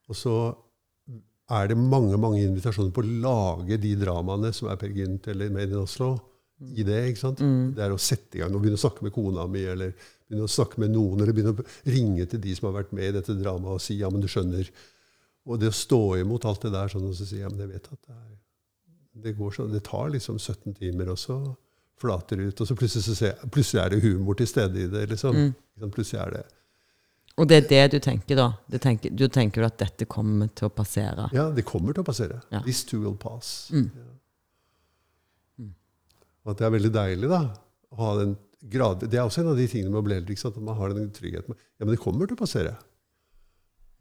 Og 0.07 0.15
så 0.15 0.35
er 1.57 1.71
det 1.71 1.77
mange 1.79 2.17
mange 2.21 2.43
invitasjoner 2.43 2.93
på 2.95 3.03
å 3.03 3.15
lage 3.23 3.79
de 3.81 3.93
dramaene 3.99 4.53
som 4.55 4.69
er 4.71 4.79
Per 4.81 4.93
Gynt 4.95 5.27
eller 5.33 5.51
Made 5.53 5.73
in 5.73 5.83
Oslo. 5.83 6.13
I 6.63 6.83
det, 6.87 6.99
ikke 7.09 7.19
sant? 7.19 7.41
Det 7.75 7.81
er 7.83 7.91
å 7.91 7.99
sette 7.99 8.37
i 8.37 8.43
gang 8.43 8.53
og 8.55 8.61
begynne 8.63 8.77
å 8.77 8.83
snakke 8.83 9.03
med 9.03 9.11
kona 9.11 9.43
mi, 9.51 9.65
eller 9.67 9.91
begynne 10.29 10.45
å 10.47 10.51
snakke 10.51 10.79
med 10.79 10.93
noen, 10.93 11.19
eller 11.19 11.35
begynne 11.35 11.51
å 11.57 11.65
ringe 11.91 12.27
til 12.29 12.39
de 12.39 12.53
som 12.55 12.69
har 12.69 12.77
vært 12.77 12.93
med 12.95 13.09
i 13.09 13.15
dette 13.17 13.35
dramaet, 13.35 13.73
og 13.73 13.83
si 13.83 13.97
ja, 13.99 14.11
men 14.13 14.23
du 14.23 14.29
skjønner. 14.31 14.69
Og 15.43 15.59
det 15.59 15.73
å 15.73 15.75
stå 15.75 15.99
imot 16.21 16.45
alt 16.47 16.63
det 16.63 16.71
der 16.71 16.93
sånn, 16.93 17.09
og 17.09 17.17
så 17.17 17.27
si 17.27 17.41
ja, 17.41 17.49
men 17.51 17.65
jeg 17.65 17.73
vet 17.73 17.89
at 17.91 17.99
det 17.99 18.15
er 18.15 18.31
det, 19.25 19.35
går 19.37 19.51
sånn, 19.57 19.73
det 19.73 19.83
tar 19.85 20.13
liksom 20.13 20.39
17 20.39 20.77
timer, 20.79 21.11
og 21.13 21.19
så 21.19 21.37
flater 22.01 22.41
ut. 22.41 22.61
Og 22.61 22.69
så 22.69 22.77
plutselig, 22.77 23.03
så 23.05 23.27
jeg, 23.27 23.51
plutselig 23.53 23.83
er 23.83 23.93
det 23.93 24.03
humor 24.05 24.39
til 24.39 24.49
stede 24.49 24.85
i 24.85 24.89
det. 24.89 25.05
liksom. 25.11 25.37
Mm. 25.37 25.91
Plutselig 25.93 26.21
er 26.23 26.37
det 26.37 26.43
Og 27.41 27.47
det 27.49 27.57
er 27.57 27.69
det 27.69 27.83
du 27.95 27.99
tenker, 28.03 28.37
da? 28.37 28.49
Du 28.69 28.77
tenker, 28.77 29.09
du 29.09 29.25
tenker 29.31 29.65
at 29.65 29.79
dette 29.81 30.05
kommer 30.05 30.51
til 30.53 30.67
å 30.69 30.73
passere? 30.73 31.29
Ja, 31.33 31.47
det 31.49 31.65
kommer 31.65 31.95
til 31.95 32.03
å 32.03 32.07
passere. 32.07 32.43
Ja. 32.53 32.61
This 32.65 32.83
too 32.85 33.01
will 33.01 33.17
pass. 33.17 33.71
Mm. 33.73 33.87
Ja. 33.97 34.09
Og 36.43 36.51
at 36.53 36.59
det 36.59 36.67
er 36.67 36.73
veldig 36.75 36.91
deilig 36.93 37.29
da, 37.31 37.41
å 37.93 37.99
ha 38.01 38.15
den 38.19 38.33
grad, 38.63 39.03
Det 39.11 39.19
er 39.19 39.25
også 39.25 39.41
en 39.41 39.51
av 39.51 39.57
de 39.59 39.67
tingene 39.67 39.91
med 39.91 39.99
å 39.99 40.05
bli 40.05 40.15
eldre. 40.15 40.35
At 40.47 40.57
man 40.63 40.77
har 40.77 40.93
den 40.95 41.11
tryggheten. 41.11 41.55
Ja, 41.79 41.85
men 41.85 41.95
det 41.95 42.01
kommer 42.03 42.27
til 42.29 42.37
å 42.37 42.43
passere. 42.43 42.77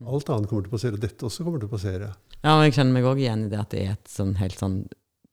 Alt 0.03 0.31
annet 0.35 0.51
kommer 0.51 0.67
til 0.67 0.71
å 0.71 0.77
passere. 0.77 0.99
og 0.99 1.03
Dette 1.03 1.27
også 1.27 1.47
kommer 1.47 1.63
til 1.63 1.71
å 1.71 1.73
passere. 1.73 2.13
Ja, 2.43 2.57
og 2.57 2.65
jeg 2.67 2.77
kjenner 2.77 2.95
meg 2.95 3.07
òg 3.07 3.23
igjen 3.23 3.47
i 3.47 3.51
det 3.51 3.59
at 3.59 3.75
det 3.75 3.83
er 3.83 3.97
et 3.97 4.11
sånn 4.11 4.37
helt 4.39 4.59
sånn 4.59 4.77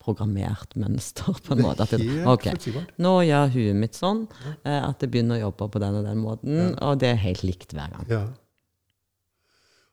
programmert 0.10 0.76
mønster, 0.80 1.40
på 1.46 1.56
en 1.56 1.64
måte. 1.64 1.86
At 1.88 1.96
det, 1.96 2.04
Helt 2.04 2.68
ok, 2.68 2.84
nå 3.00 3.16
gjør 3.30 3.56
huet 3.56 3.80
mitt 3.80 3.98
sånn 3.98 4.26
eh, 4.66 4.82
at 4.82 5.00
det 5.00 5.14
begynner 5.14 5.40
å 5.40 5.48
jobbe 5.48 5.72
på 5.72 5.82
den 5.86 6.02
og 6.02 6.06
den 6.10 6.22
måten, 6.26 6.62
og 6.76 7.02
det 7.02 7.14
er 7.14 7.26
helt 7.30 7.46
likt 7.48 7.78
hver 7.78 7.96
gang. 7.96 8.12
Ja. 8.12 8.24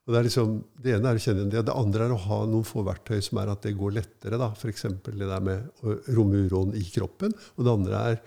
Og 0.07 0.15
det, 0.15 0.19
er 0.21 0.27
liksom, 0.29 0.51
det 0.79 0.93
ene 0.95 1.11
er 1.11 1.19
å 1.19 1.23
kjenne 1.23 1.49
det. 1.51 1.65
Det 1.67 1.75
andre 1.75 2.05
er 2.07 2.13
å 2.15 2.25
ha 2.29 2.37
noen 2.47 2.67
få 2.67 2.85
verktøy 2.87 3.19
som 3.27 3.41
er 3.43 3.51
at 3.51 3.65
det 3.67 3.73
går 3.75 3.97
lettere. 3.97 4.39
da. 4.39 4.53
F.eks. 4.55 4.87
det 5.03 5.17
der 5.19 5.43
med 5.43 5.83
å 5.83 5.97
romme 6.15 6.45
uroen 6.47 6.77
i 6.79 6.85
kroppen. 6.95 7.35
Og 7.57 7.67
det 7.67 7.73
andre 7.73 8.03
er 8.13 8.21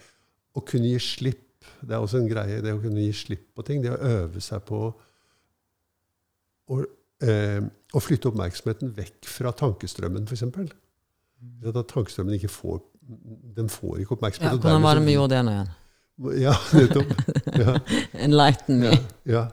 å 0.60 0.64
kunne 0.68 0.92
gi 0.92 1.00
slipp. 1.00 1.46
Det 1.80 1.96
er 1.96 2.04
også 2.04 2.20
en 2.20 2.28
greie, 2.28 2.60
det 2.66 2.76
å 2.76 2.82
kunne 2.84 3.06
gi 3.06 3.14
slipp 3.16 3.48
på 3.56 3.64
ting. 3.64 3.80
Det 3.86 3.94
å 3.96 4.02
øve 4.12 4.44
seg 4.44 4.66
på 4.68 4.82
å, 6.68 6.82
eh, 7.24 7.64
å 7.64 8.04
flytte 8.04 8.28
oppmerksomheten 8.34 8.92
vekk 9.00 9.32
fra 9.40 9.56
tankestrømmen, 9.64 10.28
f.eks. 10.28 10.76
At 11.70 11.78
tankestrømmen 11.88 12.36
ikke 12.36 12.52
får 12.52 12.82
Den 13.56 13.70
får 13.72 14.02
ikke 14.02 14.18
oppmerksomhet. 14.18 14.52
Ja, 14.52 14.62
hvordan 14.62 14.84
var 14.86 15.00
det 15.00 15.06
vi 15.06 15.16
gjorde 15.16 15.36
det 15.36 15.46
nå 15.46 15.54
igjen? 15.56 15.70
Ja, 16.44 16.56
nettopp. 16.76 17.14
Ja. 17.60 17.74
Enlighten 18.26 18.82
me. 18.84 18.92
Ja. 19.28 19.48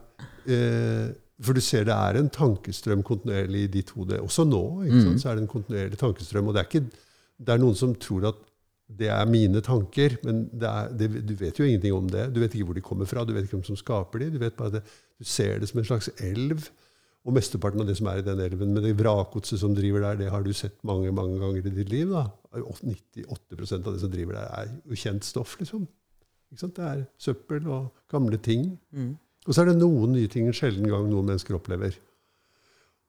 Eh, 0.46 1.14
for 1.42 1.56
du 1.56 1.62
ser 1.64 1.86
det 1.88 1.94
er 1.94 2.18
en 2.20 2.28
tankestrøm 2.32 3.02
kontinuerlig 3.06 3.66
i 3.66 3.70
ditt 3.78 3.92
hode. 3.96 4.18
Også 4.24 4.44
nå 4.48 4.62
ikke 4.86 5.02
sant? 5.04 5.22
så 5.22 5.30
er 5.30 5.38
det 5.38 5.44
en 5.44 5.50
kontinuerlig 5.52 5.98
tankestrøm. 6.00 6.50
Og 6.50 6.56
det 6.56 6.62
er, 6.62 6.68
ikke, 6.70 7.06
det 7.38 7.54
er 7.54 7.62
noen 7.62 7.78
som 7.78 7.94
tror 8.00 8.28
at 8.32 8.42
det 8.86 9.08
er 9.10 9.26
mine 9.26 9.60
tanker, 9.66 10.14
men 10.22 10.44
det 10.54 10.68
er, 10.70 10.90
det, 10.94 11.08
du 11.26 11.32
vet 11.38 11.58
jo 11.58 11.66
ingenting 11.66 11.94
om 11.96 12.06
det. 12.10 12.28
Du 12.34 12.38
vet 12.42 12.54
ikke 12.54 12.68
hvor 12.68 12.78
de 12.78 12.84
kommer 12.86 13.08
fra, 13.10 13.24
du 13.26 13.32
vet 13.34 13.48
ikke 13.48 13.58
hvem 13.58 13.66
som 13.66 13.78
skaper 13.78 14.22
de. 14.22 14.30
Du 14.36 14.38
vet 14.42 14.56
bare 14.58 14.76
det, 14.78 14.82
du 15.18 15.26
ser 15.26 15.58
det 15.60 15.68
som 15.70 15.80
en 15.82 15.88
slags 15.88 16.10
elv. 16.22 16.68
Og 17.26 17.34
mesteparten 17.34 17.82
av 17.82 17.88
det 17.88 17.96
som 17.98 18.06
er 18.06 18.20
i 18.20 18.24
den 18.26 18.38
elven, 18.38 18.70
Men 18.74 18.84
det 18.84 18.94
vrakgodset 19.00 19.58
som 19.58 19.74
driver 19.74 20.04
der, 20.04 20.16
det 20.20 20.30
har 20.30 20.44
du 20.46 20.52
sett 20.54 20.76
mange 20.86 21.10
mange 21.10 21.40
ganger 21.42 21.66
i 21.66 21.70
ditt 21.74 21.90
liv. 21.90 22.10
da. 22.12 22.28
98% 22.54 23.86
av 23.86 23.92
det 23.96 24.00
som 24.00 24.10
driver 24.12 24.38
der, 24.38 24.46
er 24.62 24.68
ukjent 24.94 25.24
stoff. 25.26 25.56
liksom. 25.58 25.88
Ikke 26.52 26.60
sant? 26.62 26.76
Det 26.76 26.84
er 26.86 27.02
søppel 27.18 27.66
og 27.66 27.88
gamle 28.12 28.38
ting. 28.38 28.68
Og 29.46 29.54
så 29.54 29.62
er 29.62 29.72
det 29.72 29.80
noen 29.80 30.12
nye 30.14 30.30
ting 30.30 30.46
en 30.46 30.54
sjelden 30.56 30.86
gang 30.90 31.10
noen 31.10 31.26
mennesker 31.32 31.58
opplever. 31.58 31.98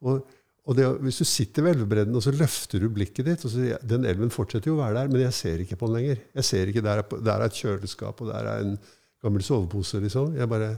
Og, 0.02 0.26
og 0.66 0.76
det, 0.78 0.86
hvis 1.06 1.22
du 1.22 1.26
sitter 1.26 1.64
ved 1.66 1.76
elvebredden 1.78 2.18
og 2.18 2.22
så 2.26 2.34
løfter 2.34 2.82
du 2.82 2.90
blikket 2.94 3.26
ditt 3.26 3.46
og 3.48 3.54
så 3.54 3.78
Den 3.82 4.06
elven 4.06 4.30
fortsetter 4.34 4.70
jo 4.70 4.76
å 4.78 4.82
være 4.84 5.00
der, 5.00 5.08
men 5.14 5.24
jeg 5.24 5.34
ser 5.34 5.64
ikke 5.64 5.78
på 5.78 5.88
den 5.90 5.96
lenger. 6.02 6.20
Jeg 6.36 6.44
ser 6.50 6.68
ikke, 6.74 6.82
Der 6.86 7.02
er, 7.02 7.08
der 7.22 7.38
er 7.38 7.46
et 7.46 7.54
kjøleskap, 7.62 8.22
og 8.22 8.34
der 8.34 8.50
er 8.50 8.66
en 8.66 8.76
gammel 9.22 9.46
sovepose. 9.46 10.02
liksom. 10.02 10.36
Jeg 10.38 10.50
bare, 10.50 10.78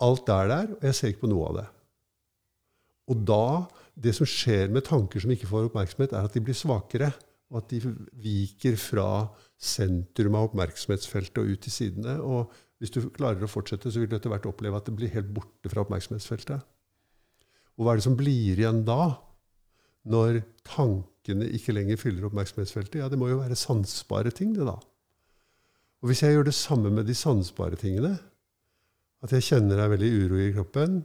Alt 0.00 0.28
er 0.32 0.48
der, 0.48 0.72
og 0.78 0.82
jeg 0.88 0.94
ser 0.94 1.12
ikke 1.12 1.26
på 1.26 1.34
noe 1.34 1.50
av 1.50 1.56
det. 1.58 1.66
Og 3.10 3.26
da, 3.26 3.66
det 3.98 4.14
som 4.16 4.28
skjer 4.28 4.70
med 4.72 4.86
tanker 4.86 5.22
som 5.22 5.32
ikke 5.34 5.48
får 5.50 5.68
oppmerksomhet, 5.70 6.14
er 6.14 6.28
at 6.28 6.36
de 6.36 6.42
blir 6.44 6.56
svakere. 6.56 7.10
Og 7.50 7.58
at 7.64 7.72
de 7.72 7.80
viker 8.22 8.76
fra 8.78 9.06
sentrum 9.58 10.36
av 10.38 10.50
oppmerksomhetsfeltet 10.50 11.40
og 11.42 11.50
ut 11.50 11.64
til 11.66 11.74
sidene. 11.74 12.18
Og 12.22 12.52
hvis 12.80 12.94
du 12.94 13.02
klarer 13.12 13.42
å 13.44 13.50
fortsette, 13.50 13.90
så 13.90 14.02
vil 14.02 14.10
du 14.10 14.14
etter 14.16 14.30
hvert 14.32 14.46
oppleve 14.48 14.78
at 14.78 14.86
det 14.86 14.94
blir 14.96 15.10
helt 15.12 15.32
borte 15.34 15.72
fra 15.72 15.82
oppmerksomhetsfeltet. 15.82 16.62
Og 17.76 17.84
hva 17.84 17.94
er 17.94 18.00
det 18.00 18.06
som 18.06 18.16
blir 18.18 18.60
igjen 18.60 18.84
da? 18.86 19.16
Når 20.10 20.40
tankene 20.64 21.50
ikke 21.56 21.74
lenger 21.74 21.98
fyller 22.00 22.28
oppmerksomhetsfeltet? 22.30 23.02
Ja, 23.02 23.10
det 23.10 23.18
må 23.20 23.28
jo 23.32 23.42
være 23.42 23.58
sansbare 23.58 24.32
ting, 24.32 24.54
det 24.56 24.68
da. 24.68 24.78
Og 26.00 26.08
hvis 26.08 26.22
jeg 26.24 26.36
gjør 26.36 26.46
det 26.48 26.56
samme 26.56 26.92
med 26.94 27.08
de 27.10 27.16
sansbare 27.16 27.76
tingene, 27.80 28.14
at 29.20 29.34
jeg 29.36 29.44
kjenner 29.50 29.76
det 29.76 29.84
er 29.84 29.92
veldig 29.92 30.12
uro 30.22 30.38
i 30.40 30.52
kroppen, 30.54 31.00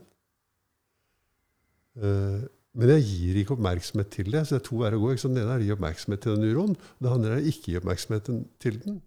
men 1.96 2.92
jeg 2.92 3.04
gir 3.08 3.40
ikke 3.40 3.54
oppmerksomhet 3.56 4.10
til 4.12 4.28
det. 4.32 4.42
Så 4.44 4.56
det 4.56 4.60
er 4.60 4.68
to 4.68 4.80
veier 4.82 4.96
å 4.98 5.00
gå. 5.00 5.12
Ikke? 5.14 5.22
sant? 5.24 5.36
Den 5.36 5.46
ene 5.46 5.54
er 5.54 5.62
å 5.62 5.66
gi 5.66 5.74
oppmerksomhet 5.76 6.24
til 6.24 6.36
den 6.36 6.50
uroen. 6.50 6.74
Det 7.00 7.12
andre 7.12 7.30
er 7.32 7.40
å 7.40 7.52
ikke 7.52 7.72
gi 7.72 7.78
oppmerksomhet 7.80 8.30
til 8.62 8.80
den. 8.82 8.98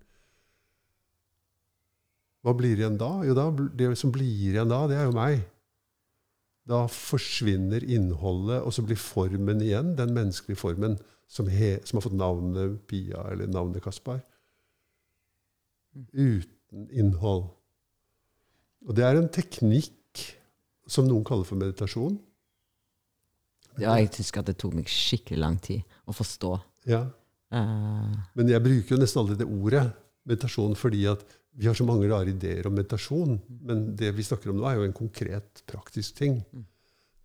Hva 2.45 2.55
blir 2.55 2.79
igjen 2.79 2.97
da? 2.99 3.11
Jo, 3.27 3.35
da, 3.37 3.49
det 3.77 3.91
som 3.99 4.13
blir 4.15 4.53
igjen 4.53 4.71
da, 4.71 4.85
det 4.89 4.97
er 4.97 5.09
jo 5.09 5.15
meg. 5.17 5.43
Da 6.69 6.83
forsvinner 6.93 7.83
innholdet, 7.83 8.61
og 8.61 8.73
så 8.73 8.83
blir 8.85 8.99
formen 9.01 9.61
igjen 9.65 9.95
den 9.97 10.13
menneskelige 10.15 10.61
formen 10.61 10.97
som, 11.29 11.49
he, 11.51 11.75
som 11.85 11.99
har 11.99 12.05
fått 12.07 12.17
navnet 12.17 12.79
Pia 12.89 13.25
eller 13.31 13.49
navnet 13.49 13.83
Kaspar. 13.85 14.21
Uten 16.13 16.87
innhold. 16.89 17.49
Og 18.87 18.95
det 18.95 19.05
er 19.05 19.19
en 19.19 19.29
teknikk 19.33 20.23
som 20.89 21.09
noen 21.09 21.25
kaller 21.27 21.45
for 21.45 21.59
meditasjon. 21.59 22.17
Ja, 23.81 23.95
jeg 23.99 24.11
husker 24.17 24.43
at 24.43 24.51
det 24.51 24.57
tok 24.61 24.75
meg 24.77 24.89
skikkelig 24.91 25.39
lang 25.39 25.57
tid 25.63 25.97
å 26.09 26.15
forstå. 26.15 26.53
Ja. 26.89 27.03
Eh, 27.51 28.15
Men 28.37 28.51
jeg 28.51 28.63
bruker 28.65 28.95
jo 28.95 29.01
nesten 29.01 29.21
aldri 29.23 29.39
det 29.39 29.47
ordet 29.49 29.85
meditasjon 30.29 30.75
fordi 30.77 31.05
at 31.09 31.23
vi 31.59 31.67
har 31.67 31.75
så 31.75 31.85
mange 31.87 32.07
rare 32.07 32.31
ideer 32.31 32.67
om 32.69 32.75
meditasjon. 32.77 33.39
Men 33.65 33.95
det 33.99 34.13
vi 34.15 34.23
snakker 34.23 34.51
om 34.51 34.59
nå, 34.59 34.67
er 34.69 34.79
jo 34.79 34.85
en 34.87 34.95
konkret, 34.95 35.63
praktisk 35.67 36.19
ting. 36.21 36.37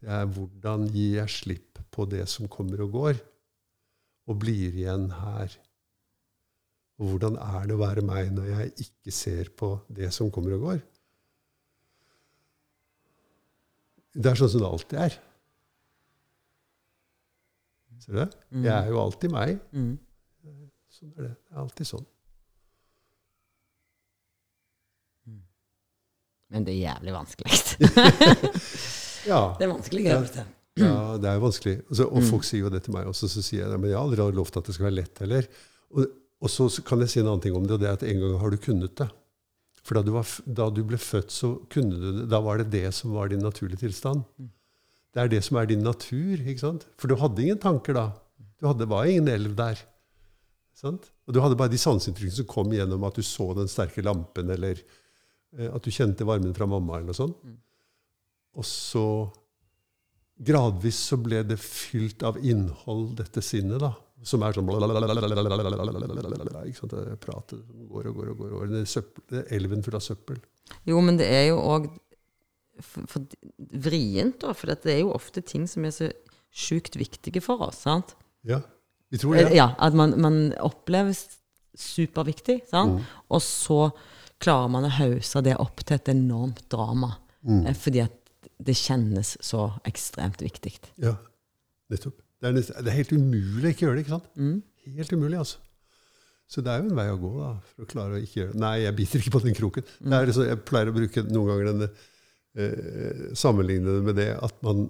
Det 0.00 0.10
er 0.10 0.26
hvordan 0.26 0.88
gir 0.90 1.20
jeg 1.20 1.34
slipp 1.34 1.82
på 1.94 2.06
det 2.10 2.24
som 2.32 2.48
kommer 2.50 2.82
og 2.82 2.96
går, 2.96 3.20
og 4.26 4.40
blir 4.40 4.74
igjen 4.74 5.10
her. 5.14 5.52
Og 6.98 7.12
hvordan 7.12 7.36
er 7.42 7.68
det 7.68 7.76
å 7.76 7.82
være 7.82 8.02
meg 8.06 8.32
når 8.34 8.50
jeg 8.50 8.74
ikke 8.86 9.14
ser 9.14 9.50
på 9.54 9.74
det 9.92 10.10
som 10.14 10.32
kommer 10.34 10.56
og 10.56 10.66
går? 10.68 10.82
Det 14.14 14.30
er 14.30 14.38
sånn 14.38 14.52
som 14.52 14.62
det 14.62 14.70
alltid 14.70 15.00
er. 15.04 15.16
Ser 18.02 18.12
du 18.12 18.18
det? 18.22 18.28
Jeg 18.64 18.72
er 18.74 18.88
jo 18.90 18.98
alltid 19.02 19.30
meg. 19.32 19.60
mm. 19.72 19.92
Sånn 20.94 21.10
er 21.18 21.22
det. 21.28 21.30
Det 21.34 21.54
er 21.56 21.60
alltid 21.64 21.86
sånn. 21.88 22.04
Men 26.54 26.64
det 26.66 26.74
er 26.76 26.82
jævlig 26.92 27.14
vanskelig. 27.16 27.50
Ja, 29.24 29.54
det 29.56 29.64
er 29.64 29.70
vanskelig 29.72 30.02
Ja. 30.04 30.18
øvelse. 30.18 30.42
ja 30.76 30.96
det 31.16 31.28
er 31.30 31.38
jo 31.38 31.42
vanskelig. 31.46 31.72
Altså, 31.88 32.04
og 32.12 32.26
folk 32.28 32.44
sier 32.44 32.60
jo 32.66 32.68
det 32.74 32.82
til 32.84 32.92
meg 32.92 33.06
også, 33.08 33.24
så 33.32 33.40
sier 33.40 33.62
jeg 33.70 33.78
men 33.80 33.88
jeg 33.88 33.96
har 33.96 34.04
aldri 34.04 34.36
lovt 34.36 34.58
at 34.60 34.66
det 34.68 34.74
skal 34.76 34.84
være 34.90 34.98
lett 34.98 35.22
heller. 35.24 35.46
Og, 35.96 36.10
og 36.44 36.50
så 36.52 36.66
kan 36.84 37.00
jeg 37.00 37.08
si 37.14 37.20
en 37.22 37.30
annen 37.30 37.40
ting 37.40 37.56
om 37.56 37.64
det, 37.64 37.72
og 37.78 37.80
det 37.80 37.88
er 37.88 37.96
at 37.96 38.04
en 38.04 38.20
gang 38.20 38.34
har 38.42 38.52
du 38.52 38.58
kunnet 38.60 38.92
det. 39.00 39.06
For 39.80 39.96
da 39.96 40.02
du, 40.04 40.10
var, 40.12 40.28
da 40.44 40.66
du 40.76 40.82
ble 40.84 41.00
født, 41.00 41.32
så 41.32 41.54
kunne 41.72 41.96
du 41.96 42.04
det. 42.20 42.26
Da 42.34 42.42
var 42.44 42.60
det 42.60 42.68
det 42.76 42.84
som 42.96 43.16
var 43.16 43.32
din 43.32 43.40
naturlige 43.44 43.80
tilstand. 43.86 44.26
Det 45.14 45.22
er 45.22 45.30
det 45.30 45.42
som 45.46 45.58
er 45.60 45.70
din 45.70 45.84
natur. 45.86 46.40
ikke 46.42 46.62
sant? 46.62 46.86
For 46.98 47.10
du 47.10 47.16
hadde 47.20 47.42
ingen 47.42 47.60
tanker 47.62 47.94
da. 47.96 48.06
Du 48.58 48.66
hadde, 48.66 48.88
bare 48.88 49.06
var 49.06 49.10
ingen 49.10 49.30
elv 49.30 49.54
der. 49.58 49.78
Sant? 50.74 51.10
Og 51.28 51.36
du 51.36 51.40
hadde 51.40 51.58
bare 51.58 51.70
de 51.72 51.78
sanseinntrykkene 51.78 52.42
som 52.42 52.50
kom 52.50 52.72
gjennom 52.74 53.06
at 53.06 53.16
du 53.16 53.22
så 53.22 53.52
den 53.56 53.70
sterke 53.70 54.02
lampen, 54.02 54.50
eller 54.50 54.80
eh, 55.54 55.70
at 55.70 55.84
du 55.84 55.92
kjente 55.94 56.26
varmen 56.26 56.54
fra 56.56 56.66
mamma, 56.68 56.98
eller 56.98 57.12
noe 57.12 57.18
sånt. 57.18 57.38
Og 58.58 58.66
så 58.66 59.06
gradvis 60.44 60.98
så 61.10 61.18
ble 61.22 61.44
det 61.46 61.60
fylt 61.62 62.24
av 62.26 62.40
innhold, 62.42 63.14
dette 63.22 63.42
sinnet, 63.44 63.78
da. 63.82 63.94
Som 64.24 64.42
er 64.46 64.56
sånn 64.56 64.66
ikke 66.70 66.80
sant? 66.80 66.94
Pratet 67.22 67.60
som 67.60 67.88
går 67.90 68.08
og 68.10 68.18
går 68.18 68.30
og 68.32 68.38
går. 68.40 68.54
og 68.56 68.62
er 69.42 69.50
elven 69.52 69.84
full 69.84 69.98
av 69.98 70.04
søppel. 70.04 70.40
Jo, 70.88 71.02
men 71.04 71.20
det 71.20 71.28
er 71.28 71.50
jo 71.50 71.58
òg 71.60 71.90
vrient, 73.84 74.40
da. 74.42 74.52
For 74.56 74.70
det 74.72 74.90
er 74.94 75.00
jo 75.04 75.12
ofte 75.14 75.42
ting 75.46 75.66
som 75.70 75.84
er 75.88 75.94
så 75.94 76.10
sjukt 76.54 76.96
viktige 77.00 77.42
for 77.44 77.62
oss. 77.66 77.82
sant? 77.86 78.14
Ja, 78.46 78.60
vi 79.10 79.18
tror 79.18 79.36
Eh, 79.36 79.48
det. 79.48 79.56
Ja, 79.56 79.74
At 79.78 79.94
man, 79.94 80.14
man 80.20 80.52
oppleves 80.60 81.24
superviktig, 81.76 82.60
sant? 82.70 83.00
Mm. 83.00 83.06
og 83.30 83.42
så 83.42 83.78
klarer 84.42 84.68
man 84.70 84.84
å 84.86 84.92
hause 84.98 85.42
det 85.42 85.56
opp 85.58 85.82
til 85.84 85.96
et 85.96 86.08
enormt 86.12 86.62
drama. 86.70 87.16
Mm. 87.42 87.66
eh, 87.66 87.74
Fordi 87.74 88.00
at 88.04 88.20
det 88.64 88.76
kjennes 88.76 89.36
så 89.42 89.72
ekstremt 89.84 90.40
viktig. 90.42 90.76
Ja. 91.02 91.16
Nettopp. 91.90 92.20
Det 92.40 92.50
er, 92.50 92.82
det 92.84 92.90
er 92.92 92.98
helt 92.98 93.12
umulig 93.12 93.64
å 93.64 93.72
ikke 93.72 93.86
gjøre 93.86 93.96
det. 93.96 94.04
ikke 94.04 94.14
sant? 94.18 94.26
Mm. 94.36 94.62
Helt 94.98 95.12
umulig, 95.16 95.38
altså. 95.38 95.58
Så 96.46 96.60
det 96.60 96.70
er 96.70 96.82
jo 96.82 96.90
en 96.90 96.96
vei 96.98 97.06
å 97.08 97.16
gå 97.18 97.30
da, 97.40 97.50
for 97.72 97.84
å 97.86 97.88
klare 97.88 98.18
å 98.18 98.20
ikke 98.22 98.36
gjøre 98.42 98.52
det. 98.52 98.60
Nei, 98.60 98.74
jeg 98.84 98.94
biter 98.98 99.22
ikke 99.22 99.32
på 99.32 99.40
den 99.46 99.54
kroken. 99.56 99.86
Det 99.98 100.12
er 100.18 100.26
liksom, 100.28 100.44
jeg 100.50 100.60
pleier 100.68 100.90
å 100.90 100.94
bruke 100.94 101.22
noen 101.24 101.48
ganger 101.50 101.70
denne 101.70 101.88
eh, 102.56 103.30
Sammenligne 103.36 103.98
det 103.98 104.04
med 104.08 104.18
det 104.20 104.30
at 104.42 104.56
man 104.66 104.88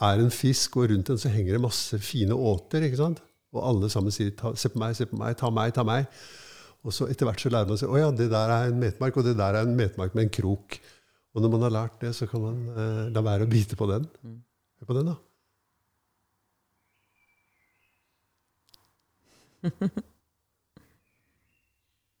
er 0.00 0.22
en 0.22 0.32
fisk, 0.32 0.76
og 0.80 0.90
rundt 0.90 1.10
den 1.12 1.20
så 1.20 1.28
henger 1.32 1.56
det 1.56 1.62
masse 1.62 1.98
fine 2.02 2.34
åter. 2.34 2.82
ikke 2.86 3.00
sant? 3.00 3.20
Og 3.52 3.66
alle 3.66 3.90
sammen 3.90 4.12
sier 4.14 4.30
ta, 4.36 4.54
'se 4.54 4.68
på 4.70 4.78
meg, 4.78 4.96
se 4.96 5.06
på 5.06 5.16
meg, 5.18 5.36
ta 5.36 5.50
meg, 5.50 5.74
ta 5.74 5.82
meg'. 5.84 6.06
Og 6.84 6.92
så 6.92 7.08
etter 7.10 7.26
hvert 7.26 7.40
så 7.40 7.50
lærer 7.50 7.68
man 7.68 7.76
seg 7.76 7.88
'å 7.88 7.98
ja, 7.98 8.10
det 8.10 8.30
der 8.30 8.48
er 8.48 8.68
en 8.68 8.80
metmark', 8.80 9.16
og 9.16 9.24
det 9.24 9.36
der 9.36 9.54
er 9.54 9.62
en 9.66 9.76
metmark 9.76 10.14
med 10.14 10.24
en 10.24 10.30
krok. 10.30 10.80
Og 11.34 11.42
når 11.42 11.50
man 11.50 11.62
har 11.62 11.70
lært 11.70 12.00
det, 12.00 12.14
så 12.14 12.26
kan 12.26 12.40
man 12.40 12.68
eh, 12.68 13.10
la 13.14 13.20
være 13.20 13.44
å 13.44 13.50
bite 13.50 13.76
på 13.76 13.86
den. 13.90 14.08
Hør 14.80 14.86
på 14.86 14.94
den, 14.94 15.06
da. 15.06 15.16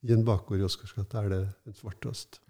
I 0.02 0.12
en 0.12 0.24
bakgård 0.24 0.60
i 0.60 0.64
Oscars 0.64 0.92
gate 0.92 1.18
er 1.18 1.28
det 1.32 1.40
en 1.66 1.74
svarttrost. 1.74 2.40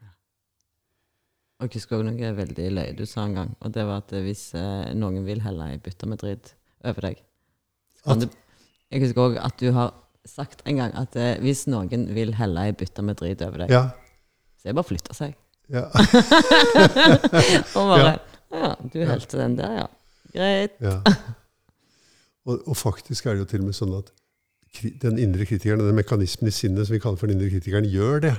Og 1.60 1.66
jeg 1.68 1.74
husker 1.76 1.98
også 1.98 2.08
noe 2.08 2.30
veldig 2.38 2.66
løye 2.72 2.92
du 2.96 3.02
sa 3.06 3.26
en 3.28 3.34
gang, 3.36 3.50
og 3.60 3.72
det 3.74 3.82
var 3.84 4.00
at 4.00 4.14
hvis 4.24 4.46
eh, 4.56 4.92
noen 4.96 5.24
vil 5.26 5.42
helle 5.44 5.66
ei 5.74 5.80
bytte 5.84 6.06
med 6.08 6.18
drit 6.22 6.54
over 6.88 7.04
deg 7.10 7.18
At- 8.08 8.22
du, 8.24 8.28
Jeg 8.90 9.02
husker 9.04 9.20
òg 9.26 9.36
at 9.44 9.58
du 9.60 9.68
har 9.76 9.92
sagt 10.26 10.62
en 10.68 10.76
gang 10.80 10.94
at 10.98 11.14
eh, 11.20 11.34
hvis 11.44 11.66
noen 11.68 12.08
vil 12.16 12.32
helle 12.38 12.64
ei 12.64 12.72
bytte 12.72 13.04
med 13.04 13.16
drit 13.20 13.42
over 13.44 13.58
deg, 13.66 13.70
Ja. 13.76 13.82
så 14.56 14.68
er 14.68 14.72
det 14.72 14.76
bare 14.80 14.88
å 14.88 14.90
flytte 14.90 15.14
seg. 15.16 15.36
ja. 15.68 15.84
Og 17.76 17.92
bare 17.92 18.08
Ja. 18.08 18.16
Ja, 18.50 18.72
du 18.82 18.96
helte 19.06 19.38
den 19.38 19.52
der, 19.60 19.74
ja. 19.78 19.86
Greit. 20.34 20.72
Ja. 20.82 20.96
Og, 22.48 22.56
og 22.66 22.74
faktisk 22.76 23.26
er 23.30 23.36
det 23.36 23.44
jo 23.44 23.50
til 23.52 23.60
og 23.62 23.68
med 23.68 23.76
sånn 23.78 23.92
at 24.00 24.08
den 25.04 25.20
indre 25.22 25.46
kritikeren, 25.46 25.78
den 25.86 25.94
mekanismen 25.94 26.50
i 26.50 26.54
sinnet 26.54 26.88
som 26.88 26.96
vi 26.96 27.00
kaller 27.02 27.20
for 27.20 27.30
den 27.30 27.36
indre 27.38 27.52
kritikeren, 27.52 27.86
gjør 27.86 28.24
det. 28.24 28.32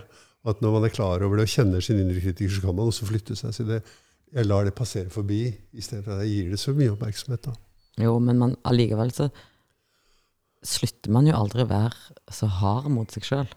At 0.48 0.62
når 0.64 0.74
man 0.74 0.88
er 0.88 0.94
klar 0.94 1.22
over 1.22 1.38
det 1.38 1.46
og 1.46 1.54
kjenner 1.54 1.84
sin 1.86 2.00
indre 2.02 2.22
kritiker, 2.22 2.54
så 2.56 2.64
kan 2.64 2.78
man 2.78 2.90
også 2.90 3.08
flytte 3.10 3.38
seg. 3.38 3.54
Så 3.54 3.66
det, 3.68 3.82
jeg 4.34 4.48
lar 4.48 4.66
det 4.66 4.74
passere 4.78 5.12
forbi, 5.14 5.44
istedenfor 5.78 6.16
at 6.16 6.26
jeg 6.26 6.34
gir 6.34 6.54
det 6.56 6.62
så 6.62 6.74
mye 6.78 6.94
oppmerksomhet. 6.96 7.50
da. 7.50 7.56
Jo, 8.02 8.18
men 8.24 8.40
man, 8.42 8.56
allikevel 8.66 9.14
så 9.14 9.30
slutter 10.66 11.14
man 11.14 11.28
jo 11.30 11.38
aldri 11.38 11.66
å 11.66 11.70
være 11.70 12.34
så 12.34 12.50
hard 12.62 12.90
mot 12.94 13.12
seg 13.14 13.28
sjøl. 13.28 13.50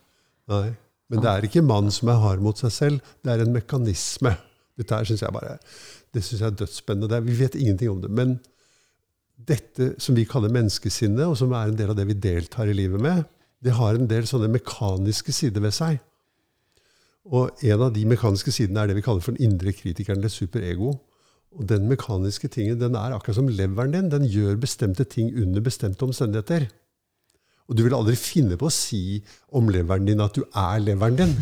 Nei. 0.52 0.66
Men 1.12 1.20
det 1.20 1.30
er 1.30 1.46
ikke 1.46 1.62
mann 1.64 1.92
som 1.92 2.08
er 2.10 2.20
hard 2.22 2.42
mot 2.42 2.58
seg 2.58 2.72
selv, 2.72 3.12
det 3.22 3.32
er 3.32 3.44
en 3.44 3.52
mekanisme. 3.54 4.32
Dette 4.74 4.96
her 4.96 5.06
synes 5.06 5.22
jeg 5.22 5.36
bare 5.36 5.58
det 6.14 6.22
synes 6.22 6.40
jeg 6.40 6.48
er 6.48 6.58
dødsspennende. 6.58 7.20
Vi 7.26 7.36
vet 7.38 7.56
ingenting 7.58 7.90
om 7.90 8.00
det. 8.02 8.10
Men 8.10 8.36
dette 9.34 9.94
som 10.02 10.14
vi 10.16 10.26
kaller 10.28 10.52
menneskesinnet, 10.54 11.26
og 11.26 11.36
som 11.38 11.52
er 11.56 11.70
en 11.70 11.78
del 11.78 11.90
av 11.90 11.98
det 11.98 12.06
vi 12.08 12.18
deltar 12.18 12.70
i 12.70 12.76
livet 12.76 13.02
med, 13.02 13.24
det 13.64 13.74
har 13.74 13.96
en 13.96 14.08
del 14.08 14.26
sånne 14.28 14.50
mekaniske 14.52 15.34
sider 15.34 15.64
ved 15.64 15.74
seg. 15.74 15.98
Og 17.24 17.64
en 17.64 17.82
av 17.86 17.92
de 17.94 18.04
mekaniske 18.08 18.52
sidene 18.52 18.82
er 18.82 18.90
det 18.90 18.98
vi 18.98 19.04
kaller 19.04 19.24
for 19.24 19.36
den 19.36 19.46
indre 19.46 19.72
kritikeren, 19.72 20.20
eller 20.20 20.32
superego. 20.32 20.92
Og 21.54 21.66
den 21.70 21.86
mekaniske 21.88 22.50
tingen 22.52 22.80
den 22.80 22.96
er 22.98 23.14
akkurat 23.14 23.38
som 23.38 23.48
leveren 23.48 23.94
din. 23.94 24.10
Den 24.12 24.26
gjør 24.28 24.58
bestemte 24.60 25.06
ting 25.08 25.30
under 25.40 25.64
bestemte 25.64 26.04
omstendigheter. 26.04 26.66
Og 27.68 27.78
du 27.78 27.84
vil 27.86 27.96
aldri 27.96 28.16
finne 28.20 28.58
på 28.60 28.68
å 28.68 28.74
si 28.74 29.22
om 29.56 29.70
leveren 29.72 30.08
din 30.08 30.20
at 30.20 30.36
du 30.36 30.42
er 30.44 30.82
leveren 30.82 31.16
din. 31.22 31.36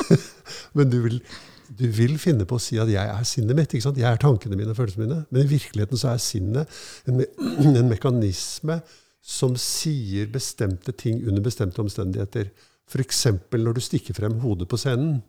Men 0.76 0.90
du 0.90 0.98
vil, 1.04 1.20
du 1.68 1.84
vil 1.94 2.16
finne 2.18 2.48
på 2.48 2.58
å 2.58 2.62
si 2.62 2.80
at 2.82 2.90
'jeg 2.90 3.06
er 3.06 3.22
sinnet 3.28 3.54
mitt'. 3.54 3.70
ikke 3.74 3.86
sant? 3.86 4.00
Jeg 4.00 4.10
er 4.10 4.18
tankene 4.18 4.56
mine 4.56 4.74
og 4.74 4.76
følelsene 4.80 5.06
mine. 5.06 5.24
Men 5.30 5.44
i 5.44 5.52
virkeligheten 5.54 5.96
så 5.96 6.08
er 6.10 6.18
sinnet 6.18 6.66
en, 7.06 7.16
me 7.16 7.26
en 7.78 7.88
mekanisme 7.88 8.80
som 9.22 9.54
sier 9.56 10.26
bestemte 10.26 10.92
ting 10.92 11.22
under 11.28 11.42
bestemte 11.42 11.78
omstendigheter. 11.78 12.50
F.eks. 12.90 13.24
når 13.52 13.76
du 13.76 13.82
stikker 13.82 14.16
frem 14.16 14.38
hodet 14.42 14.68
på 14.68 14.78
scenen, 14.80 15.22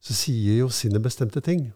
så 0.00 0.14
sier 0.14 0.62
jo 0.62 0.68
sinnet 0.72 1.02
bestemte 1.04 1.42
ting. 1.44 1.68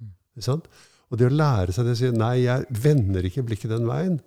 Mm. 0.00 0.12
sant? 0.44 0.68
Og 1.10 1.18
det 1.20 1.28
å 1.28 1.34
lære 1.34 1.74
seg 1.74 1.88
det 1.88 1.96
å 1.96 2.00
si 2.00 2.10
'nei, 2.12 2.36
jeg 2.44 2.66
vender 2.70 3.26
ikke 3.28 3.44
blikket 3.48 3.74
den 3.74 3.88
veien'. 3.88 4.20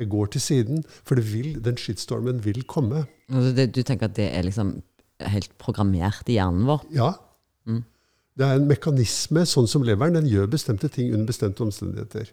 Jeg 0.00 0.08
går 0.08 0.30
til 0.32 0.40
siden, 0.40 0.84
for 1.04 1.14
det 1.14 1.26
vil, 1.32 1.60
den 1.62 1.76
shitstormen 1.76 2.40
vil 2.44 2.62
komme. 2.64 3.04
Altså 3.28 3.52
det, 3.54 3.74
du 3.76 3.82
tenker 3.82 4.08
at 4.08 4.16
det 4.16 4.30
er 4.34 4.42
liksom 4.42 4.80
helt 5.20 5.52
programmert 5.58 6.28
i 6.28 6.38
hjernen 6.40 6.64
vår? 6.66 6.86
Ja. 6.96 7.12
Det 8.32 8.46
er 8.46 8.56
en 8.56 8.68
mekanisme, 8.68 9.44
sånn 9.48 9.68
som 9.68 9.84
leveren, 9.84 10.16
den 10.16 10.30
gjør 10.30 10.48
bestemte 10.54 10.88
ting 10.92 11.12
under 11.12 11.28
bestemte 11.28 11.64
omstendigheter. 11.64 12.30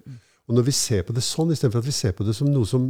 Og 0.47 0.55
når 0.55 0.69
vi 0.69 0.75
ser 0.75 1.03
på 1.05 1.13
det 1.15 1.23
sånn, 1.25 1.51
istedenfor 1.51 1.83
at 1.83 1.89
vi 1.89 1.95
ser 1.95 2.15
på 2.15 2.25
det 2.25 2.35
som 2.37 2.47
noe 2.49 2.67
som 2.67 2.87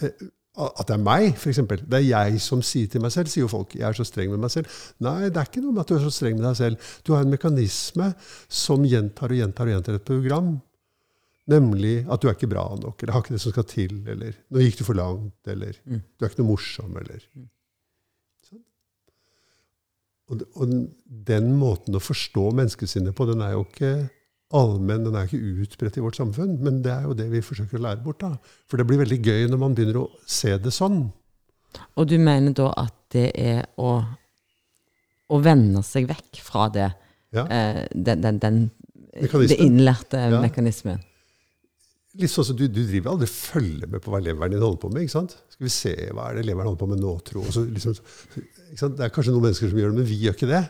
eh, 0.00 0.14
At 0.54 0.86
det 0.86 0.94
er 0.94 1.02
meg, 1.02 1.32
f.eks. 1.34 1.58
Det 1.66 1.98
er 1.98 2.04
jeg 2.06 2.40
som 2.40 2.60
sier 2.62 2.86
til 2.92 3.02
meg 3.02 3.10
selv, 3.10 3.26
sier 3.32 3.42
jo 3.42 3.48
folk. 3.50 3.72
Jeg 3.74 3.88
er 3.88 3.96
så 3.98 4.04
streng 4.06 4.30
med 4.30 4.38
meg 4.44 4.52
selv. 4.54 4.70
Nei, 5.02 5.24
det 5.26 5.40
er 5.40 5.48
ikke 5.48 5.62
noe 5.64 5.72
med 5.74 5.82
at 5.82 5.90
du 5.90 5.96
er 5.96 6.04
så 6.04 6.12
streng 6.14 6.36
med 6.38 6.44
deg 6.46 6.54
selv. 6.60 6.92
Du 7.02 7.10
har 7.16 7.24
en 7.26 7.32
mekanisme 7.34 8.12
som 8.46 8.84
gjentar 8.86 9.34
og 9.34 9.40
gjentar 9.40 9.66
og 9.66 9.74
gjentar 9.74 9.98
et 9.98 10.04
program. 10.06 10.52
Nemlig 11.50 11.96
at 12.06 12.22
du 12.22 12.28
er 12.30 12.36
ikke 12.38 12.48
bra 12.54 12.62
nok, 12.80 13.02
eller 13.02 13.12
har 13.18 13.24
ikke 13.24 13.34
det 13.34 13.42
som 13.42 13.52
skal 13.52 13.66
til, 13.68 13.98
eller 14.08 14.38
nå 14.54 14.62
gikk 14.62 14.78
du 14.78 14.84
for 14.86 14.96
langt, 14.96 15.34
eller 15.50 15.74
du 15.84 15.98
er 16.24 16.30
ikke 16.30 16.40
noe 16.40 16.52
morsom, 16.54 16.94
eller 17.02 17.26
Sånn. 18.46 18.62
Og, 20.30 20.46
og 20.54 20.70
den- 20.70 20.86
den 21.28 21.50
måten 21.60 21.98
å 21.98 22.00
forstå 22.00 22.46
menneskesinnet 22.56 23.12
på, 23.18 23.26
den 23.28 23.42
er 23.44 23.52
jo 23.58 23.66
ikke 23.66 23.90
allmenn, 24.54 25.04
den 25.06 25.16
er 25.18 25.26
ikke 25.28 25.40
utbredt 25.64 25.98
i 25.98 26.04
vårt 26.04 26.16
samfunn. 26.20 26.56
Men 26.64 26.80
det 26.84 26.92
er 26.94 27.06
jo 27.08 27.14
det 27.18 27.26
vi 27.32 27.42
forsøker 27.44 27.78
å 27.80 27.84
lære 27.88 28.02
bort. 28.04 28.20
da. 28.22 28.32
For 28.70 28.78
det 28.80 28.86
blir 28.88 29.00
veldig 29.02 29.20
gøy 29.24 29.48
når 29.50 29.60
man 29.62 29.74
begynner 29.76 30.00
å 30.04 30.08
se 30.26 30.54
det 30.58 30.72
sånn. 30.74 31.00
Og 31.98 32.06
du 32.10 32.16
mener 32.22 32.54
da 32.54 32.68
at 32.84 32.94
det 33.14 33.30
er 33.34 33.64
å, 33.82 33.96
å 35.34 35.40
vende 35.42 35.82
seg 35.86 36.06
vekk 36.10 36.40
fra 36.46 36.68
det, 36.74 36.92
Ja. 37.34 37.46
eh, 37.50 37.86
den, 37.94 38.20
den, 38.22 38.38
den 38.38 38.70
det 39.14 39.58
innlærte 39.58 40.18
Ja. 40.30 40.40
mekanismen? 40.42 41.00
Litt 42.14 42.30
sånn 42.30 42.44
som 42.46 42.56
du, 42.56 42.68
du 42.70 42.84
driver 42.86 43.10
aldri 43.10 43.26
følger 43.26 43.88
med 43.90 44.00
på 44.02 44.12
hva 44.12 44.20
leveren 44.22 44.52
din 44.54 44.62
holder 44.62 44.78
på 44.84 44.90
med. 44.92 45.02
ikke 45.02 45.16
sant? 45.16 45.32
Skal 45.50 45.64
vi 45.66 45.70
se 45.74 45.94
hva 46.14 46.28
er 46.30 46.36
det 46.38 46.44
leveren 46.46 46.68
holder 46.70 46.78
på 46.84 46.88
med 46.92 47.00
nå, 47.02 47.14
tro? 47.26 47.42
Liksom? 47.42 47.96
Det 48.94 49.02
er 49.02 49.10
kanskje 49.10 49.32
noen 49.34 49.48
mennesker 49.48 49.70
som 49.72 49.78
gjør 49.80 49.90
det, 49.90 49.98
men 49.98 50.06
vi 50.06 50.18
gjør 50.22 50.36
ikke 50.38 50.50
det. 50.52 50.60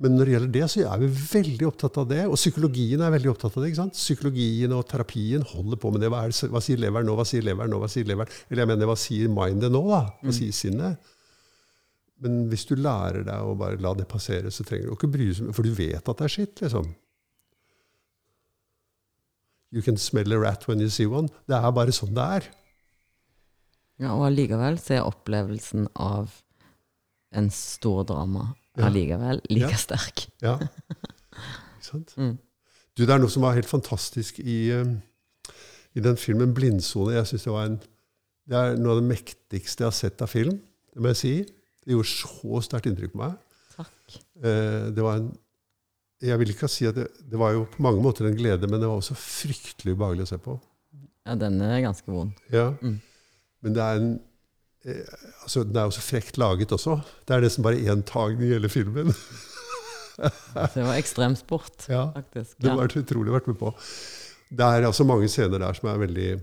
Men 0.00 0.14
når 0.16 0.24
det 0.24 0.32
gjelder 0.32 0.52
det, 0.54 0.64
så 0.72 0.82
er 0.88 1.00
vi 1.02 1.08
veldig 1.12 1.66
opptatt 1.68 1.98
av 2.00 2.06
det. 2.08 2.22
Og 2.24 2.38
psykologien 2.38 3.02
er 3.04 3.12
veldig 3.12 3.30
opptatt 3.34 3.56
av 3.58 3.62
det. 3.62 3.68
ikke 3.68 3.82
sant? 3.82 3.98
Psykologien 3.98 4.72
og 4.72 4.86
terapien 4.88 5.44
holder 5.44 5.80
på 5.82 5.90
med 5.92 6.00
det. 6.00 6.08
Hva, 6.12 6.22
er 6.24 6.32
det, 6.32 6.48
hva 6.54 6.62
sier 6.64 6.80
leveren 6.80 7.10
nå? 7.10 7.16
Hva 7.18 7.26
sier 7.28 7.44
leveren 7.44 7.74
nå? 7.74 7.80
Hva 7.82 7.88
sier 7.92 8.08
leveren? 8.08 8.32
Eller 8.48 8.64
jeg 8.64 8.70
mener, 8.72 8.88
hva 8.88 8.96
sier 8.96 9.34
mindet 9.34 9.74
nå? 9.74 9.82
da? 9.90 10.00
Hva 10.24 10.36
sier 10.38 10.56
sinnet? 10.56 11.12
Men 12.24 12.46
hvis 12.48 12.64
du 12.68 12.74
lærer 12.80 13.26
deg 13.28 13.44
å 13.44 13.52
bare 13.60 13.80
la 13.80 13.92
det 13.96 14.08
passere, 14.08 14.52
så 14.52 14.64
trenger 14.64 14.88
du 14.88 14.96
ikke 14.96 15.12
bry 15.12 15.28
deg 15.32 15.52
for 15.56 15.68
du 15.68 15.72
vet 15.76 16.00
at 16.00 16.20
det 16.20 16.26
er 16.26 16.32
skitt. 16.32 16.64
liksom. 16.64 16.88
You 19.70 19.84
can 19.84 20.00
smell 20.00 20.32
a 20.32 20.40
rat 20.40 20.66
when 20.68 20.80
you 20.80 20.88
see 20.88 21.06
one. 21.06 21.28
Det 21.48 21.56
er 21.56 21.76
bare 21.76 21.92
sånn 21.94 22.16
det 22.16 22.26
er. 22.40 22.48
Ja, 24.00 24.14
og 24.16 24.30
allikevel 24.30 24.80
så 24.80 24.96
er 24.96 25.04
opplevelsen 25.04 25.90
av 26.00 26.40
en 27.36 27.52
stor 27.52 28.02
drama. 28.08 28.54
Allikevel 28.86 29.42
like 29.50 29.76
sterk. 29.80 30.26
Ja. 30.44 30.56
Ikke 31.76 31.86
sant? 31.86 32.14
Mm. 32.16 32.34
Du, 32.96 33.04
det 33.04 33.14
er 33.14 33.22
noe 33.22 33.32
som 33.32 33.44
var 33.44 33.56
helt 33.56 33.70
fantastisk 33.70 34.40
i, 34.42 34.58
eh, 34.74 35.52
i 35.96 36.04
den 36.04 36.18
filmen 36.20 36.54
'Blindsone'. 36.54 37.14
Jeg 37.16 37.26
synes 37.26 37.44
Det 37.44 37.52
var 37.52 37.68
en, 37.70 37.78
det 38.48 38.56
er 38.58 38.80
noe 38.80 38.96
av 38.96 39.02
det 39.02 39.10
mektigste 39.10 39.84
jeg 39.84 39.90
har 39.92 39.96
sett 39.96 40.22
av 40.22 40.32
film. 40.32 40.58
Det 40.94 41.02
må 41.02 41.14
jeg 41.14 41.20
si. 41.22 41.34
Det 41.84 41.94
gjorde 41.94 42.12
så 42.12 42.64
sterkt 42.66 42.90
inntrykk 42.90 43.14
på 43.14 43.22
meg. 43.22 43.38
Takk. 43.76 44.18
Eh, 44.42 44.90
det 44.94 45.06
var 45.06 45.22
en 45.22 45.30
jeg 46.20 46.36
vil 46.36 46.50
ikke 46.52 46.68
si 46.68 46.84
at 46.84 46.98
det, 46.98 47.06
det 47.32 47.38
var 47.40 47.54
jo 47.56 47.62
på 47.72 47.80
mange 47.80 48.02
måter 48.04 48.26
en 48.28 48.36
glede, 48.36 48.68
men 48.68 48.80
det 48.80 48.88
var 48.88 49.00
også 49.00 49.16
fryktelig 49.16 49.94
ubehagelig 49.96 50.26
å 50.26 50.30
se 50.34 50.38
på. 50.42 50.56
Ja, 51.24 51.36
den 51.40 51.60
er 51.64 51.78
ganske 51.80 52.12
vond. 52.12 52.34
Ja. 52.52 52.74
Mm. 52.82 52.98
Men 53.64 53.76
det 53.76 53.84
er 53.84 54.00
en 54.00 54.10
altså, 54.84 55.62
Den 55.64 55.76
er 55.76 55.82
jo 55.88 55.90
så 55.90 56.00
frekt 56.00 56.38
laget 56.38 56.72
også. 56.72 57.00
Det 57.28 57.34
er 57.36 57.40
nesten 57.44 57.62
bare 57.66 57.76
én 57.80 58.02
tagning 58.08 58.46
i 58.48 58.52
hele 58.54 58.68
filmen. 58.68 59.12
Det 60.74 60.82
var 60.84 60.96
ekstremsport, 61.00 61.86
Ja. 61.88 62.10
faktisk. 62.12 62.56
Det 62.60 62.68
Ja. 62.68 62.74
var 62.76 62.88
så 62.92 63.00
utrolig 63.00 63.32
vært 63.32 63.46
med 63.48 63.56
på. 63.56 63.70
Det 64.50 64.60
er 64.60 64.84
altså 64.86 65.04
mange 65.04 65.28
scener 65.28 65.58
der 65.58 65.72
som 65.72 65.88
er 65.88 65.98
veldig 65.98 66.40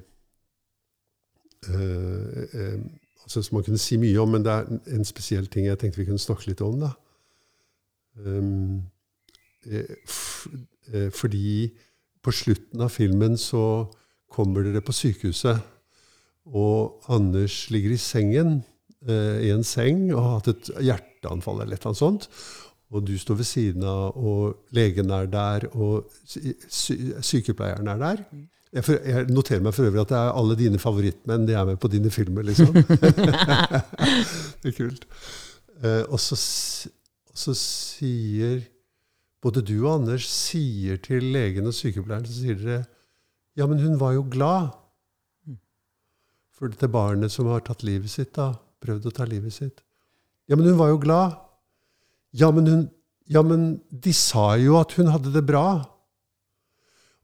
eh, 1.69 2.43
eh, 2.53 2.79
altså 3.23 3.41
Som 3.43 3.55
man 3.57 3.63
kunne 3.63 3.77
si 3.77 3.97
mye 3.97 4.17
om, 4.21 4.29
men 4.31 4.43
det 4.45 4.51
er 4.51 4.79
en- 4.95 5.05
spesiell 5.05 5.47
ting 5.47 5.65
jeg 5.67 5.77
tenkte 5.79 5.97
vi 5.99 6.05
kunne 6.05 6.19
snakke 6.19 6.47
litt 6.47 6.61
om. 6.61 6.79
da. 6.79 6.91
Um, 8.25 8.83
eh, 9.69 9.83
eh, 10.93 11.09
fordi 11.11 11.71
på 12.23 12.31
slutten 12.31 12.81
av 12.81 12.89
filmen 12.89 13.37
så 13.37 13.93
kommer 14.31 14.63
dere 14.63 14.81
på 14.81 14.91
sykehuset, 14.93 15.61
og 16.55 17.11
Anders 17.11 17.69
ligger 17.73 17.93
i 17.93 17.99
sengen, 18.01 18.61
eh, 19.07 19.47
i 19.47 19.51
en 19.51 19.63
seng, 19.67 20.07
og 20.13 20.21
har 20.21 20.37
hatt 20.37 20.51
et 20.53 20.69
hjerteanfall 20.89 21.61
eller 21.61 21.75
et 21.75 21.81
eller 21.81 21.93
annet 21.93 22.03
sånt. 22.03 22.29
Og 22.95 23.03
du 23.03 23.17
står 23.19 23.41
ved 23.41 23.47
siden 23.49 23.83
av, 23.83 24.15
og 24.15 24.71
legen 24.75 25.11
er 25.11 25.27
der, 25.27 25.67
og 25.75 26.07
sy 26.23 26.53
sy 26.71 26.95
sykepleieren 27.19 27.89
er 27.91 27.99
der. 27.99 28.23
Jeg, 28.73 28.83
for, 28.83 28.99
jeg 29.03 29.27
noterer 29.31 29.63
meg 29.63 29.75
for 29.75 29.87
øvrig 29.87 30.01
at 30.03 30.11
det 30.11 30.17
er 30.19 30.37
alle 30.39 30.55
dine 30.59 30.79
favorittmenn 30.79 31.47
de 31.47 31.55
er 31.55 31.67
med 31.67 31.77
på 31.83 31.91
dine 31.91 32.11
filmer, 32.11 32.47
liksom. 32.47 32.73
det 34.61 34.71
er 34.71 34.75
kult. 34.75 35.07
Eh, 35.83 36.03
og, 36.07 36.19
så, 36.19 36.35
og 37.31 37.37
så 37.37 37.55
sier 37.59 38.61
både 39.43 39.61
du 39.61 39.75
og 39.83 39.93
Anders 39.99 40.27
sier 40.31 40.99
til 41.03 41.27
legen 41.35 41.67
og 41.69 41.75
sykepleieren 41.75 42.27
så 42.27 42.35
sier 42.39 42.59
dere 42.59 42.83
Ja, 43.57 43.65
men 43.65 43.79
hun 43.81 43.95
var 43.99 44.13
jo 44.13 44.23
glad. 44.29 44.69
For 46.57 46.73
dette 46.73 46.89
barnet 46.89 47.33
som 47.33 47.49
har 47.51 47.61
tatt 47.65 47.85
livet 47.85 48.09
sitt, 48.11 48.33
da. 48.37 48.51
Prøvd 48.81 49.09
å 49.09 49.13
ta 49.13 49.27
livet 49.29 49.53
sitt. 49.53 49.83
Ja, 50.49 50.57
men 50.57 50.65
hun 50.69 50.79
var 50.79 50.89
jo 50.89 51.01
glad. 51.01 51.37
Ja, 52.37 52.49
men, 52.53 52.67
hun, 52.69 52.83
ja, 53.29 53.43
men 53.45 53.69
de 53.91 54.13
sa 54.15 54.55
jo 54.61 54.77
at 54.79 54.95
hun 54.97 55.11
hadde 55.13 55.33
det 55.35 55.45
bra. 55.45 55.67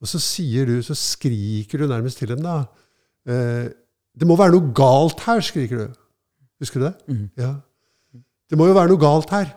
Og 0.04 0.10
så 0.10 0.20
sier 0.22 0.68
du, 0.70 0.78
så 0.84 0.96
skriker 0.98 1.82
du 1.82 1.88
nærmest 1.90 2.20
til 2.22 2.34
dem, 2.34 2.44
da. 2.44 2.64
Eh, 3.30 3.70
det 4.14 4.28
må 4.30 4.38
være 4.38 4.54
noe 4.54 4.74
galt 4.76 5.24
her, 5.26 5.42
skriker 5.42 5.86
du. 5.86 6.02
Husker 6.62 6.82
du 6.82 6.88
det? 6.90 6.96
Mm. 7.08 7.24
Ja. 7.40 7.54
Det 8.52 8.60
må 8.60 8.68
jo 8.70 8.76
være 8.78 8.92
noe 8.92 9.02
galt 9.02 9.32
her. 9.34 9.54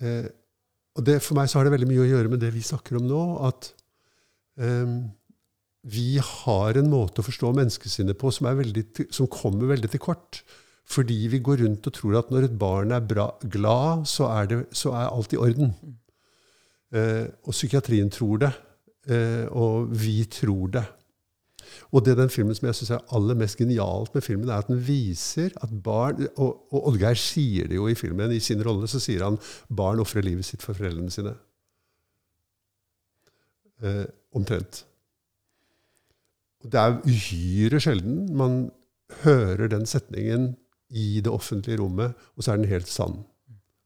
Eh, 0.00 0.28
og 0.98 1.06
det, 1.06 1.18
for 1.24 1.38
meg 1.38 1.48
så 1.50 1.58
har 1.58 1.66
det 1.66 1.74
veldig 1.74 1.88
mye 1.88 2.04
å 2.04 2.10
gjøre 2.10 2.30
med 2.32 2.42
det 2.44 2.52
vi 2.54 2.62
snakker 2.64 3.00
om 3.00 3.08
nå. 3.08 3.24
At 3.48 3.72
eh, 4.60 4.92
vi 5.82 6.18
har 6.20 6.76
en 6.76 6.90
måte 6.92 7.22
å 7.22 7.26
forstå 7.26 7.54
menneskesinnet 7.56 8.18
på 8.20 8.32
som, 8.34 8.50
veldig, 8.58 8.84
som 9.14 9.30
kommer 9.32 9.72
veldig 9.72 9.90
til 9.94 10.02
kort. 10.02 10.42
Fordi 10.90 11.28
vi 11.30 11.38
går 11.38 11.62
rundt 11.62 11.86
og 11.86 11.94
tror 11.94 12.18
at 12.18 12.30
når 12.32 12.48
et 12.48 12.58
barn 12.58 12.92
er 12.92 13.04
bra, 13.06 13.30
glad, 13.46 14.08
så 14.10 14.28
er, 14.32 14.48
det, 14.50 14.60
så 14.76 14.92
er 14.98 15.08
alt 15.08 15.32
i 15.36 15.40
orden. 15.40 15.72
Eh, 16.90 17.26
og 17.46 17.54
psykiatrien 17.54 18.10
tror 18.12 18.42
det. 18.42 18.50
Eh, 19.08 19.46
og 19.56 19.92
vi 19.94 20.24
tror 20.28 20.72
det. 20.74 20.84
Og 21.94 22.04
det 22.04 22.16
den 22.18 22.32
filmen 22.32 22.56
som 22.56 22.66
jeg 22.66 22.78
synes 22.80 22.92
er 22.96 23.14
aller 23.16 23.38
mest 23.38 23.58
genialt 23.58 24.14
med 24.14 24.24
filmen, 24.26 24.48
er 24.50 24.64
at 24.64 24.68
den 24.70 24.80
viser 24.82 25.54
at 25.62 25.72
barn 25.84 26.26
Og, 26.36 26.66
og 26.74 26.90
Oddgeir 26.90 27.18
sier 27.18 27.70
det 27.70 27.78
jo 27.78 27.88
i 27.88 27.94
filmen, 27.98 28.32
i 28.34 28.42
sin 28.42 28.62
rolle, 28.66 28.88
så 28.90 29.00
sier 29.02 29.24
han 29.26 29.38
barn 29.68 30.02
ofrer 30.02 30.26
livet 30.26 30.48
sitt 30.48 30.64
for 30.66 30.74
foreldrene 30.76 31.14
sine. 31.14 31.36
Eh, 33.80 34.06
omtrent. 34.36 34.84
Det 36.60 36.76
er 36.76 36.98
uhyre 37.08 37.80
sjelden 37.80 38.26
man 38.36 38.66
hører 39.24 39.70
den 39.72 39.86
setningen 39.88 40.52
i 40.90 41.20
det 41.24 41.30
offentlige 41.32 41.80
rommet, 41.80 42.14
og 42.36 42.44
så 42.44 42.52
er 42.52 42.60
den 42.60 42.70
helt 42.70 42.90
sann. 42.90 43.22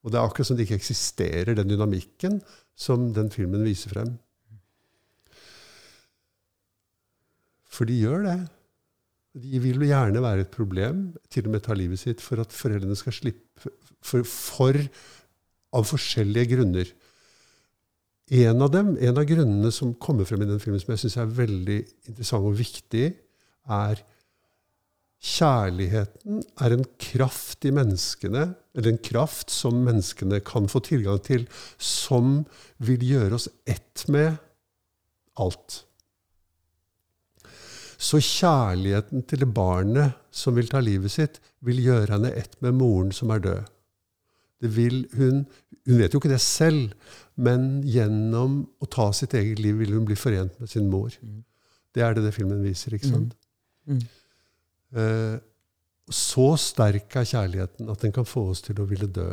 Og 0.05 0.13
det 0.13 0.19
er 0.19 0.27
akkurat 0.27 0.49
som 0.49 0.59
det 0.59 0.67
ikke 0.67 0.81
eksisterer, 0.81 1.55
den 1.57 1.71
dynamikken 1.71 2.41
som 2.77 3.13
den 3.17 3.31
filmen 3.33 3.65
viser 3.65 3.95
frem. 3.95 4.13
For 7.75 7.89
de 7.89 7.97
gjør 7.99 8.27
det. 8.27 8.37
De 9.45 9.61
vil 9.63 9.81
jo 9.83 9.89
gjerne 9.89 10.23
være 10.23 10.45
et 10.45 10.53
problem, 10.55 11.07
til 11.33 11.49
og 11.49 11.57
med 11.57 11.65
ta 11.65 11.75
livet 11.75 11.99
sitt, 11.99 12.21
for 12.23 12.43
at 12.43 12.55
foreldrene 12.55 12.97
skal 12.99 13.17
slippe 13.17 13.73
For, 14.05 14.21
for 14.29 14.77
av 15.73 15.87
forskjellige 15.89 16.51
grunner. 16.51 16.91
En 18.33 18.63
av 18.65 18.71
dem, 18.73 18.95
en 18.97 19.19
av 19.21 19.27
grunnene 19.29 19.71
som 19.75 19.93
kommer 20.01 20.25
frem 20.25 20.43
i 20.43 20.49
den 20.49 20.61
filmen, 20.63 20.81
som 20.81 20.95
jeg 20.95 21.03
syns 21.03 21.19
er 21.21 21.39
veldig 21.43 21.79
interessant 22.09 22.49
og 22.49 22.57
viktig, 22.57 23.11
er 23.69 24.01
kjærligheten 25.25 26.43
er 26.61 26.75
en 26.75 26.85
kraft 27.01 27.65
i 27.65 27.73
menneskene, 27.73 28.47
eller 28.77 28.91
en 28.91 29.01
kraft 29.05 29.53
som 29.53 29.83
menneskene 29.87 30.41
kan 30.45 30.69
få 30.73 30.83
tilgang 30.85 31.21
til, 31.25 31.47
som 31.77 32.43
vil 32.85 33.05
gjøre 33.09 33.39
oss 33.39 33.49
ett 33.69 34.05
med 34.13 34.37
alt. 35.41 35.83
Så 37.97 38.21
kjærligheten 38.21 39.25
til 39.29 39.47
barnet 39.49 40.17
som 40.35 40.57
vil 40.57 40.69
ta 40.69 40.81
livet 40.85 41.13
sitt, 41.15 41.39
vil 41.65 41.81
gjøre 41.81 42.17
henne 42.17 42.33
ett 42.37 42.57
med 42.65 42.77
moren 42.81 43.13
som 43.15 43.33
er 43.33 43.45
død. 43.45 43.74
Det 44.65 44.71
vil 44.73 45.03
hun, 45.19 45.43
hun 45.85 45.99
vet 46.01 46.15
jo 46.15 46.21
ikke 46.23 46.33
det 46.33 46.41
selv, 46.41 46.93
men 47.37 47.83
gjennom 47.85 48.63
å 48.81 48.89
ta 48.89 49.11
sitt 49.13 49.35
eget 49.37 49.61
liv 49.61 49.77
vil 49.83 49.93
hun 49.99 50.07
bli 50.09 50.17
forent 50.17 50.57
med 50.61 50.71
sin 50.73 50.87
mor. 50.89 51.13
Det 51.95 52.03
er 52.03 52.15
det 52.17 52.25
det 52.25 52.35
filmen 52.37 52.63
viser, 52.65 52.97
ikke 52.97 53.11
sant? 53.13 53.35
Mm. 53.85 54.01
Eh, 54.97 55.35
så 56.15 56.47
sterk 56.61 57.15
er 57.21 57.29
kjærligheten 57.29 57.91
at 57.93 58.03
den 58.05 58.13
kan 58.17 58.27
få 58.29 58.47
oss 58.55 58.65
til 58.65 58.81
å 58.81 58.89
ville 58.89 59.07
dø. 59.09 59.31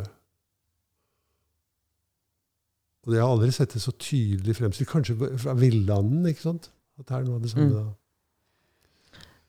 Og 3.02 3.16
Jeg 3.16 3.24
har 3.24 3.32
aldri 3.34 3.50
sett 3.56 3.74
det 3.74 3.82
så 3.82 3.92
tydelig 3.98 4.56
fremstilt. 4.60 4.90
Kanskje 4.92 5.16
fra 5.42 5.56
villanden, 5.58 6.28
ikke 6.30 6.44
sant? 6.46 6.70
At 7.00 7.08
det 7.10 7.18
er 7.18 7.26
noe 7.26 7.40
av 7.40 7.42
det 7.42 7.50
samme 7.50 7.72
Mm. 7.72 7.74
da. 7.80 7.88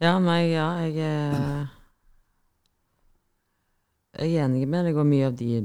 Ja, 0.03 0.19
meg, 0.19 0.51
ja, 0.51 0.69
jeg 0.83 0.97
er 0.99 1.69
Jeg 4.19 4.35
er 4.37 4.45
enig 4.47 4.67
med 4.69 4.87
deg, 4.89 4.99
og 5.01 5.09
mye 5.09 5.29
av 5.31 5.37
de 5.39 5.63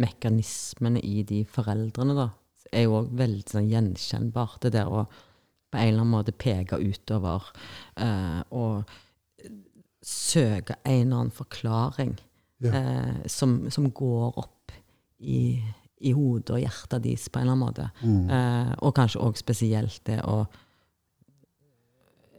mekanismene 0.00 1.00
i 1.02 1.22
de 1.26 1.42
foreldrene, 1.46 2.14
da, 2.18 2.28
er 2.74 2.86
jo 2.86 2.98
òg 3.00 3.12
veldig 3.18 3.46
sånn 3.50 3.70
gjenkjennbart. 3.70 4.60
Det 4.64 4.74
der 4.76 4.90
å 4.90 5.04
på 5.74 5.80
en 5.80 5.88
eller 5.88 6.04
annen 6.04 6.12
måte 6.14 6.34
peke 6.38 6.78
utover 6.78 7.48
eh, 7.98 8.40
og 8.54 8.84
søke 10.04 10.76
en 10.84 11.00
eller 11.00 11.16
annen 11.24 11.34
forklaring 11.34 12.14
Ja. 12.62 12.70
eh, 12.70 13.26
som, 13.26 13.64
som 13.74 13.88
går 13.90 14.38
opp 14.38 14.72
i, 15.18 15.58
i 15.98 16.12
hodet 16.14 16.54
og 16.54 16.60
hjertet 16.62 17.02
deres 17.02 17.26
på 17.28 17.40
en 17.40 17.48
eller 17.48 17.56
annen 17.56 17.64
måte. 17.66 17.88
Mm. 18.06 18.30
Eh, 18.30 18.70
og 18.86 18.94
kanskje 18.96 19.20
òg 19.26 19.36
spesielt 19.40 19.98
det 20.06 20.20
å 20.22 20.44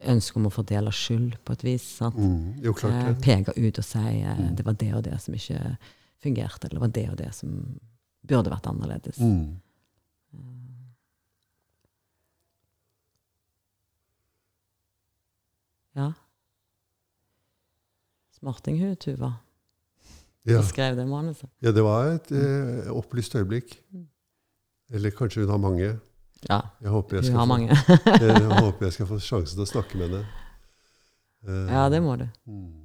ønske 0.05 0.37
om 0.37 0.45
å 0.47 0.53
fordele 0.53 0.91
skyld 0.91 1.37
på 1.45 1.53
et 1.53 1.63
vis. 1.63 1.83
sant? 1.97 2.15
Mm. 2.15 2.61
Jo, 2.63 2.73
klart 2.73 2.93
Eh, 2.93 3.13
det. 3.13 3.21
peke 3.23 3.53
ut 3.57 3.77
og 3.79 3.83
si 3.85 3.99
eh, 4.21 4.37
Mm. 4.37 4.55
det 4.55 4.65
var 4.65 4.73
det 4.73 4.93
og 4.93 5.03
det 5.03 5.21
som 5.21 5.33
ikke 5.33 5.77
fungerte, 6.23 6.65
eller 6.65 6.79
det 6.79 6.81
var 6.81 6.87
det 6.87 7.09
og 7.09 7.17
det 7.17 7.33
som 7.35 7.79
burde 8.27 8.49
vært 8.49 8.67
annerledes. 8.67 9.17
Mm. 9.19 9.61
Ja. 15.95 16.13
Smartinghue, 18.39 18.95
Tuva, 18.95 19.33
Ja. 20.45 20.61
som 20.61 20.69
skrev 20.69 20.95
det 20.95 21.05
manuset. 21.07 21.49
ja, 21.61 21.71
det 21.71 21.83
var 21.83 22.05
et 22.15 22.31
eh, 22.31 22.91
opplyst 22.91 23.33
øyeblikk. 23.35 23.81
Mm. 23.93 24.07
Eller 24.91 25.09
kanskje 25.11 25.41
hun 25.41 25.49
har 25.49 25.57
mange. 25.57 25.99
Ja, 26.49 26.59
Jeg 26.81 26.89
håper 26.93 27.17
jeg 27.17 27.25
skal, 27.25 27.37
har 27.39 27.47
få, 27.47 27.57
jeg 28.21 28.59
håper 28.65 28.85
jeg 28.85 28.93
skal 28.93 29.07
få 29.09 29.19
sjansen 29.19 29.57
til 29.57 29.65
å 29.65 29.69
snakke 29.71 29.97
med 29.97 30.09
henne. 30.09 30.25
Uh, 31.45 31.69
ja, 31.73 31.85
det 31.89 32.01
må 32.05 32.15
du. 32.21 32.27
mm. 32.45 32.81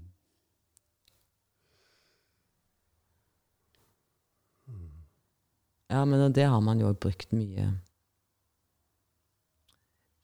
Ja, 5.91 6.05
men 6.05 6.33
det 6.33 6.45
har 6.47 6.61
man 6.61 6.79
jo 6.81 6.93
brukt 6.95 7.33
mye 7.35 7.65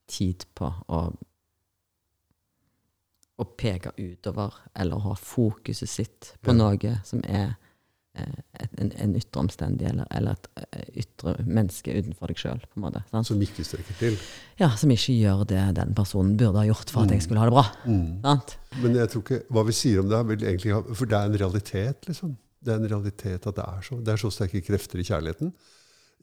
tid 0.07 0.45
på 0.55 0.69
å, 0.87 1.01
å 3.37 3.47
peke 3.59 3.91
utover, 3.99 4.55
eller 4.79 5.03
ha 5.03 5.17
fokuset 5.19 5.91
sitt 5.91 6.29
på 6.41 6.55
Ja. 6.55 6.59
noe 6.61 6.93
som 7.05 7.25
er 7.27 7.57
en, 8.17 8.91
en 9.03 9.15
ytre 9.19 9.41
omstendig, 9.43 9.87
eller, 9.91 10.07
eller 10.17 10.37
et 10.39 10.47
eh, 10.63 10.87
ytre 11.03 11.35
menneske 11.45 11.93
utenfor 11.97 12.33
deg 12.33 12.41
sjøl. 12.41 12.63
Som 13.27 13.43
ikke 13.45 13.65
strekker 13.67 13.99
til. 14.01 14.17
Ja, 14.61 14.71
som 14.81 14.91
ikke 14.95 15.15
gjør 15.19 15.45
det 15.51 15.63
den 15.79 15.93
personen 15.99 16.37
burde 16.41 16.63
ha 16.63 16.67
gjort 16.69 16.91
for 16.93 17.03
at 17.05 17.11
Mm. 17.11 17.15
jeg 17.19 17.23
skulle 17.27 17.41
ha 17.43 17.47
det 17.51 17.57
bra. 17.57 17.67
Mm. 17.87 18.09
Sant? 18.25 18.57
Men 18.83 18.95
jeg 19.01 19.09
tror 19.13 19.23
ikke, 19.27 19.41
hva 19.53 19.65
vi 19.69 19.73
sier 19.77 20.01
om 20.03 20.09
det, 20.13 20.23
vil 20.33 20.45
egentlig 20.49 20.75
ha, 20.77 20.83
for 20.95 21.07
det 21.13 21.19
er 21.21 21.31
en 21.33 21.41
realitet, 21.45 22.07
liksom. 22.11 22.37
Det 22.67 22.73
er 22.75 22.81
en 22.81 22.89
realitet 22.91 23.47
at 23.47 23.55
det 23.61 23.65
er 23.69 23.83
så. 23.87 23.99
Det 24.03 24.13
er 24.15 24.17
så 24.25 24.31
sterke 24.35 24.63
krefter 24.65 24.99
i 24.99 25.05
kjærligheten. 25.07 25.53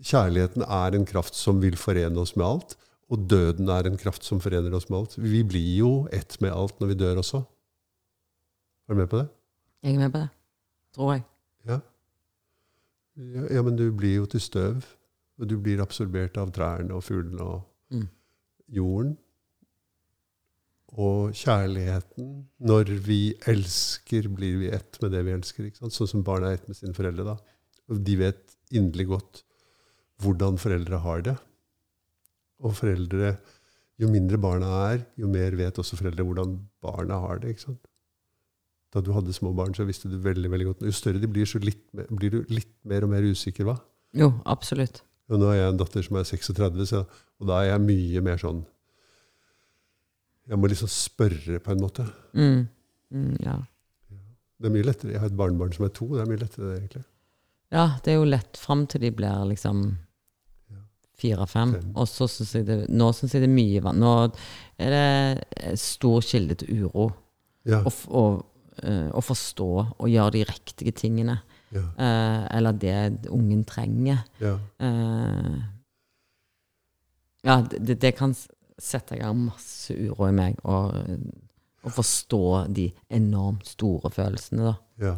Kjærligheten 0.04 0.64
er 0.66 0.96
en 0.98 1.06
kraft 1.08 1.38
som 1.38 1.62
vil 1.62 1.78
forene 1.80 2.18
oss 2.20 2.34
med 2.36 2.46
alt, 2.48 2.76
og 3.14 3.28
døden 3.30 3.70
er 3.70 3.86
en 3.88 3.98
kraft 4.02 4.26
som 4.26 4.40
forener 4.42 4.74
oss 4.74 4.90
med 4.90 4.98
alt. 5.04 5.18
Vi 5.22 5.44
blir 5.46 5.78
jo 5.78 5.92
ett 6.12 6.40
med 6.42 6.52
alt 6.52 6.80
når 6.82 6.88
vi 6.92 6.98
dør 7.00 7.22
også. 7.22 7.44
Er 8.90 8.96
du 8.96 9.00
med 9.04 9.10
på 9.12 9.22
det? 9.22 9.28
Jeg 9.86 9.96
er 9.96 10.00
med 10.02 10.12
på 10.12 10.20
det. 10.24 10.30
Tror 10.98 11.14
jeg. 11.14 11.24
Ja. 11.68 11.80
Ja, 13.16 13.44
ja, 13.54 13.62
men 13.62 13.76
du 13.78 13.92
blir 13.96 14.16
jo 14.22 14.26
til 14.26 14.42
støv. 14.42 14.86
Og 15.42 15.48
du 15.50 15.58
blir 15.62 15.82
absorbert 15.82 16.38
av 16.38 16.52
trærne 16.54 16.94
og 16.94 17.04
fuglene 17.04 17.42
og 17.42 17.62
Mm. 17.94 18.08
jorden. 18.70 19.18
Og 20.94 21.32
kjærligheten 21.34 22.46
Når 22.60 22.92
vi 23.06 23.34
elsker, 23.50 24.28
blir 24.30 24.60
vi 24.60 24.70
ett 24.70 25.00
med 25.02 25.12
det 25.12 25.24
vi 25.26 25.32
elsker. 25.34 25.66
Ikke 25.66 25.78
sant? 25.82 25.94
Sånn 25.94 26.08
som 26.08 26.24
barn 26.24 26.44
er 26.44 26.54
ett 26.54 26.68
med 26.68 26.78
sine 26.78 26.94
foreldre. 26.94 27.26
da. 27.26 27.38
Og 27.90 28.04
de 28.04 28.16
vet 28.16 28.56
inderlig 28.72 29.08
godt 29.08 29.44
hvordan 30.22 30.58
foreldre 30.58 31.00
har 31.02 31.22
det. 31.22 31.38
Og 32.62 32.74
foreldre 32.74 33.38
Jo 34.00 34.08
mindre 34.10 34.40
barna 34.42 34.66
er, 34.92 35.06
jo 35.16 35.28
mer 35.28 35.52
vet 35.52 35.76
også 35.78 35.96
foreldre 35.96 36.26
hvordan 36.26 36.56
barna 36.82 37.20
har 37.20 37.38
det. 37.40 37.50
ikke 37.52 37.62
sant? 37.62 37.88
Da 38.94 39.02
du 39.02 39.10
hadde 39.16 39.34
små 39.34 39.54
barn, 39.58 39.74
så 39.74 39.86
visste 39.88 40.10
du 40.12 40.20
veldig 40.22 40.50
veldig 40.54 40.66
godt 40.70 40.84
Jo 40.86 40.92
større 40.94 41.18
de 41.22 41.28
blir, 41.32 41.48
så 41.50 41.58
litt, 41.64 41.82
blir 42.14 42.30
du 42.36 42.44
litt 42.54 42.70
mer 42.86 43.04
og 43.08 43.10
mer 43.10 43.26
usikker, 43.26 43.66
hva? 43.66 43.78
Jo, 44.14 44.28
absolutt. 44.46 45.02
Og 45.32 45.40
nå 45.42 45.48
har 45.50 45.56
jeg 45.58 45.72
en 45.72 45.80
datter 45.80 46.04
som 46.06 46.20
er 46.20 46.28
36, 46.30 46.86
så, 46.92 47.00
og 47.42 47.48
da 47.50 47.62
er 47.64 47.72
jeg 47.72 47.82
mye 47.88 48.22
mer 48.22 48.38
sånn 48.42 48.60
Jeg 50.52 50.60
må 50.60 50.68
liksom 50.70 50.90
spørre, 50.92 51.58
på 51.64 51.72
en 51.74 51.82
måte. 51.82 52.06
Mm. 52.36 52.66
Mm, 53.16 53.36
ja. 53.46 53.56
Det 54.60 54.68
er 54.70 54.74
mye 54.76 54.86
lettere. 54.86 55.14
Jeg 55.16 55.22
har 55.24 55.30
et 55.32 55.38
barnebarn 55.40 55.72
som 55.76 55.86
er 55.88 55.94
to. 55.96 56.10
Det 56.14 56.22
er 56.24 56.30
mye 56.30 56.42
lettere, 56.42 56.70
det, 56.70 56.78
egentlig. 56.82 57.04
ja, 57.74 57.86
det 58.04 58.12
er 58.14 58.18
jo 58.20 58.28
lett 58.30 58.60
fram 58.60 58.86
til 58.92 59.02
de 59.06 59.12
blir 59.16 59.46
liksom 59.50 59.86
fire-fem. 61.24 61.74
Og 61.96 62.08
så 62.10 62.28
syns 62.32 62.54
jeg 62.58 62.66
det 62.68 62.78
Nå 62.92 63.10
syns 63.16 63.34
jeg 63.36 63.44
det 63.46 63.50
er 63.50 63.56
mye 63.56 63.82
vann. 63.86 64.02
Nå 64.04 64.14
er 64.84 64.96
det 64.98 65.78
stor 65.80 66.22
kilde 66.26 66.58
til 66.60 66.84
uro. 66.84 67.08
Ja, 67.70 67.80
og, 67.86 67.92
f- 67.94 68.10
eh, 68.82 69.10
å 69.14 69.22
forstå 69.22 69.70
og 69.84 70.10
gjøre 70.10 70.32
de 70.38 70.44
riktige 70.50 70.92
tingene. 70.92 71.40
ja, 71.74 71.82
Uh, 71.98 72.46
eller 72.54 72.72
det 72.78 73.28
ungen 73.34 73.64
trenger. 73.66 74.20
ja. 74.40 74.58
uh, 74.82 75.62
ja, 77.44 77.56
det, 77.72 77.96
det 78.02 78.12
kan 78.16 78.36
sette 78.80 79.16
i 79.18 79.20
gang 79.20 79.36
masse 79.50 79.94
uro 79.94 80.28
i 80.30 80.36
meg. 80.36 80.60
Å 80.64 81.92
forstå 81.92 82.68
de 82.72 82.86
enormt 83.12 83.68
store 83.68 84.12
følelsene, 84.14 84.70
da. 84.70 84.76
ja. 85.04 85.16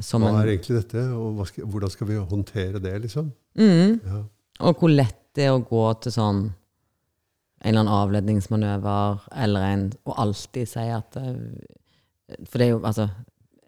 Som 0.00 0.22
Hva 0.24 0.38
er 0.40 0.54
egentlig 0.54 0.78
dette, 0.78 1.02
og 1.12 1.42
skal, 1.48 1.66
hvordan 1.68 1.90
skal 1.92 2.08
vi 2.08 2.14
håndtere 2.16 2.80
det, 2.80 2.94
liksom? 3.02 3.26
mm, 3.58 3.98
Ja, 4.06 4.20
Og 4.64 4.78
hvor 4.78 4.88
lett 4.88 5.18
det 5.36 5.48
er 5.48 5.56
å 5.56 5.64
gå 5.66 5.82
til 6.00 6.14
sånn 6.14 6.38
en 6.46 7.68
eller 7.68 7.82
annen 7.82 7.92
avledningsmanøver, 7.96 9.26
eller 9.44 9.66
en 9.66 9.84
Og 10.04 10.14
alltid 10.22 10.68
si 10.68 10.86
at 10.92 11.18
For 12.48 12.60
det 12.60 12.66
er 12.66 12.72
jo 12.72 12.80
altså 12.80 13.08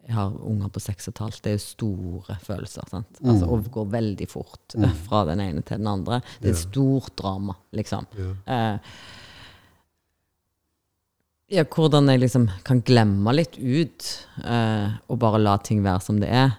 Jeg 0.07 0.15
har 0.15 0.35
unger 0.47 0.71
på 0.71 0.81
seks 0.81 1.09
og 1.09 1.15
et 1.17 1.21
halvt. 1.25 1.43
Det 1.43 1.51
er 1.51 1.57
jo 1.57 1.65
store 1.65 2.37
følelser. 2.47 2.87
sant? 2.91 3.21
Altså, 3.25 3.49
og 3.51 3.71
går 3.75 3.89
veldig 3.91 4.29
fort 4.31 4.77
mm. 4.79 4.91
fra 5.09 5.25
den 5.27 5.43
ene 5.43 5.65
til 5.67 5.81
den 5.81 5.89
andre. 5.91 6.21
Det 6.39 6.53
er 6.53 6.55
et 6.55 6.63
stort 6.63 7.17
drama, 7.19 7.57
liksom. 7.75 8.07
ja, 8.15 8.35
Uh, 8.47 9.15
ja, 11.47 11.63
hvordan 11.63 12.09
jeg 12.11 12.25
liksom 12.25 12.49
kan 12.67 12.81
glemme 12.83 13.35
litt 13.37 13.55
ut, 13.59 14.07
uh, 14.43 14.97
og 15.07 15.19
bare 15.23 15.39
la 15.39 15.55
ting 15.63 15.83
være 15.85 16.03
som 16.03 16.19
det 16.23 16.31
er. 16.31 16.57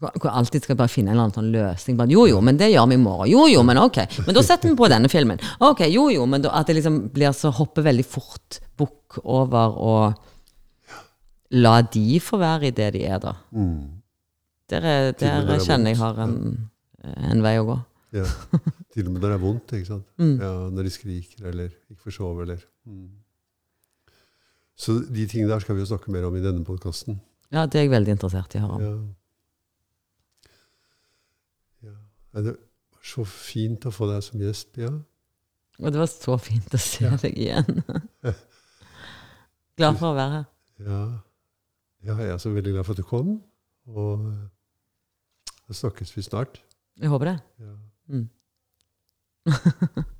Hvor 0.00 0.14
jeg 0.14 0.32
alltid 0.32 0.64
skal 0.64 0.78
bare 0.78 0.88
finne 0.88 1.10
en 1.10 1.16
eller 1.16 1.26
annen 1.26 1.36
sånn 1.36 1.50
løsning. 1.52 1.96
Bare, 1.98 2.12
jo, 2.14 2.22
jo, 2.30 2.38
men 2.44 2.56
det 2.56 2.70
gjør 2.70 2.86
vi 2.88 2.96
i 2.96 3.02
morgen. 3.02 3.28
Jo, 3.28 3.48
jo, 3.50 3.64
men 3.66 3.82
ok. 3.82 3.98
Men 4.24 4.36
da 4.36 4.44
setter 4.46 4.70
vi 4.70 4.78
på 4.78 4.88
denne 4.88 5.10
filmen. 5.12 5.42
Ok, 5.66 5.82
jo, 5.92 6.06
jo, 6.14 6.24
men 6.30 6.46
da, 6.46 6.54
at 6.56 6.70
det 6.70 6.78
liksom 6.78 7.02
blir 7.12 7.34
så 7.36 7.50
hopper 7.52 7.84
veldig 7.84 8.06
fort 8.06 8.60
bukk 8.80 9.18
over 9.26 9.76
og 9.76 10.30
la 11.50 11.80
de 11.82 12.20
få 12.22 12.38
være 12.40 12.68
i 12.68 12.74
det 12.74 12.92
de 12.94 13.04
er, 13.06 13.18
da. 13.22 13.32
mm, 13.50 13.80
Der, 14.70 14.84
er, 14.86 15.12
der 15.18 15.48
er 15.50 15.58
kjenner 15.64 15.90
jeg 15.90 15.98
har 15.98 16.18
en, 16.22 16.36
en 17.30 17.42
vei 17.42 17.56
å 17.58 17.64
gå. 17.66 17.78
ja. 18.20 18.26
Til 18.90 19.06
og 19.06 19.12
med 19.14 19.20
når 19.22 19.28
det 19.30 19.36
er 19.36 19.42
vondt, 19.44 19.72
ikke 19.78 19.86
sant? 19.86 20.06
Mm. 20.18 20.36
Ja, 20.42 20.52
når 20.74 20.82
de 20.86 20.90
skriker 20.90 21.46
eller 21.46 21.68
ikke 21.90 22.02
får 22.08 22.14
sove 22.16 22.42
eller 22.42 22.62
mm. 22.86 23.08
Så 24.80 24.96
de 25.06 25.26
tingene 25.28 25.50
der 25.52 25.60
skal 25.62 25.76
vi 25.76 25.82
jo 25.84 25.90
snakke 25.90 26.10
mer 26.10 26.24
om 26.26 26.34
i 26.38 26.40
denne 26.42 26.64
podkasten. 26.64 27.20
Ja, 27.52 27.66
det 27.66 27.78
er 27.78 27.84
jeg 27.84 27.90
veldig 27.92 28.14
interessert 28.16 28.54
i 28.56 28.58
å 28.58 28.64
høre 28.64 28.74
om. 28.74 28.82
Ja. 31.84 31.90
Ja. 31.90 31.94
Det 32.40 32.54
var 32.54 33.04
så 33.12 33.24
fint 33.28 33.84
å 33.86 33.92
få 33.94 34.08
deg 34.10 34.22
som 34.24 34.40
gjest, 34.42 34.70
Bia. 34.76 34.90
Og 35.80 35.92
det 35.92 36.00
var 36.00 36.08
så 36.12 36.36
fint 36.40 36.74
å 36.76 36.80
se 36.80 37.10
deg 37.22 37.36
igjen. 37.40 37.82
Glad 39.80 39.98
for 40.00 40.10
å 40.10 40.16
være 40.18 40.34
her. 40.38 40.46
Ja. 40.86 41.02
Ja, 42.04 42.16
jeg 42.16 42.30
er 42.34 42.36
så 42.42 42.50
veldig 42.50 42.72
glad 42.72 42.84
for 42.84 42.96
at 42.96 42.98
du 42.98 43.06
kom. 43.06 43.42
Og 43.86 44.26
eh, 44.28 44.46
da 45.68 45.76
snakkes 45.76 46.16
vi 46.16 46.22
snart. 46.22 46.62
Jeg 47.00 47.08
håper 47.08 47.32
det. 47.32 47.38
Ja. 47.60 47.74
Mm. 48.08 48.28